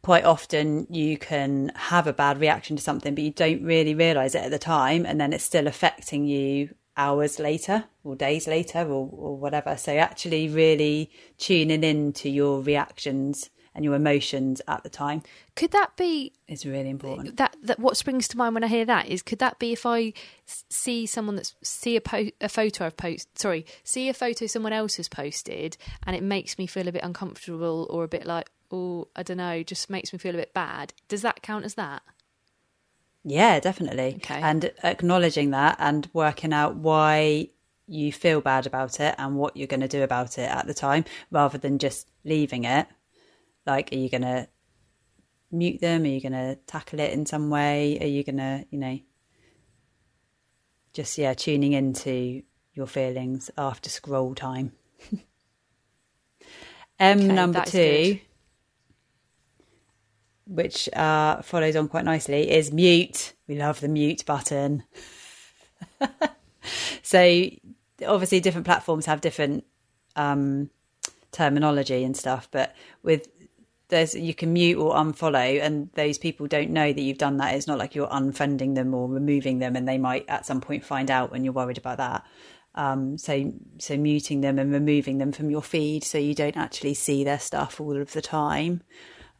quite 0.02 0.24
often 0.24 0.86
you 0.88 1.18
can 1.18 1.72
have 1.74 2.06
a 2.06 2.12
bad 2.12 2.40
reaction 2.40 2.76
to 2.76 2.82
something 2.82 3.14
but 3.14 3.24
you 3.24 3.30
don't 3.30 3.62
really 3.62 3.94
realize 3.94 4.34
it 4.34 4.44
at 4.44 4.50
the 4.50 4.58
time 4.58 5.04
and 5.04 5.20
then 5.20 5.32
it's 5.32 5.44
still 5.44 5.66
affecting 5.66 6.24
you 6.26 6.74
hours 6.96 7.38
later 7.38 7.84
or 8.02 8.16
days 8.16 8.46
later 8.46 8.80
or, 8.80 9.08
or 9.12 9.36
whatever 9.36 9.76
so 9.76 9.96
actually 9.96 10.48
really 10.48 11.10
tuning 11.38 11.84
in 11.84 12.12
to 12.12 12.28
your 12.28 12.62
reactions 12.62 13.50
and 13.74 13.84
your 13.84 13.94
emotions 13.94 14.60
at 14.66 14.82
the 14.82 14.88
time 14.90 15.22
Could 15.56 15.70
that 15.70 15.96
be 15.96 16.32
is 16.48 16.66
really 16.66 16.90
important 16.90 17.36
that? 17.36 17.56
That 17.62 17.78
what 17.78 17.96
springs 17.96 18.26
to 18.28 18.36
mind 18.36 18.54
when 18.54 18.64
I 18.64 18.68
hear 18.68 18.84
that 18.84 19.08
is 19.08 19.22
could 19.22 19.38
that 19.38 19.58
be 19.58 19.72
if 19.72 19.86
I 19.86 20.12
see 20.46 21.06
someone 21.06 21.36
that's 21.36 21.54
see 21.62 21.96
a 21.96 22.00
po- 22.00 22.30
a 22.40 22.48
photo 22.48 22.86
I've 22.86 22.96
post 22.96 23.38
sorry 23.38 23.64
see 23.84 24.08
a 24.08 24.14
photo 24.14 24.46
someone 24.46 24.72
else 24.72 24.96
has 24.96 25.08
posted 25.08 25.76
and 26.06 26.16
it 26.16 26.22
makes 26.22 26.58
me 26.58 26.66
feel 26.66 26.88
a 26.88 26.92
bit 26.92 27.02
uncomfortable 27.04 27.86
or 27.90 28.04
a 28.04 28.08
bit 28.08 28.26
like 28.26 28.50
oh 28.72 29.08
I 29.14 29.22
don't 29.22 29.36
know 29.36 29.62
just 29.62 29.88
makes 29.90 30.12
me 30.12 30.18
feel 30.18 30.34
a 30.34 30.38
bit 30.38 30.54
bad. 30.54 30.92
Does 31.08 31.22
that 31.22 31.42
count 31.42 31.64
as 31.64 31.74
that? 31.74 32.02
yeah 33.24 33.60
definitely 33.60 34.14
Okay. 34.16 34.40
and 34.40 34.72
acknowledging 34.82 35.50
that 35.50 35.76
and 35.78 36.08
working 36.12 36.52
out 36.52 36.76
why 36.76 37.48
you 37.86 38.12
feel 38.12 38.40
bad 38.40 38.66
about 38.66 38.98
it 39.00 39.14
and 39.18 39.36
what 39.36 39.56
you're 39.56 39.66
going 39.66 39.80
to 39.80 39.88
do 39.88 40.02
about 40.02 40.38
it 40.38 40.48
at 40.48 40.66
the 40.66 40.72
time 40.74 41.04
rather 41.30 41.58
than 41.58 41.78
just 41.78 42.08
leaving 42.24 42.64
it 42.64 42.86
like 43.66 43.92
are 43.92 43.96
you 43.96 44.08
going 44.08 44.22
to 44.22 44.48
mute 45.52 45.80
them 45.80 46.04
are 46.04 46.08
you 46.08 46.20
going 46.20 46.32
to 46.32 46.56
tackle 46.66 47.00
it 47.00 47.12
in 47.12 47.26
some 47.26 47.50
way 47.50 47.98
are 48.00 48.06
you 48.06 48.22
going 48.22 48.36
to 48.36 48.64
you 48.70 48.78
know 48.78 48.98
just 50.92 51.18
yeah 51.18 51.34
tuning 51.34 51.72
into 51.72 52.42
your 52.74 52.86
feelings 52.86 53.50
after 53.58 53.90
scroll 53.90 54.34
time 54.34 54.72
m 56.98 57.30
Okay, 57.30 57.34
number 57.34 57.60
two 57.62 57.80
good. 58.14 58.20
which 60.50 60.88
uh, 60.94 61.40
follows 61.42 61.76
on 61.76 61.88
quite 61.88 62.04
nicely, 62.04 62.50
is 62.50 62.72
mute. 62.72 63.34
We 63.46 63.56
love 63.56 63.80
the 63.80 63.88
mute 63.88 64.26
button. 64.26 64.82
so 67.02 67.48
obviously, 68.04 68.40
different 68.40 68.66
platforms 68.66 69.06
have 69.06 69.20
different 69.20 69.64
um, 70.16 70.70
terminology 71.30 72.02
and 72.02 72.16
stuff, 72.16 72.48
but 72.50 72.74
with 73.02 73.28
there's 73.90 74.14
you 74.14 74.34
can 74.34 74.52
mute 74.52 74.78
or 74.78 74.94
unfollow, 74.94 75.60
and 75.60 75.90
those 75.94 76.18
people 76.18 76.46
don't 76.46 76.70
know 76.70 76.92
that 76.92 77.00
you've 77.00 77.18
done 77.18 77.36
that. 77.38 77.54
It's 77.54 77.66
not 77.66 77.78
like 77.78 77.94
you're 77.94 78.08
unfriending 78.08 78.74
them 78.74 78.94
or 78.94 79.08
removing 79.08 79.58
them, 79.58 79.76
and 79.76 79.86
they 79.86 79.98
might 79.98 80.24
at 80.28 80.46
some 80.46 80.60
point 80.60 80.84
find 80.84 81.10
out 81.10 81.30
when 81.30 81.44
you're 81.44 81.52
worried 81.52 81.78
about 81.78 81.98
that. 81.98 82.24
Um, 82.74 83.18
so 83.18 83.52
so 83.78 83.96
muting 83.96 84.40
them 84.40 84.58
and 84.58 84.72
removing 84.72 85.18
them 85.18 85.32
from 85.32 85.50
your 85.50 85.62
feed 85.62 86.04
so 86.04 86.18
you 86.18 86.36
don't 86.36 86.56
actually 86.56 86.94
see 86.94 87.24
their 87.24 87.40
stuff 87.40 87.80
all 87.80 88.00
of 88.00 88.12
the 88.12 88.22
time 88.22 88.82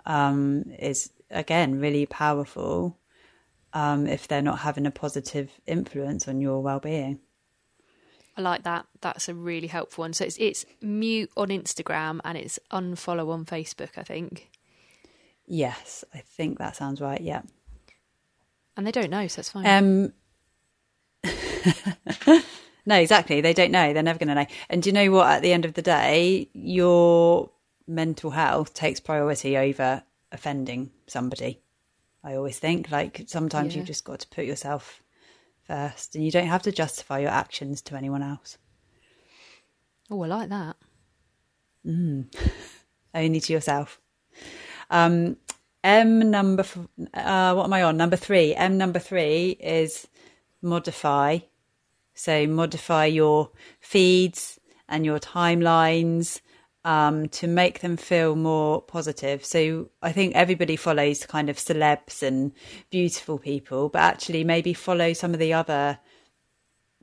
um, 0.04 0.64
is 0.80 1.12
again 1.30 1.78
really 1.78 2.06
powerful 2.06 2.98
um, 3.72 4.08
if 4.08 4.26
they're 4.26 4.42
not 4.42 4.58
having 4.60 4.84
a 4.84 4.90
positive 4.90 5.50
influence 5.66 6.26
on 6.26 6.40
your 6.40 6.60
well-being. 6.60 7.20
I 8.40 8.42
like 8.42 8.62
that. 8.62 8.86
That's 9.02 9.28
a 9.28 9.34
really 9.34 9.66
helpful 9.68 10.02
one. 10.02 10.12
So 10.12 10.24
it's 10.24 10.36
it's 10.38 10.64
mute 10.80 11.30
on 11.36 11.48
Instagram 11.48 12.20
and 12.24 12.38
it's 12.38 12.58
unfollow 12.72 13.30
on 13.30 13.44
Facebook, 13.44 13.98
I 13.98 14.02
think. 14.02 14.50
Yes, 15.46 16.04
I 16.14 16.18
think 16.18 16.58
that 16.58 16.76
sounds 16.76 17.00
right. 17.00 17.20
Yeah. 17.20 17.42
And 18.76 18.86
they 18.86 18.92
don't 18.92 19.10
know, 19.10 19.26
so 19.26 19.36
that's 19.36 19.50
fine. 19.50 19.66
Um, 19.66 20.12
no, 22.86 22.96
exactly. 22.96 23.40
They 23.40 23.52
don't 23.52 23.72
know. 23.72 23.92
They're 23.92 24.02
never 24.02 24.18
going 24.18 24.28
to 24.28 24.34
know. 24.34 24.46
And 24.70 24.82
do 24.82 24.88
you 24.88 24.92
know 24.94 25.10
what? 25.10 25.26
At 25.26 25.42
the 25.42 25.52
end 25.52 25.64
of 25.64 25.74
the 25.74 25.82
day, 25.82 26.48
your 26.54 27.50
mental 27.86 28.30
health 28.30 28.72
takes 28.72 29.00
priority 29.00 29.58
over 29.58 30.02
offending 30.32 30.90
somebody. 31.06 31.60
I 32.22 32.34
always 32.36 32.58
think 32.58 32.90
like 32.90 33.24
sometimes 33.26 33.74
Yeah. 33.74 33.78
you've 33.80 33.88
just 33.88 34.04
got 34.04 34.20
to 34.20 34.28
put 34.28 34.44
yourself 34.44 35.02
first, 35.70 36.16
and 36.16 36.24
you 36.24 36.32
don't 36.32 36.48
have 36.48 36.62
to 36.62 36.72
justify 36.72 37.20
your 37.20 37.30
actions 37.30 37.80
to 37.82 37.94
anyone 37.94 38.22
else. 38.22 38.58
oh, 40.10 40.22
I 40.22 40.26
like 40.26 40.48
that. 40.48 40.76
only 43.14 43.40
to 43.40 43.52
yourself. 43.52 44.00
Um, 44.90 45.36
M 45.84 46.30
number, 46.30 46.62
f- 46.62 46.88
uh, 47.14 47.54
what 47.54 47.64
am 47.64 47.72
I 47.72 47.84
on? 47.84 47.96
Number 47.96 48.16
three. 48.16 48.54
M 48.54 48.76
number 48.76 48.98
three 48.98 49.50
is 49.60 50.08
modify. 50.60 51.38
So 52.14 52.46
modify 52.48 53.06
your 53.06 53.50
feeds 53.78 54.58
and 54.88 55.06
your 55.06 55.20
timelines 55.20 56.40
um, 56.84 57.28
to 57.28 57.46
make 57.46 57.80
them 57.80 57.96
feel 57.96 58.36
more 58.36 58.80
positive. 58.82 59.44
So 59.44 59.90
I 60.02 60.12
think 60.12 60.34
everybody 60.34 60.76
follows 60.76 61.26
kind 61.26 61.50
of 61.50 61.56
celebs 61.56 62.22
and 62.22 62.52
beautiful 62.90 63.38
people, 63.38 63.88
but 63.88 64.00
actually 64.00 64.44
maybe 64.44 64.72
follow 64.72 65.12
some 65.12 65.34
of 65.34 65.40
the 65.40 65.52
other 65.52 65.98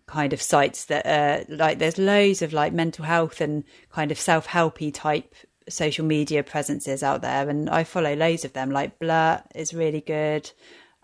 kind 0.07 0.33
of 0.33 0.41
sites 0.41 0.85
that 0.85 1.05
are 1.05 1.45
like 1.53 1.79
there's 1.79 1.97
loads 1.97 2.41
of 2.41 2.53
like 2.53 2.71
mental 2.71 3.03
health 3.03 3.41
and 3.41 3.65
kind 3.91 4.09
of 4.09 4.17
self-helpy 4.17 4.93
type 4.93 5.35
social 5.67 6.05
media 6.05 6.41
presences 6.43 7.03
out 7.03 7.21
there 7.21 7.49
and 7.49 7.69
I 7.69 7.83
follow 7.83 8.15
loads 8.15 8.45
of 8.45 8.53
them 8.53 8.71
like 8.71 8.99
Blurt 8.99 9.43
is 9.53 9.73
really 9.73 9.99
good 9.99 10.49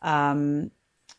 um 0.01 0.71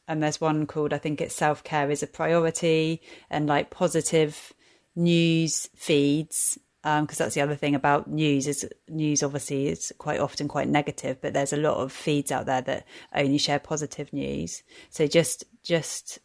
and 0.08 0.22
there's 0.22 0.40
one 0.40 0.66
called 0.66 0.94
I 0.94 0.98
think 0.98 1.20
it's 1.20 1.34
self 1.34 1.62
care 1.62 1.90
is 1.90 2.02
a 2.02 2.06
priority 2.06 3.02
and 3.28 3.46
like 3.46 3.68
positive 3.68 4.54
news 4.96 5.68
feeds 5.76 6.58
because 6.84 7.18
um, 7.20 7.24
that's 7.24 7.34
the 7.34 7.40
other 7.40 7.54
thing 7.54 7.74
about 7.74 8.10
news 8.10 8.46
is 8.46 8.68
news 8.88 9.22
obviously 9.22 9.68
is 9.68 9.90
quite 9.96 10.20
often 10.20 10.48
quite 10.48 10.68
negative 10.68 11.16
but 11.22 11.32
there's 11.32 11.54
a 11.54 11.56
lot 11.56 11.78
of 11.78 11.90
feeds 11.90 12.30
out 12.30 12.44
there 12.44 12.60
that 12.60 12.86
only 13.14 13.38
share 13.38 13.58
positive 13.58 14.12
news. 14.12 14.62
So 14.90 15.06
just 15.06 15.44
just 15.62 16.18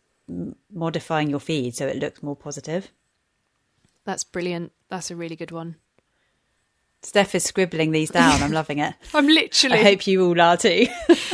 modifying 0.73 1.29
your 1.29 1.39
feed 1.39 1.75
so 1.75 1.87
it 1.87 1.97
looks 1.97 2.21
more 2.21 2.35
positive. 2.35 2.91
That's 4.03 4.25
brilliant. 4.25 4.73
That's 4.89 5.09
a 5.09 5.15
really 5.15 5.37
good 5.37 5.51
one. 5.51 5.77
Steph 7.01 7.35
is 7.35 7.45
scribbling 7.45 7.91
these 7.91 8.09
down. 8.09 8.43
I'm 8.43 8.51
loving 8.61 8.79
it. 8.79 8.95
I'm 9.13 9.27
literally 9.27 9.79
i 9.79 9.83
hope 9.83 10.05
you 10.07 10.25
all 10.25 10.41
are 10.41 10.57
too. 10.57 10.87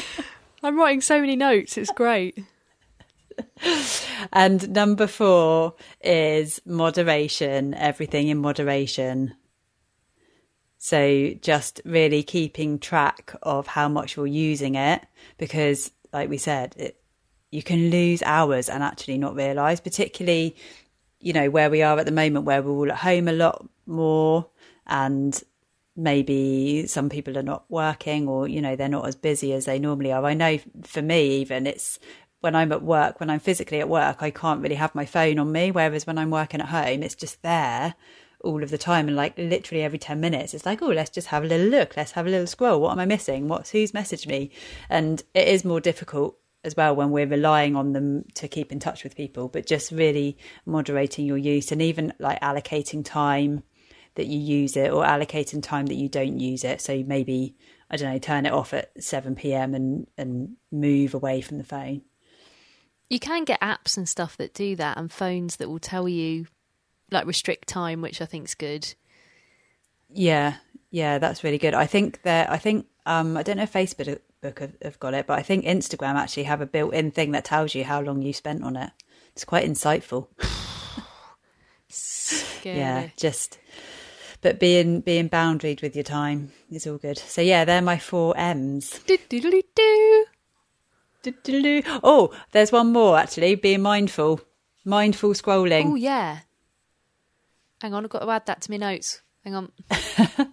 I'm 0.64 0.78
writing 0.78 1.02
so 1.02 1.20
many 1.20 1.36
notes. 1.36 1.78
It's 1.78 1.92
great 1.92 2.46
and 4.34 4.70
number 4.70 5.08
four 5.08 5.76
is 6.02 6.62
moderation, 6.66 7.74
everything 7.74 8.28
in 8.28 8.38
moderation. 8.38 9.36
So 10.78 11.34
just 11.42 11.82
really 11.86 12.22
keeping 12.24 12.80
track 12.80 13.36
of 13.42 13.68
how 13.68 13.88
much 13.88 14.16
you're 14.16 14.28
using 14.28 14.76
it 14.76 15.02
because, 15.38 15.92
like 16.14 16.30
we 16.30 16.38
said, 16.38 16.76
it, 16.78 17.02
you 17.50 17.64
can 17.64 17.90
lose 17.90 18.22
hours 18.24 18.70
and 18.70 18.84
actually 18.84 19.18
not 19.18 19.36
realize, 19.36 19.80
particularly, 19.80 20.56
you 21.20 21.34
know, 21.34 21.50
where 21.50 21.70
we 21.70 21.82
are 21.82 21.98
at 21.98 22.06
the 22.06 22.12
moment, 22.12 22.46
where 22.46 22.62
we're 22.62 22.72
all 22.72 22.92
at 22.92 22.98
home 22.98 23.28
a 23.28 23.32
lot 23.32 23.68
more 23.88 24.48
and 24.86 25.44
maybe 25.96 26.86
some 26.88 27.10
people 27.10 27.38
are 27.38 27.44
not 27.44 27.64
working 27.70 28.28
or 28.28 28.48
you 28.48 28.62
know 28.62 28.76
they're 28.76 28.90
not 28.90 29.08
as 29.08 29.16
busy 29.16 29.54
as 29.54 29.66
they 29.66 29.80
normally 29.80 30.12
are 30.12 30.26
i 30.26 30.34
know 30.34 30.60
for 30.84 31.02
me 31.02 31.38
even 31.38 31.66
it's 31.66 32.00
when 32.46 32.56
I'm 32.56 32.72
at 32.72 32.84
work, 32.84 33.20
when 33.20 33.32
I'm 33.32 33.40
physically 33.40 33.80
at 33.80 33.90
work, 33.90 34.22
I 34.22 34.30
can't 34.30 34.62
really 34.62 34.76
have 34.76 34.94
my 34.94 35.04
phone 35.04 35.40
on 35.40 35.52
me. 35.52 35.72
Whereas 35.72 36.06
when 36.06 36.20
I'm 36.20 36.30
working 36.30 36.62
at 36.62 36.68
home, 36.68 37.02
it's 37.02 37.16
just 37.16 37.42
there 37.42 37.96
all 38.42 38.62
of 38.62 38.70
the 38.70 38.78
time. 38.78 39.08
And 39.08 39.18
like 39.18 39.36
literally 39.36 39.84
every 39.84 39.98
10 39.98 40.20
minutes, 40.20 40.54
it's 40.54 40.64
like, 40.64 40.84
oh, 40.84 40.90
let's 40.90 41.10
just 41.10 41.30
have 41.30 41.44
a 41.44 41.48
little 41.48 41.66
look. 41.66 41.98
Let's 41.98 42.12
have 42.12 42.28
a 42.28 42.30
little 42.30 42.46
scroll. 42.46 42.80
What 42.80 42.92
am 42.92 43.00
I 43.00 43.08
missing? 43.08 43.48
What's 43.48 43.72
who's 43.72 43.94
messaged 43.94 44.28
me? 44.28 44.52
And 44.92 45.24
it 45.34 45.48
is 45.48 45.66
more 45.66 45.82
difficult 45.82 46.38
as 46.64 46.78
well 46.78 46.96
when 46.96 47.10
we're 47.10 47.26
relying 47.26 47.76
on 47.76 47.94
them 47.94 48.26
to 48.36 48.48
keep 48.48 48.72
in 48.72 48.80
touch 48.80 49.04
with 49.04 49.16
people, 49.16 49.48
but 49.48 49.66
just 49.66 49.92
really 49.92 50.38
moderating 50.68 51.26
your 51.26 51.40
use 51.40 51.72
and 51.72 51.82
even 51.82 52.14
like 52.20 52.40
allocating 52.42 53.04
time 53.04 53.64
that 54.14 54.28
you 54.28 54.38
use 54.38 54.78
it 54.78 54.92
or 54.92 55.04
allocating 55.04 55.64
time 55.64 55.88
that 55.88 55.96
you 55.96 56.10
don't 56.10 56.40
use 56.40 56.64
it. 56.64 56.80
So 56.80 57.04
maybe, 57.08 57.56
I 57.90 57.98
don't 57.98 58.14
know, 58.14 58.20
turn 58.20 58.46
it 58.46 58.54
off 58.54 58.72
at 58.72 58.92
7 59.04 59.34
p.m. 59.34 59.74
and, 59.74 60.06
and 60.16 60.58
move 60.72 61.16
away 61.16 61.42
from 61.42 61.58
the 61.58 61.64
phone. 61.64 62.04
You 63.10 63.20
can 63.20 63.46
get 63.46 63.62
apps 63.62 63.98
and 63.98 64.10
stuff 64.10 64.36
that 64.38 64.54
do 64.54 64.76
that, 64.76 64.98
and 64.98 65.12
phones 65.12 65.58
that 65.58 65.70
will 65.70 65.80
tell 65.80 66.10
you 66.10 66.48
like 67.12 67.26
restrict 67.26 67.68
time, 67.68 68.02
which 68.02 68.22
I 68.22 68.26
think's 68.26 68.56
good. 68.56 68.94
Yeah, 70.10 70.56
yeah, 70.90 71.20
that's 71.20 71.44
really 71.44 71.58
good. 71.58 71.74
I 71.74 71.86
think 71.86 72.22
that 72.24 72.50
I 72.50 72.58
think 72.58 72.88
um, 73.06 73.38
I 73.38 73.44
don't 73.44 73.58
know 73.58 73.64
if 73.64 73.74
Facebook 73.74 74.20
have, 74.44 74.74
have 74.82 75.00
got 75.00 75.14
it, 75.14 75.28
but 75.28 75.38
I 75.38 75.44
think 75.44 75.66
Instagram 75.66 76.16
actually 76.16 76.44
have 76.44 76.62
a 76.62 76.66
built-in 76.66 77.12
thing 77.12 77.32
that 77.32 77.46
tells 77.46 77.76
you 77.76 77.84
how 77.84 78.02
long 78.02 78.22
you 78.22 78.34
spent 78.34 78.64
on 78.64 78.76
it. 78.76 78.92
It's 79.34 79.46
quite 79.46 79.68
insightful. 79.68 80.28
yeah, 82.64 83.10
just 83.18 83.60
but 84.42 84.60
being 84.60 85.02
being 85.02 85.30
boundaried 85.30 85.82
with 85.82 85.96
your 85.96 86.04
time 86.04 86.52
is 86.70 86.86
all 86.86 86.98
good. 86.98 87.18
So 87.18 87.42
yeah, 87.42 87.66
they're 87.66 87.82
my 87.82 87.98
four 87.98 88.38
M's. 88.38 89.00
Do, 89.08 89.18
do, 89.30 89.42
do, 89.42 89.62
do. 89.76 90.26
Oh, 92.04 92.34
there's 92.52 92.72
one 92.72 92.92
more 92.92 93.18
actually. 93.18 93.56
Being 93.56 93.82
mindful, 93.82 94.42
mindful 94.84 95.32
scrolling. 95.32 95.92
Oh 95.92 95.96
yeah. 95.96 96.40
Hang 97.82 97.94
on, 97.94 98.04
I've 98.06 98.10
got 98.10 98.20
to 98.20 98.30
add 98.30 98.46
that 98.46 98.62
to 98.64 98.72
my 98.72 98.78
notes. 98.78 99.22
Hang 99.44 99.56
on. 99.56 99.72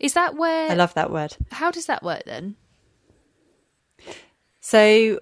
Is 0.00 0.14
that 0.14 0.34
where? 0.36 0.70
I 0.70 0.74
love 0.74 0.94
that 0.94 1.10
word. 1.10 1.36
How 1.50 1.70
does 1.70 1.86
that 1.86 2.02
work 2.02 2.24
then? 2.26 2.56
So, 4.60 5.20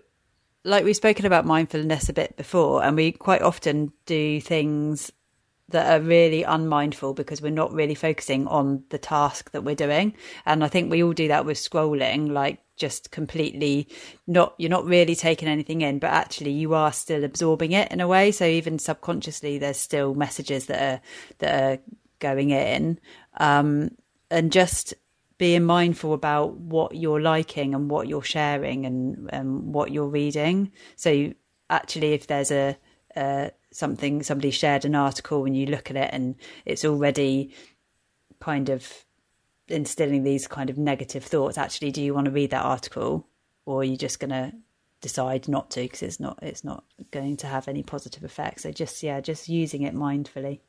like 0.64 0.84
we've 0.84 0.96
spoken 0.96 1.26
about 1.26 1.44
mindfulness 1.44 2.08
a 2.08 2.12
bit 2.12 2.36
before, 2.36 2.82
and 2.82 2.96
we 2.96 3.12
quite 3.12 3.42
often 3.42 3.92
do 4.06 4.40
things 4.40 5.12
that 5.70 5.92
are 5.92 6.02
really 6.02 6.42
unmindful 6.42 7.14
because 7.14 7.40
we're 7.40 7.50
not 7.50 7.72
really 7.72 7.94
focusing 7.94 8.46
on 8.48 8.82
the 8.90 8.98
task 8.98 9.52
that 9.52 9.62
we're 9.62 9.74
doing. 9.74 10.14
And 10.44 10.64
I 10.64 10.68
think 10.68 10.90
we 10.90 11.02
all 11.02 11.12
do 11.12 11.28
that 11.28 11.44
with 11.44 11.58
scrolling, 11.58 12.30
like 12.30 12.58
just 12.80 13.12
completely 13.12 13.86
not, 14.26 14.54
you're 14.58 14.70
not 14.70 14.86
really 14.86 15.14
taking 15.14 15.48
anything 15.48 15.82
in, 15.82 16.00
but 16.00 16.10
actually 16.10 16.50
you 16.50 16.74
are 16.74 16.92
still 16.92 17.22
absorbing 17.22 17.72
it 17.72 17.92
in 17.92 18.00
a 18.00 18.08
way. 18.08 18.32
So 18.32 18.44
even 18.46 18.78
subconsciously, 18.78 19.58
there's 19.58 19.76
still 19.76 20.14
messages 20.14 20.66
that 20.66 20.82
are, 20.82 21.00
that 21.38 21.62
are 21.62 21.82
going 22.18 22.50
in. 22.50 22.98
Um, 23.38 23.90
and 24.30 24.50
just 24.50 24.94
being 25.38 25.64
mindful 25.64 26.14
about 26.14 26.56
what 26.56 26.94
you're 26.94 27.20
liking 27.20 27.74
and 27.74 27.90
what 27.90 28.08
you're 28.08 28.22
sharing 28.22 28.86
and, 28.86 29.72
what 29.74 29.90
you're 29.90 30.06
reading. 30.06 30.70
So 30.96 31.32
actually, 31.68 32.12
if 32.12 32.26
there's 32.26 32.50
a, 32.50 32.76
a 33.16 33.50
something 33.72 34.22
somebody 34.22 34.50
shared 34.50 34.84
an 34.84 34.94
article 34.94 35.44
and 35.44 35.56
you 35.56 35.66
look 35.66 35.90
at 35.90 35.96
it 35.96 36.10
and 36.12 36.34
it's 36.66 36.84
already 36.84 37.54
kind 38.40 38.68
of 38.68 39.04
instilling 39.70 40.22
these 40.22 40.46
kind 40.46 40.70
of 40.70 40.78
negative 40.78 41.24
thoughts 41.24 41.58
actually 41.58 41.90
do 41.90 42.02
you 42.02 42.14
want 42.14 42.24
to 42.24 42.30
read 42.30 42.50
that 42.50 42.64
article 42.64 43.26
or 43.66 43.80
are 43.80 43.84
you 43.84 43.96
just 43.96 44.20
going 44.20 44.30
to 44.30 44.52
decide 45.00 45.48
not 45.48 45.70
to 45.70 45.80
because 45.80 46.02
it's 46.02 46.20
not 46.20 46.38
it's 46.42 46.64
not 46.64 46.84
going 47.10 47.36
to 47.36 47.46
have 47.46 47.68
any 47.68 47.82
positive 47.82 48.24
effects 48.24 48.64
so 48.64 48.70
just 48.70 49.02
yeah 49.02 49.20
just 49.20 49.48
using 49.48 49.82
it 49.82 49.94
mindfully 49.94 50.60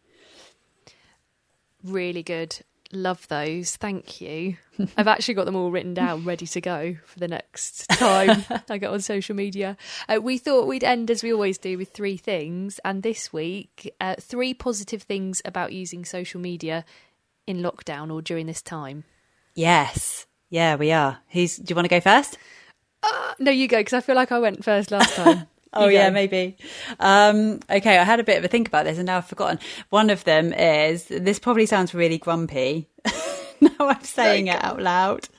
really 1.83 2.23
good 2.23 2.59
Love 2.93 3.25
those. 3.29 3.77
Thank 3.77 4.19
you. 4.19 4.57
I've 4.97 5.07
actually 5.07 5.35
got 5.35 5.45
them 5.45 5.55
all 5.55 5.71
written 5.71 5.93
down, 5.93 6.25
ready 6.25 6.45
to 6.47 6.59
go 6.59 6.97
for 7.05 7.19
the 7.19 7.27
next 7.27 7.87
time 7.91 8.43
I 8.69 8.77
get 8.77 8.89
on 8.89 8.99
social 8.99 9.35
media. 9.35 9.77
Uh, 10.09 10.19
we 10.21 10.37
thought 10.37 10.67
we'd 10.67 10.83
end 10.83 11.09
as 11.09 11.23
we 11.23 11.31
always 11.31 11.57
do 11.57 11.77
with 11.77 11.91
three 11.91 12.17
things, 12.17 12.79
and 12.83 13.01
this 13.01 13.31
week, 13.31 13.95
uh, 14.01 14.15
three 14.19 14.53
positive 14.53 15.03
things 15.03 15.41
about 15.45 15.71
using 15.71 16.03
social 16.03 16.41
media 16.41 16.83
in 17.51 17.61
lockdown 17.61 18.11
or 18.11 18.21
during 18.21 18.47
this 18.47 18.61
time. 18.61 19.03
Yes. 19.53 20.25
Yeah, 20.49 20.75
we 20.75 20.91
are. 20.91 21.19
Who's? 21.29 21.57
Do 21.57 21.71
you 21.71 21.75
want 21.75 21.85
to 21.85 21.89
go 21.89 22.01
first? 22.01 22.37
Uh, 23.03 23.33
no, 23.39 23.51
you 23.51 23.67
go 23.67 23.77
because 23.77 23.93
I 23.93 24.01
feel 24.01 24.15
like 24.15 24.31
I 24.31 24.39
went 24.39 24.63
first 24.63 24.91
last 24.91 25.15
time. 25.15 25.47
Oh 25.73 25.87
yeah, 25.87 26.09
maybe. 26.09 26.57
Um, 26.99 27.61
okay, 27.69 27.97
I 27.97 28.03
had 28.03 28.19
a 28.19 28.25
bit 28.25 28.37
of 28.37 28.43
a 28.43 28.49
think 28.49 28.67
about 28.67 28.83
this, 28.83 28.97
and 28.97 29.05
now 29.05 29.19
I've 29.19 29.27
forgotten. 29.27 29.57
One 29.89 30.09
of 30.09 30.25
them 30.25 30.51
is 30.51 31.05
this. 31.05 31.39
Probably 31.39 31.65
sounds 31.65 31.93
really 31.93 32.17
grumpy. 32.17 32.89
now 33.61 33.71
I'm 33.79 34.03
saying 34.03 34.47
it 34.47 34.61
out 34.61 34.81
loud. 34.81 35.29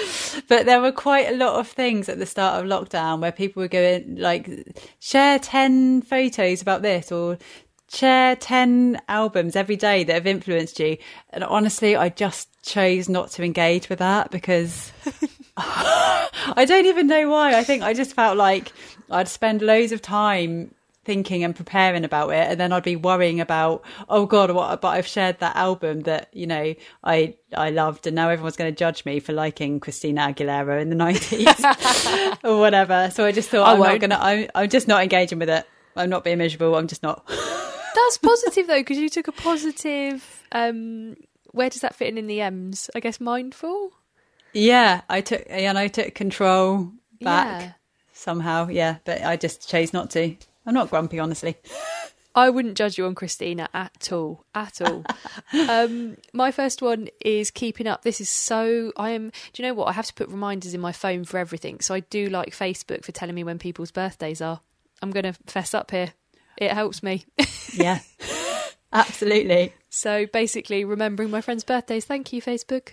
but 0.48 0.66
there 0.66 0.80
were 0.80 0.92
quite 0.92 1.28
a 1.28 1.36
lot 1.36 1.60
of 1.60 1.68
things 1.68 2.08
at 2.08 2.18
the 2.18 2.26
start 2.26 2.64
of 2.64 2.68
lockdown 2.68 3.20
where 3.20 3.32
people 3.32 3.60
were 3.60 3.68
going 3.68 4.16
like 4.16 4.50
share 4.98 5.38
10 5.38 6.02
photos 6.02 6.62
about 6.62 6.82
this 6.82 7.12
or 7.12 7.38
share 7.92 8.36
10 8.36 9.00
albums 9.08 9.56
every 9.56 9.76
day 9.76 10.04
that 10.04 10.14
have 10.14 10.26
influenced 10.26 10.80
you. 10.80 10.96
And 11.30 11.44
honestly 11.44 11.96
i 11.96 12.08
just 12.08 12.48
chose 12.62 13.08
not 13.08 13.30
to 13.32 13.42
engage 13.42 13.88
with 13.88 13.98
that 13.98 14.30
because 14.30 14.92
i 15.56 16.64
don't 16.66 16.86
even 16.86 17.06
know 17.06 17.28
why. 17.28 17.54
I 17.54 17.64
think 17.64 17.82
i 17.82 17.92
just 17.92 18.14
felt 18.14 18.36
like 18.36 18.72
I'd 19.10 19.28
spend 19.28 19.62
loads 19.62 19.92
of 19.92 20.00
time 20.00 20.74
thinking 21.04 21.42
and 21.42 21.54
preparing 21.54 22.04
about 22.04 22.30
it. 22.30 22.48
And 22.48 22.60
then 22.60 22.72
I'd 22.72 22.84
be 22.84 22.96
worrying 22.96 23.40
about 23.40 23.84
oh 24.08 24.26
god 24.26 24.50
what 24.52 24.80
but 24.80 24.88
I've 24.88 25.06
shared 25.06 25.40
that 25.40 25.56
album 25.56 26.02
that 26.02 26.28
you 26.32 26.46
know 26.46 26.74
I 27.02 27.34
I 27.54 27.70
loved 27.70 28.06
and 28.06 28.14
now 28.14 28.28
everyone's 28.28 28.56
going 28.56 28.72
to 28.72 28.76
judge 28.76 29.04
me 29.04 29.18
for 29.20 29.32
liking 29.32 29.80
Christina 29.80 30.32
Aguilera 30.32 30.80
in 30.80 30.90
the 30.90 30.96
90s 30.96 32.38
or 32.44 32.58
whatever. 32.58 33.10
So 33.12 33.24
I 33.24 33.32
just 33.32 33.50
thought 33.50 33.68
I 33.68 33.74
am 33.74 33.80
not 33.80 34.00
going 34.00 34.10
to 34.10 34.22
I'm, 34.22 34.48
I'm 34.54 34.68
just 34.70 34.88
not 34.88 35.02
engaging 35.02 35.38
with 35.38 35.50
it. 35.50 35.66
I'm 35.96 36.08
not 36.08 36.24
being 36.24 36.38
miserable. 36.38 36.76
I'm 36.76 36.86
just 36.86 37.02
not 37.02 37.28
That's 37.94 38.18
positive 38.18 38.66
though 38.66 38.80
because 38.80 38.98
you 38.98 39.08
took 39.08 39.28
a 39.28 39.32
positive 39.32 40.44
um 40.52 41.16
where 41.52 41.68
does 41.70 41.82
that 41.82 41.94
fit 41.94 42.08
in 42.08 42.18
in 42.18 42.26
the 42.26 42.40
M's 42.40 42.90
I 42.94 43.00
guess 43.00 43.20
mindful 43.20 43.92
Yeah 44.52 45.02
I 45.08 45.20
took 45.20 45.44
and 45.48 45.78
I 45.78 45.88
took 45.88 46.14
control 46.14 46.92
back 47.20 47.60
yeah 47.60 47.72
somehow. 48.22 48.68
Yeah, 48.68 48.96
but 49.04 49.22
I 49.22 49.36
just 49.36 49.68
chose 49.68 49.92
not 49.92 50.10
to. 50.12 50.34
I'm 50.64 50.74
not 50.74 50.88
grumpy, 50.88 51.18
honestly. 51.18 51.56
I 52.34 52.48
wouldn't 52.48 52.78
judge 52.78 52.96
you 52.96 53.04
on 53.04 53.14
Christina 53.14 53.68
at 53.74 54.10
all, 54.10 54.46
at 54.54 54.80
all. 54.80 55.04
um, 55.68 56.16
my 56.32 56.50
first 56.50 56.80
one 56.80 57.08
is 57.20 57.50
keeping 57.50 57.86
up. 57.86 58.02
This 58.02 58.20
is 58.20 58.30
so. 58.30 58.92
I 58.96 59.10
am. 59.10 59.30
Do 59.52 59.62
you 59.62 59.68
know 59.68 59.74
what? 59.74 59.88
I 59.88 59.92
have 59.92 60.06
to 60.06 60.14
put 60.14 60.28
reminders 60.28 60.72
in 60.72 60.80
my 60.80 60.92
phone 60.92 61.24
for 61.24 61.36
everything. 61.36 61.80
So 61.80 61.94
I 61.94 62.00
do 62.00 62.28
like 62.28 62.56
Facebook 62.56 63.04
for 63.04 63.12
telling 63.12 63.34
me 63.34 63.44
when 63.44 63.58
people's 63.58 63.90
birthdays 63.90 64.40
are. 64.40 64.60
I'm 65.02 65.10
going 65.10 65.24
to 65.24 65.34
fess 65.46 65.74
up 65.74 65.90
here. 65.90 66.12
It 66.56 66.72
helps 66.72 67.02
me. 67.02 67.24
yeah, 67.74 68.00
absolutely. 68.92 69.72
So 69.88 70.26
basically, 70.26 70.84
remembering 70.84 71.30
my 71.30 71.40
friends' 71.40 71.64
birthdays. 71.64 72.04
Thank 72.04 72.32
you, 72.32 72.40
Facebook. 72.42 72.90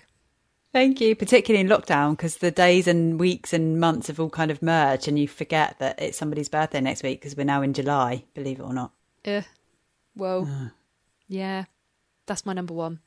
Thank 0.72 1.02
you, 1.02 1.16
particularly 1.16 1.66
in 1.66 1.70
lockdown, 1.70 2.12
because 2.12 2.38
the 2.38 2.52
days 2.52 2.88
and 2.88 3.20
weeks 3.20 3.54
and 3.54 3.80
months 3.80 4.08
have 4.08 4.20
all 4.20 4.30
kind 4.30 4.52
of 4.52 4.62
merged, 4.62 5.08
and 5.08 5.18
you 5.18 5.28
forget 5.28 5.80
that 5.80 6.00
it's 6.00 6.18
somebody's 6.18 6.50
birthday 6.50 6.80
next 6.80 7.02
week 7.02 7.20
because 7.20 7.36
we're 7.36 7.44
now 7.44 7.64
in 7.64 7.74
July, 7.74 8.26
believe 8.36 8.60
it 8.60 8.64
or 8.64 8.74
not. 8.74 8.92
Yeah. 9.24 9.44
Well, 10.16 10.72
yeah, 11.28 11.66
that's 12.28 12.46
my 12.46 12.54
number 12.54 12.74
one. 12.74 13.00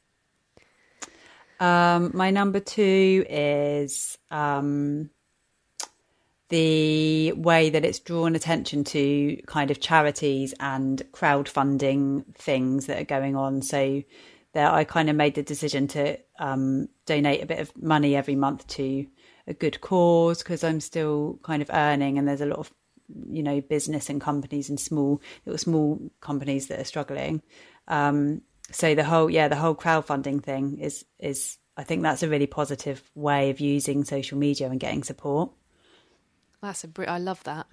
Um, 1.61 2.11
my 2.15 2.33
number 2.33 2.59
two 2.59 3.25
is 3.29 4.19
um, 4.33 5.11
the 6.53 7.33
way 7.33 7.71
that 7.71 7.83
it's 7.83 7.99
drawn 7.99 8.37
attention 8.37 8.85
to 8.85 9.41
kind 9.47 9.71
of 9.71 9.81
charities 9.81 10.53
and 10.61 11.03
crowdfunding 11.13 12.37
things 12.37 12.87
that 12.87 13.01
are 13.01 13.05
going 13.05 13.37
on. 13.37 13.63
So 13.63 14.03
that 14.53 14.75
I 14.75 14.85
kind 14.85 15.09
of 15.09 15.17
made 15.17 15.35
the 15.35 15.43
decision 15.43 15.89
to 15.89 16.19
um, 16.39 16.89
donate 17.07 17.43
a 17.43 17.47
bit 17.47 17.59
of 17.59 17.75
money 17.83 18.15
every 18.15 18.35
month 18.35 18.67
to 18.67 19.07
a 19.47 19.55
good 19.55 19.81
cause 19.81 20.43
because 20.43 20.63
I'm 20.63 20.81
still 20.81 21.41
kind 21.43 21.63
of 21.63 21.71
earning, 21.73 22.19
and 22.19 22.29
there's 22.29 22.43
a 22.43 22.47
lot 22.47 22.59
of 22.59 22.71
you 23.31 23.43
know 23.43 23.63
business 23.63 24.11
and 24.11 24.21
companies 24.21 24.69
and 24.69 24.79
small 24.79 25.23
little 25.47 25.59
small 25.59 25.99
companies 26.21 26.69
that 26.69 26.81
are 26.81 26.85
struggling. 26.85 27.41
Um, 27.89 28.43
so 28.71 28.95
the 28.95 29.05
whole 29.05 29.31
yeah 29.31 29.49
the 29.49 29.57
whole 29.57 29.75
crowdfunding 29.75 30.45
thing 30.45 30.79
is 30.81 31.07
is 31.19 31.57
I 31.79 31.85
think 31.85 32.03
that's 32.03 32.23
a 32.23 32.29
really 32.29 32.47
positive 32.47 33.03
way 33.15 33.49
of 33.49 33.59
using 33.59 34.05
social 34.05 34.37
media 34.37 34.69
and 34.69 34.79
getting 34.79 35.03
support. 35.03 35.51
That's 36.63 36.85
a 36.85 36.89
br- 36.89 37.09
I 37.09 37.19
love 37.19 37.43
that. 37.45 37.67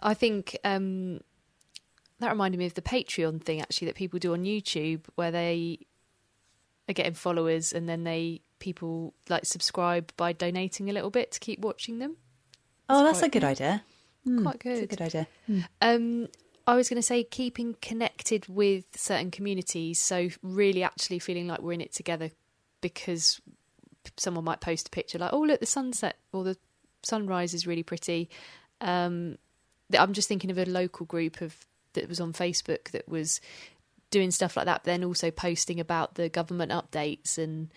I 0.00 0.14
think 0.14 0.56
um, 0.64 1.20
that 2.20 2.30
reminded 2.30 2.58
me 2.58 2.66
of 2.66 2.74
the 2.74 2.82
Patreon 2.82 3.42
thing 3.42 3.60
actually 3.60 3.86
that 3.86 3.94
people 3.96 4.18
do 4.18 4.32
on 4.32 4.44
YouTube, 4.44 5.02
where 5.16 5.30
they 5.30 5.80
are 6.88 6.92
getting 6.94 7.14
followers 7.14 7.72
and 7.72 7.88
then 7.88 8.04
they 8.04 8.40
people 8.58 9.12
like 9.28 9.44
subscribe 9.44 10.12
by 10.16 10.32
donating 10.32 10.88
a 10.88 10.92
little 10.92 11.10
bit 11.10 11.32
to 11.32 11.40
keep 11.40 11.60
watching 11.60 11.98
them. 11.98 12.16
Oh, 12.88 13.02
that's 13.04 13.22
a 13.22 13.28
good 13.28 13.44
idea. 13.44 13.82
Quite 14.24 14.62
That's 14.62 14.78
a 14.80 14.86
good. 14.86 14.88
good 14.90 15.02
idea. 15.02 15.28
Um, 15.80 16.28
I 16.66 16.74
was 16.74 16.88
going 16.88 16.96
to 16.96 17.02
say 17.02 17.22
keeping 17.22 17.76
connected 17.80 18.46
with 18.48 18.84
certain 18.96 19.30
communities, 19.30 20.00
so 20.00 20.30
really 20.42 20.82
actually 20.82 21.20
feeling 21.20 21.46
like 21.46 21.60
we're 21.60 21.74
in 21.74 21.80
it 21.80 21.92
together, 21.92 22.30
because 22.80 23.40
someone 24.16 24.44
might 24.44 24.60
post 24.60 24.88
a 24.88 24.90
picture 24.90 25.18
like, 25.18 25.32
"Oh, 25.32 25.42
look, 25.42 25.60
the 25.60 25.66
sunset 25.66 26.16
or 26.32 26.42
the 26.42 26.56
sunrise 27.06 27.54
is 27.54 27.66
really 27.66 27.82
pretty." 27.82 28.28
Um, 28.80 29.38
I'm 29.96 30.12
just 30.12 30.28
thinking 30.28 30.50
of 30.50 30.58
a 30.58 30.64
local 30.64 31.06
group 31.06 31.40
of 31.40 31.54
that 31.94 32.08
was 32.08 32.20
on 32.20 32.32
Facebook 32.32 32.90
that 32.90 33.08
was 33.08 33.40
doing 34.10 34.30
stuff 34.30 34.56
like 34.56 34.66
that, 34.66 34.82
but 34.82 34.90
then 34.90 35.04
also 35.04 35.30
posting 35.30 35.80
about 35.80 36.14
the 36.14 36.28
government 36.28 36.72
updates 36.72 37.38
and 37.38 37.70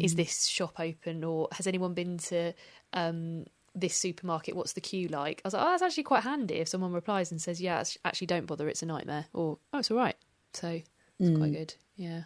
is 0.00 0.14
this 0.14 0.46
shop 0.46 0.78
open 0.78 1.24
or 1.24 1.48
has 1.50 1.66
anyone 1.66 1.92
been 1.92 2.16
to 2.16 2.52
um, 2.92 3.44
this 3.74 3.96
supermarket? 3.96 4.54
What's 4.54 4.74
the 4.74 4.80
queue 4.80 5.08
like? 5.08 5.42
I 5.44 5.48
was 5.48 5.54
like, 5.54 5.62
oh, 5.64 5.70
that's 5.70 5.82
actually 5.82 6.04
quite 6.04 6.22
handy 6.22 6.56
if 6.56 6.68
someone 6.68 6.92
replies 6.92 7.32
and 7.32 7.42
says, 7.42 7.60
yeah, 7.60 7.82
actually 8.04 8.28
don't 8.28 8.46
bother, 8.46 8.68
it's 8.68 8.82
a 8.82 8.86
nightmare, 8.86 9.26
or 9.32 9.58
oh, 9.72 9.78
it's 9.78 9.90
all 9.90 9.96
right. 9.96 10.14
So 10.52 10.80
it's 11.18 11.36
quite 11.36 11.52
good. 11.52 11.74
Yeah. 11.96 12.24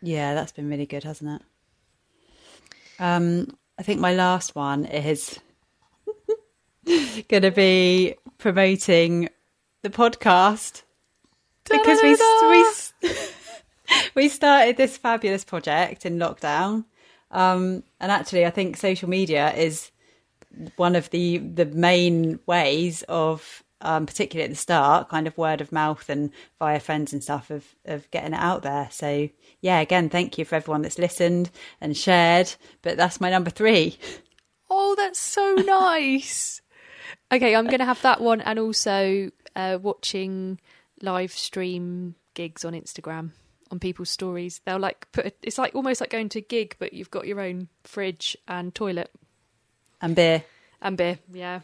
Yeah, 0.00 0.34
that's 0.34 0.52
been 0.52 0.68
really 0.68 0.86
good, 0.86 1.02
hasn't 1.02 1.40
it? 1.40 1.46
Um, 3.00 3.48
I 3.78 3.82
think 3.82 4.00
my 4.00 4.14
last 4.14 4.54
one 4.54 4.84
is 4.84 5.38
going 7.28 7.42
to 7.42 7.50
be 7.50 8.14
promoting 8.38 9.28
the 9.82 9.90
podcast 9.90 10.82
because 11.68 12.02
we 12.02 12.16
we 12.48 13.12
we 14.14 14.28
started 14.28 14.76
this 14.76 14.96
fabulous 14.96 15.44
project 15.44 16.04
in 16.06 16.18
lockdown, 16.18 16.84
um, 17.30 17.82
and 18.00 18.12
actually, 18.12 18.46
I 18.46 18.50
think 18.50 18.76
social 18.76 19.08
media 19.08 19.52
is 19.54 19.90
one 20.76 20.94
of 20.94 21.10
the 21.10 21.38
the 21.38 21.66
main 21.66 22.38
ways 22.46 23.02
of 23.08 23.62
um, 23.82 24.06
particularly 24.06 24.44
at 24.44 24.50
the 24.50 24.56
start 24.56 25.08
kind 25.08 25.26
of 25.26 25.36
word 25.36 25.60
of 25.60 25.72
mouth 25.72 26.08
and 26.08 26.30
via 26.58 26.80
friends 26.80 27.12
and 27.12 27.22
stuff 27.22 27.50
of 27.50 27.64
of 27.84 28.10
getting 28.10 28.32
it 28.32 28.40
out 28.40 28.62
there 28.62 28.88
so 28.90 29.28
yeah 29.60 29.80
again 29.80 30.08
thank 30.08 30.38
you 30.38 30.44
for 30.44 30.54
everyone 30.54 30.82
that's 30.82 30.98
listened 30.98 31.50
and 31.80 31.96
shared 31.96 32.52
but 32.82 32.96
that's 32.96 33.20
my 33.20 33.30
number 33.30 33.50
three. 33.50 33.98
Oh, 34.74 34.94
that's 34.96 35.20
so 35.20 35.54
nice. 35.66 36.62
okay, 37.30 37.54
I'm 37.54 37.66
going 37.66 37.80
to 37.80 37.84
have 37.84 38.00
that 38.02 38.20
one 38.20 38.40
and 38.40 38.58
also 38.58 39.30
uh, 39.54 39.78
watching 39.80 40.60
live 41.02 41.32
stream 41.32 42.14
gigs 42.34 42.64
on 42.64 42.72
Instagram 42.72 43.32
on 43.70 43.78
people's 43.78 44.10
stories. 44.10 44.60
They'll 44.64 44.78
like 44.78 45.10
put 45.12 45.26
a, 45.26 45.32
it's 45.42 45.58
like 45.58 45.74
almost 45.74 46.00
like 46.00 46.10
going 46.10 46.28
to 46.30 46.38
a 46.38 46.42
gig, 46.42 46.76
but 46.78 46.92
you've 46.92 47.10
got 47.10 47.26
your 47.26 47.40
own 47.40 47.68
fridge 47.84 48.36
and 48.48 48.74
toilet 48.74 49.10
and 50.00 50.16
beer 50.16 50.44
and 50.80 50.96
beer. 50.96 51.18
Yeah. 51.32 51.60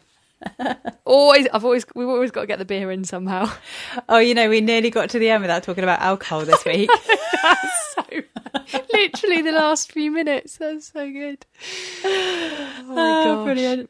Always, 1.05 1.47
I've 1.53 1.65
always 1.65 1.85
we've 1.95 2.07
always 2.07 2.31
got 2.31 2.41
to 2.41 2.47
get 2.47 2.59
the 2.59 2.65
beer 2.65 2.91
in 2.91 3.03
somehow. 3.03 3.51
oh 4.09 4.17
you 4.19 4.33
know 4.33 4.49
we 4.49 4.61
nearly 4.61 4.89
got 4.89 5.09
to 5.11 5.19
the 5.19 5.29
end 5.29 5.41
without 5.41 5.63
talking 5.63 5.83
about 5.83 5.99
alcohol 6.01 6.45
this 6.45 6.63
week 6.65 6.89
so 7.95 8.03
literally 8.93 9.41
the 9.41 9.51
last 9.51 9.91
few 9.91 10.11
minutes. 10.11 10.57
That's 10.57 10.91
so 10.91 11.11
good. 11.11 11.45
Oh 12.03 12.83
my 12.87 12.93
Oh, 12.95 13.23
gosh. 13.35 13.45
brilliant 13.45 13.89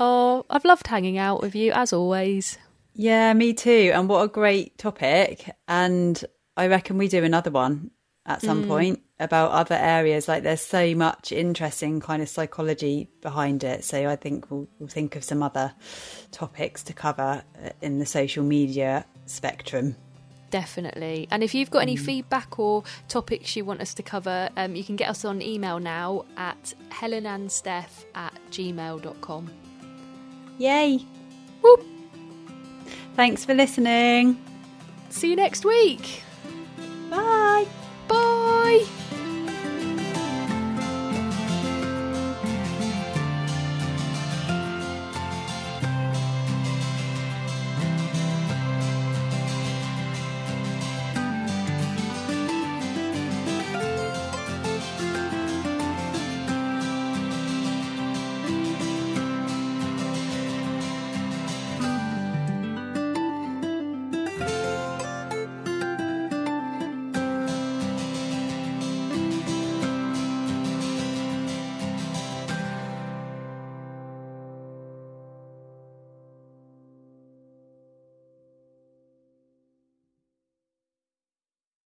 Oh, 0.00 0.46
I've 0.48 0.64
loved 0.64 0.86
hanging 0.86 1.18
out 1.18 1.40
with 1.42 1.54
you 1.54 1.72
as 1.72 1.92
always. 1.92 2.56
yeah 2.94 3.32
me 3.34 3.52
too 3.52 3.90
and 3.94 4.08
what 4.08 4.22
a 4.22 4.28
great 4.28 4.76
topic 4.78 5.50
and 5.68 6.24
i 6.56 6.66
reckon 6.66 6.98
we 6.98 7.06
do 7.08 7.22
another 7.24 7.50
one 7.50 7.90
at 8.26 8.40
some 8.42 8.62
hmm. 8.62 8.68
point 8.68 9.00
about 9.20 9.50
other 9.50 9.74
areas 9.74 10.28
like 10.28 10.42
there's 10.42 10.60
so 10.60 10.94
much 10.94 11.32
interesting 11.32 12.00
kind 12.00 12.22
of 12.22 12.28
psychology 12.28 13.08
behind 13.20 13.64
it 13.64 13.84
so 13.84 14.08
i 14.08 14.14
think 14.16 14.50
we'll, 14.50 14.68
we'll 14.78 14.88
think 14.88 15.16
of 15.16 15.24
some 15.24 15.42
other 15.42 15.72
topics 16.30 16.82
to 16.82 16.92
cover 16.92 17.42
uh, 17.64 17.70
in 17.80 17.98
the 17.98 18.06
social 18.06 18.44
media 18.44 19.04
spectrum 19.26 19.96
Definitely. 20.50 21.28
And 21.30 21.42
if 21.42 21.54
you've 21.54 21.70
got 21.70 21.80
any 21.80 21.94
feedback 21.96 22.58
or 22.58 22.82
topics 23.08 23.54
you 23.54 23.66
want 23.66 23.82
us 23.82 23.92
to 23.92 24.02
cover, 24.02 24.48
um, 24.56 24.74
you 24.74 24.82
can 24.82 24.96
get 24.96 25.10
us 25.10 25.22
on 25.26 25.42
email 25.42 25.78
now 25.78 26.24
at 26.38 26.72
helenandsteph 26.88 28.06
at 28.14 28.32
gmail.com. 28.50 29.50
yay 30.56 31.04
Whoop. 31.60 31.84
thanks 33.14 33.44
for 33.44 33.52
listening 33.52 34.42
See 35.10 35.28
you 35.28 35.36
next 35.36 35.66
week. 35.66 36.22
bye 37.10 37.66
Bye. 38.08 38.86